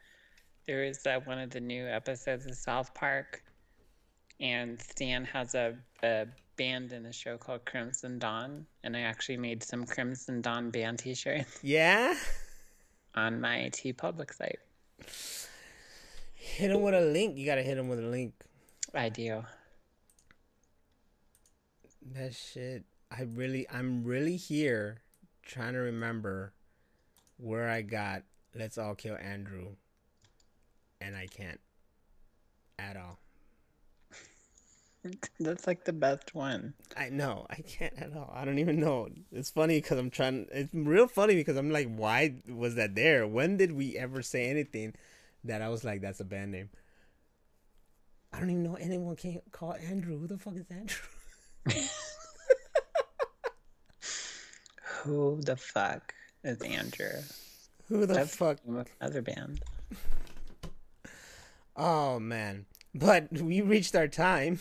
There 0.69 0.87
was 0.87 1.05
uh, 1.05 1.19
one 1.25 1.41
of 1.41 1.51
the 1.51 1.59
new 1.59 1.85
episodes 1.85 2.47
of 2.47 2.55
South 2.55 2.95
Park, 2.95 3.43
and 4.39 4.81
Stan 4.81 5.25
has 5.25 5.57
a, 5.57 5.75
a 6.05 6.27
band 6.57 6.93
in 6.93 7.07
a 7.07 7.13
show 7.13 7.39
called 7.39 7.65
Crimson 7.65 8.21
Dawn, 8.21 8.67
and 8.85 8.97
I 8.97 9.01
actually 9.01 9.39
made 9.39 9.65
some 9.65 9.85
Crimson 9.85 10.43
Dawn 10.43 10.71
band 10.71 11.01
T-shirts 11.01 11.59
Yeah. 11.65 12.15
on 13.17 13.41
my 13.41 13.69
TeePublic 13.73 14.33
site. 14.33 14.61
Hit 16.57 16.71
him 16.71 16.83
with 16.83 16.95
a 16.95 17.01
link. 17.01 17.37
You 17.37 17.47
gotta 17.47 17.63
hit 17.63 17.79
him 17.79 17.89
with 17.89 18.01
a 18.01 18.09
link. 18.09 18.35
I 18.95 19.11
do. 19.11 19.45
That 22.15 22.35
shit. 22.35 22.85
I 23.11 23.23
really, 23.23 23.67
I'm 23.71 24.03
really 24.05 24.37
here 24.37 25.03
trying 25.45 25.75
to 25.75 25.79
remember 25.79 26.53
where 27.37 27.69
I 27.69 27.83
got 27.83 28.23
"Let's 28.55 28.77
All 28.77 28.95
Kill 28.95 29.17
Andrew," 29.17 29.77
and 31.01 31.15
I 31.15 31.27
can't 31.27 31.61
at 32.79 32.97
all. 32.97 33.19
That's 35.41 35.67
like 35.67 35.85
the 35.85 35.93
best 35.93 36.35
one. 36.35 36.75
I 36.97 37.09
know 37.11 37.47
I 37.51 37.57
can't 37.57 37.95
at 37.97 38.17
all. 38.17 38.33
I 38.35 38.45
don't 38.45 38.59
even 38.59 38.81
know. 38.81 39.09
It's 39.31 39.51
funny 39.51 39.81
because 39.81 39.99
I'm 39.99 40.11
trying. 40.11 40.47
It's 40.51 40.75
real 40.75 41.09
funny 41.09 41.35
because 41.35 41.57
I'm 41.57 41.71
like, 41.71 41.95
why 41.95 42.35
was 42.49 42.75
that 42.75 42.95
there? 42.95 43.27
When 43.27 43.57
did 43.57 43.73
we 43.73 43.97
ever 43.97 44.23
say 44.23 44.47
anything 44.49 44.95
that 45.45 45.63
I 45.63 45.69
was 45.69 45.85
like, 45.85 46.01
that's 46.01 46.21
a 46.21 46.25
band 46.25 46.53
name? 46.53 46.69
I 48.33 48.41
don't 48.41 48.51
even 48.51 48.63
know 48.63 48.75
anyone 48.75 49.17
can 49.17 49.41
call 49.53 49.75
Andrew. 49.75 50.19
Who 50.19 50.27
the 50.27 50.39
fuck 50.39 50.55
is 50.57 50.67
Andrew? 50.71 50.97
Who 55.03 55.41
the 55.41 55.57
fuck 55.57 56.15
is 56.45 56.61
Andrew? 56.61 57.23
Who 57.89 58.05
the 58.07 58.15
That's 58.15 58.37
fuck? 58.37 58.59
the 58.63 58.71
name 58.71 58.81
of 58.81 58.89
another 59.01 59.23
band. 59.23 59.61
Oh 61.77 62.19
man! 62.19 62.67
But 62.95 63.33
we 63.33 63.61
reached 63.61 63.95
our 63.95 64.09
time. 64.09 64.59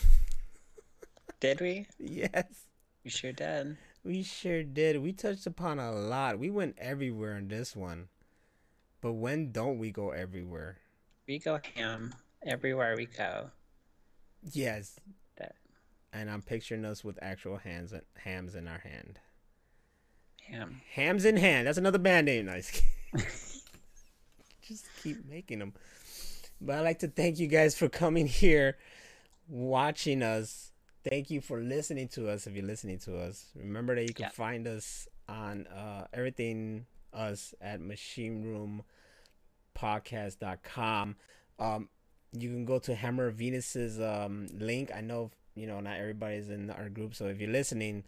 Did 1.40 1.60
we? 1.62 1.88
yes, 2.00 2.46
We 3.04 3.10
sure 3.12 3.32
did. 3.32 3.78
we 4.04 4.24
sure 4.24 4.64
did. 4.64 5.02
We 5.02 5.12
touched 5.14 5.46
upon 5.46 5.78
a 5.80 5.92
lot. 5.92 6.40
We 6.40 6.50
went 6.50 6.78
everywhere 6.80 7.38
in 7.38 7.48
this 7.48 7.76
one. 7.76 8.08
But 9.08 9.14
when 9.14 9.53
don't 9.53 9.78
we 9.80 9.91
go 9.91 10.10
everywhere? 10.10 10.80
We 11.30 11.39
go 11.39 11.62
ham 11.76 12.14
everywhere 12.45 12.93
we 12.97 13.05
go. 13.05 13.51
Yes. 14.51 14.99
That 15.38 15.55
And 16.12 16.30
I'm 16.30 16.41
picturing 16.41 16.84
us 16.84 17.05
with 17.05 17.18
actual 17.22 17.55
hands 17.55 17.93
and 17.93 18.01
hams 18.18 18.53
in 18.53 18.68
our 18.68 18.80
hand. 18.80 19.20
ham. 20.45 20.82
Hams 20.91 21.24
in 21.24 21.38
hand. 21.38 21.68
That's 21.68 21.78
another 21.78 21.99
band 21.99 22.26
name. 22.26 22.47
Nice. 22.47 22.82
Just 24.68 24.88
keep 25.01 25.26
making 25.26 25.60
them. 25.60 25.74
But 26.60 26.80
I'd 26.80 26.82
like 26.82 26.99
to 26.99 27.08
thank 27.08 27.39
you 27.39 27.47
guys 27.47 27.78
for 27.78 27.88
coming 27.88 28.28
here, 28.28 28.76
watching 29.47 30.22
us. 30.22 30.74
Thank 31.10 31.30
you 31.30 31.39
for 31.39 31.62
listening 31.62 32.10
to 32.10 32.28
us. 32.28 32.45
If 32.45 32.55
you're 32.55 32.66
listening 32.66 32.99
to 33.05 33.18
us, 33.20 33.45
remember 33.55 33.95
that 33.95 34.03
you 34.05 34.14
can 34.14 34.24
Yeah. 34.24 34.30
find 34.32 34.68
us 34.68 35.08
on 35.30 35.66
uh, 35.68 36.08
everything 36.12 36.88
us 37.14 37.53
at 37.62 37.80
machineroompodcast.com. 39.78 41.16
Um, 41.60 41.90
you 42.34 42.50
can 42.50 42.66
go 42.66 42.80
to 42.80 42.96
Hammer 42.96 43.30
Venus's 43.32 44.00
um, 44.00 44.48
link. 44.58 44.92
I 44.96 45.02
know 45.02 45.32
you 45.56 45.68
know 45.68 45.80
not 45.80 45.98
everybody's 45.98 46.50
in 46.50 46.70
our 46.70 46.90
group, 46.90 47.16
so 47.16 47.26
if 47.26 47.40
you're 47.40 47.50
listening, 47.50 48.04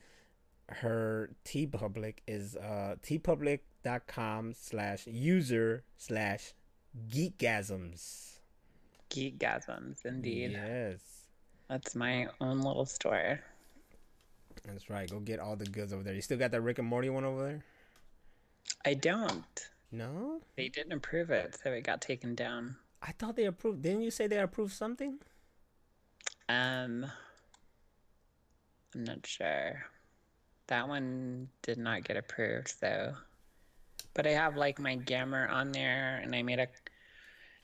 her 0.67 1.31
TeePublic 1.45 2.15
is 2.27 2.55
uh 2.55 2.95
teepublic.com 3.03 4.53
slash 4.53 5.07
user 5.07 5.83
slash 5.97 6.53
geekgasms. 7.09 8.39
Geekgasms, 9.09 10.05
indeed. 10.05 10.51
Yes. 10.51 10.99
That's 11.67 11.95
my 11.95 12.27
own 12.41 12.61
little 12.61 12.85
store. 12.85 13.39
That's 14.65 14.89
right. 14.89 15.09
Go 15.09 15.19
get 15.19 15.39
all 15.39 15.55
the 15.55 15.65
goods 15.65 15.93
over 15.93 16.03
there. 16.03 16.13
You 16.13 16.21
still 16.21 16.37
got 16.37 16.51
that 16.51 16.61
Rick 16.61 16.79
and 16.79 16.87
Morty 16.87 17.09
one 17.09 17.25
over 17.25 17.43
there? 17.43 17.63
I 18.85 18.93
don't. 18.93 19.69
No? 19.91 20.41
They 20.55 20.69
didn't 20.69 20.91
approve 20.91 21.31
it, 21.31 21.57
so 21.61 21.71
it 21.71 21.83
got 21.83 22.01
taken 22.01 22.35
down. 22.35 22.75
I 23.01 23.11
thought 23.13 23.35
they 23.35 23.45
approved. 23.45 23.81
Didn't 23.81 24.01
you 24.01 24.11
say 24.11 24.27
they 24.27 24.39
approved 24.39 24.73
something? 24.73 25.19
Um, 26.47 27.05
I'm 28.93 29.03
not 29.03 29.25
sure. 29.25 29.83
That 30.67 30.87
one 30.87 31.49
did 31.61 31.77
not 31.77 32.03
get 32.03 32.17
approved, 32.17 32.73
so. 32.79 33.13
But 34.13 34.27
I 34.27 34.31
have 34.31 34.55
like 34.55 34.79
my 34.79 34.95
Gamma 34.95 35.47
on 35.49 35.71
there, 35.71 36.19
and 36.21 36.35
I 36.35 36.43
made 36.43 36.59
a 36.59 36.67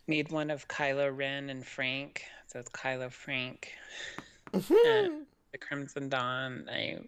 made 0.07 0.31
one 0.31 0.51
of 0.51 0.67
Kylo 0.67 1.15
Ren 1.15 1.49
and 1.49 1.65
Frank. 1.65 2.23
So 2.47 2.59
it's 2.59 2.69
Kylo 2.69 3.11
Frank, 3.11 3.73
and 4.53 5.25
the 5.51 5.57
Crimson 5.59 6.09
Dawn. 6.09 6.69
I 6.71 6.99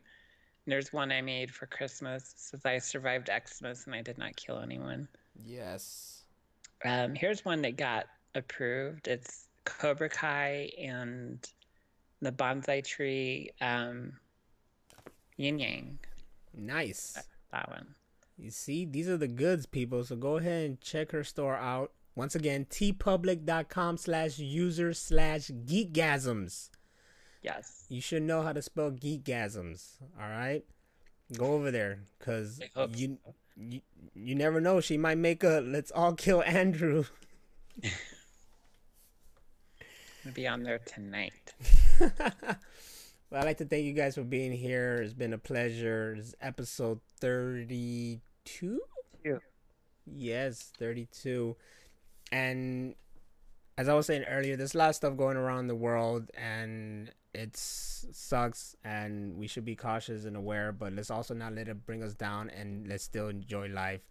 there's 0.67 0.91
one 0.91 1.11
I 1.11 1.21
made 1.21 1.51
for 1.51 1.65
Christmas. 1.65 2.23
It 2.23 2.39
says 2.39 2.65
I 2.65 2.77
survived 2.77 3.29
Xmas 3.29 3.85
and 3.85 3.95
I 3.95 4.01
did 4.01 4.17
not 4.17 4.35
kill 4.35 4.59
anyone. 4.59 5.07
Yes. 5.45 6.23
Um, 6.85 7.15
here's 7.15 7.45
one 7.45 7.61
that 7.63 7.77
got 7.77 8.05
approved. 8.35 9.07
It's 9.07 9.47
Cobra 9.65 10.09
Kai 10.09 10.69
and 10.79 11.39
the 12.21 12.31
bonsai 12.31 12.83
tree, 12.83 13.51
um, 13.61 14.13
yin 15.37 15.59
yang. 15.59 15.99
Nice. 16.53 17.17
That 17.51 17.69
one. 17.69 17.95
You 18.37 18.51
see, 18.51 18.85
these 18.85 19.09
are 19.09 19.17
the 19.17 19.27
goods, 19.27 19.65
people. 19.65 20.03
So 20.03 20.15
go 20.15 20.37
ahead 20.37 20.65
and 20.65 20.81
check 20.81 21.11
her 21.11 21.23
store 21.23 21.55
out. 21.55 21.91
Once 22.15 22.35
again, 22.35 22.65
teepublic.com 22.69 23.97
slash 23.97 24.39
user 24.39 24.93
slash 24.93 25.49
geekgasms. 25.65 26.69
Yes. 27.47 27.85
You 27.87 28.01
should 28.01 28.23
know 28.23 28.41
how 28.41 28.51
to 28.51 28.61
spell 28.61 28.91
geekgasms. 28.91 30.01
All 30.19 30.29
right, 30.29 30.65
go 31.37 31.53
over 31.53 31.71
there 31.71 31.99
because 32.19 32.59
you, 32.93 33.17
you 33.55 33.79
you 34.13 34.35
never 34.35 34.59
know. 34.59 34.81
She 34.81 34.97
might 34.97 35.17
make 35.17 35.45
a 35.45 35.63
"Let's 35.65 35.91
all 35.91 36.13
kill 36.13 36.43
Andrew." 36.43 37.05
Be 40.33 40.45
on 40.45 40.63
there 40.63 40.79
tonight. 40.79 41.53
Well, 43.29 43.41
I'd 43.41 43.45
like 43.45 43.57
to 43.57 43.65
thank 43.65 43.83
you 43.83 43.91
guys 43.91 44.15
for 44.15 44.23
being 44.23 44.53
here. 44.53 45.01
It's 45.03 45.13
been 45.13 45.33
a 45.33 45.37
pleasure. 45.37 46.15
It's 46.17 46.33
episode 46.39 47.01
thirty-two. 47.19 48.79
Two. 49.21 49.39
Yes, 50.05 50.71
thirty-two. 50.79 51.57
And 52.31 52.95
as 53.77 53.89
I 53.89 53.93
was 53.95 54.05
saying 54.05 54.23
earlier, 54.29 54.55
there's 54.55 54.75
a 54.75 54.77
lot 54.77 54.89
of 54.91 54.95
stuff 54.95 55.17
going 55.17 55.35
around 55.35 55.67
the 55.67 55.75
world, 55.75 56.31
and 56.37 57.11
it 57.33 57.55
sucks. 57.55 58.75
And 58.83 59.37
we 59.37 59.47
should 59.47 59.65
be 59.65 59.75
cautious 59.75 60.25
and 60.25 60.35
aware, 60.35 60.71
but 60.71 60.93
let's 60.93 61.11
also 61.11 61.33
not 61.33 61.53
let 61.53 61.67
it 61.67 61.85
bring 61.85 62.03
us 62.03 62.13
down, 62.13 62.49
and 62.49 62.87
let's 62.87 63.03
still 63.03 63.29
enjoy 63.29 63.67
life. 63.67 64.01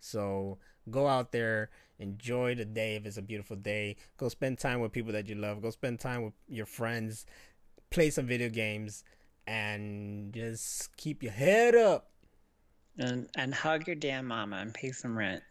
So 0.00 0.58
go 0.90 1.06
out 1.06 1.32
there, 1.32 1.70
enjoy 1.98 2.54
the 2.54 2.64
day 2.64 2.96
if 2.96 3.06
it's 3.06 3.18
a 3.18 3.22
beautiful 3.22 3.56
day. 3.56 3.96
Go 4.16 4.28
spend 4.28 4.58
time 4.58 4.80
with 4.80 4.92
people 4.92 5.12
that 5.12 5.28
you 5.28 5.34
love. 5.34 5.62
Go 5.62 5.70
spend 5.70 6.00
time 6.00 6.22
with 6.24 6.34
your 6.48 6.66
friends. 6.66 7.26
Play 7.90 8.10
some 8.10 8.26
video 8.26 8.48
games, 8.48 9.04
and 9.46 10.32
just 10.32 10.96
keep 10.96 11.22
your 11.22 11.32
head 11.32 11.74
up. 11.74 12.10
And 12.98 13.28
and 13.36 13.54
hug 13.54 13.86
your 13.86 13.96
damn 13.96 14.26
mama 14.26 14.56
and 14.56 14.74
pay 14.74 14.92
some 14.92 15.16
rent. 15.16 15.42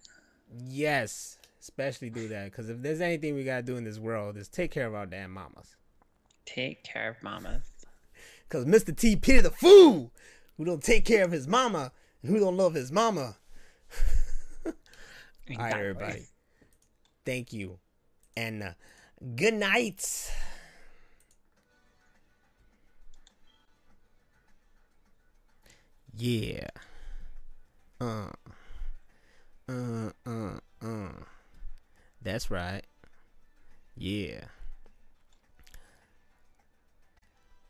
Yes, 0.65 1.37
especially 1.61 2.09
do 2.09 2.27
that 2.29 2.45
because 2.45 2.69
if 2.69 2.81
there's 2.81 3.01
anything 3.01 3.35
we 3.35 3.43
gotta 3.43 3.63
do 3.63 3.77
in 3.77 3.83
this 3.83 3.99
world 3.99 4.37
is 4.37 4.47
take 4.47 4.71
care 4.71 4.87
of 4.87 4.95
our 4.95 5.05
damn 5.05 5.31
mamas. 5.31 5.75
Take 6.53 6.83
care 6.83 7.09
of 7.09 7.21
mamas. 7.21 7.61
Cause 8.49 8.65
Mr. 8.65 8.95
T 8.95 9.15
pity 9.15 9.41
the 9.41 9.51
fool 9.51 10.11
who 10.57 10.65
don't 10.65 10.81
take 10.81 11.05
care 11.05 11.23
of 11.23 11.31
his 11.31 11.47
mama 11.47 11.91
and 12.23 12.31
who 12.31 12.39
don't 12.39 12.57
love 12.57 12.73
his 12.73 12.91
mama. 12.91 13.35
All 14.65 14.73
right, 15.57 15.73
everybody. 15.73 16.25
Thank 17.23 17.53
you, 17.53 17.77
and 18.35 18.63
uh, 18.63 18.71
good 19.35 19.53
night. 19.53 20.31
Yeah. 26.17 26.67
Uh. 28.01 28.29
Uh. 29.67 30.09
Uh. 30.25 30.59
Uh. 30.81 31.09
That's 32.23 32.49
right. 32.49 32.83
Yeah. 33.95 34.45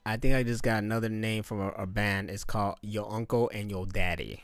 I 0.09 0.17
think 0.17 0.33
I 0.33 0.41
just 0.41 0.63
got 0.63 0.81
another 0.81 1.07
name 1.07 1.43
from 1.43 1.61
a, 1.61 1.67
a 1.69 1.85
band. 1.85 2.31
It's 2.31 2.43
called 2.43 2.77
Your 2.81 3.13
Uncle 3.13 3.51
and 3.53 3.69
Your 3.69 3.85
Daddy. 3.85 4.43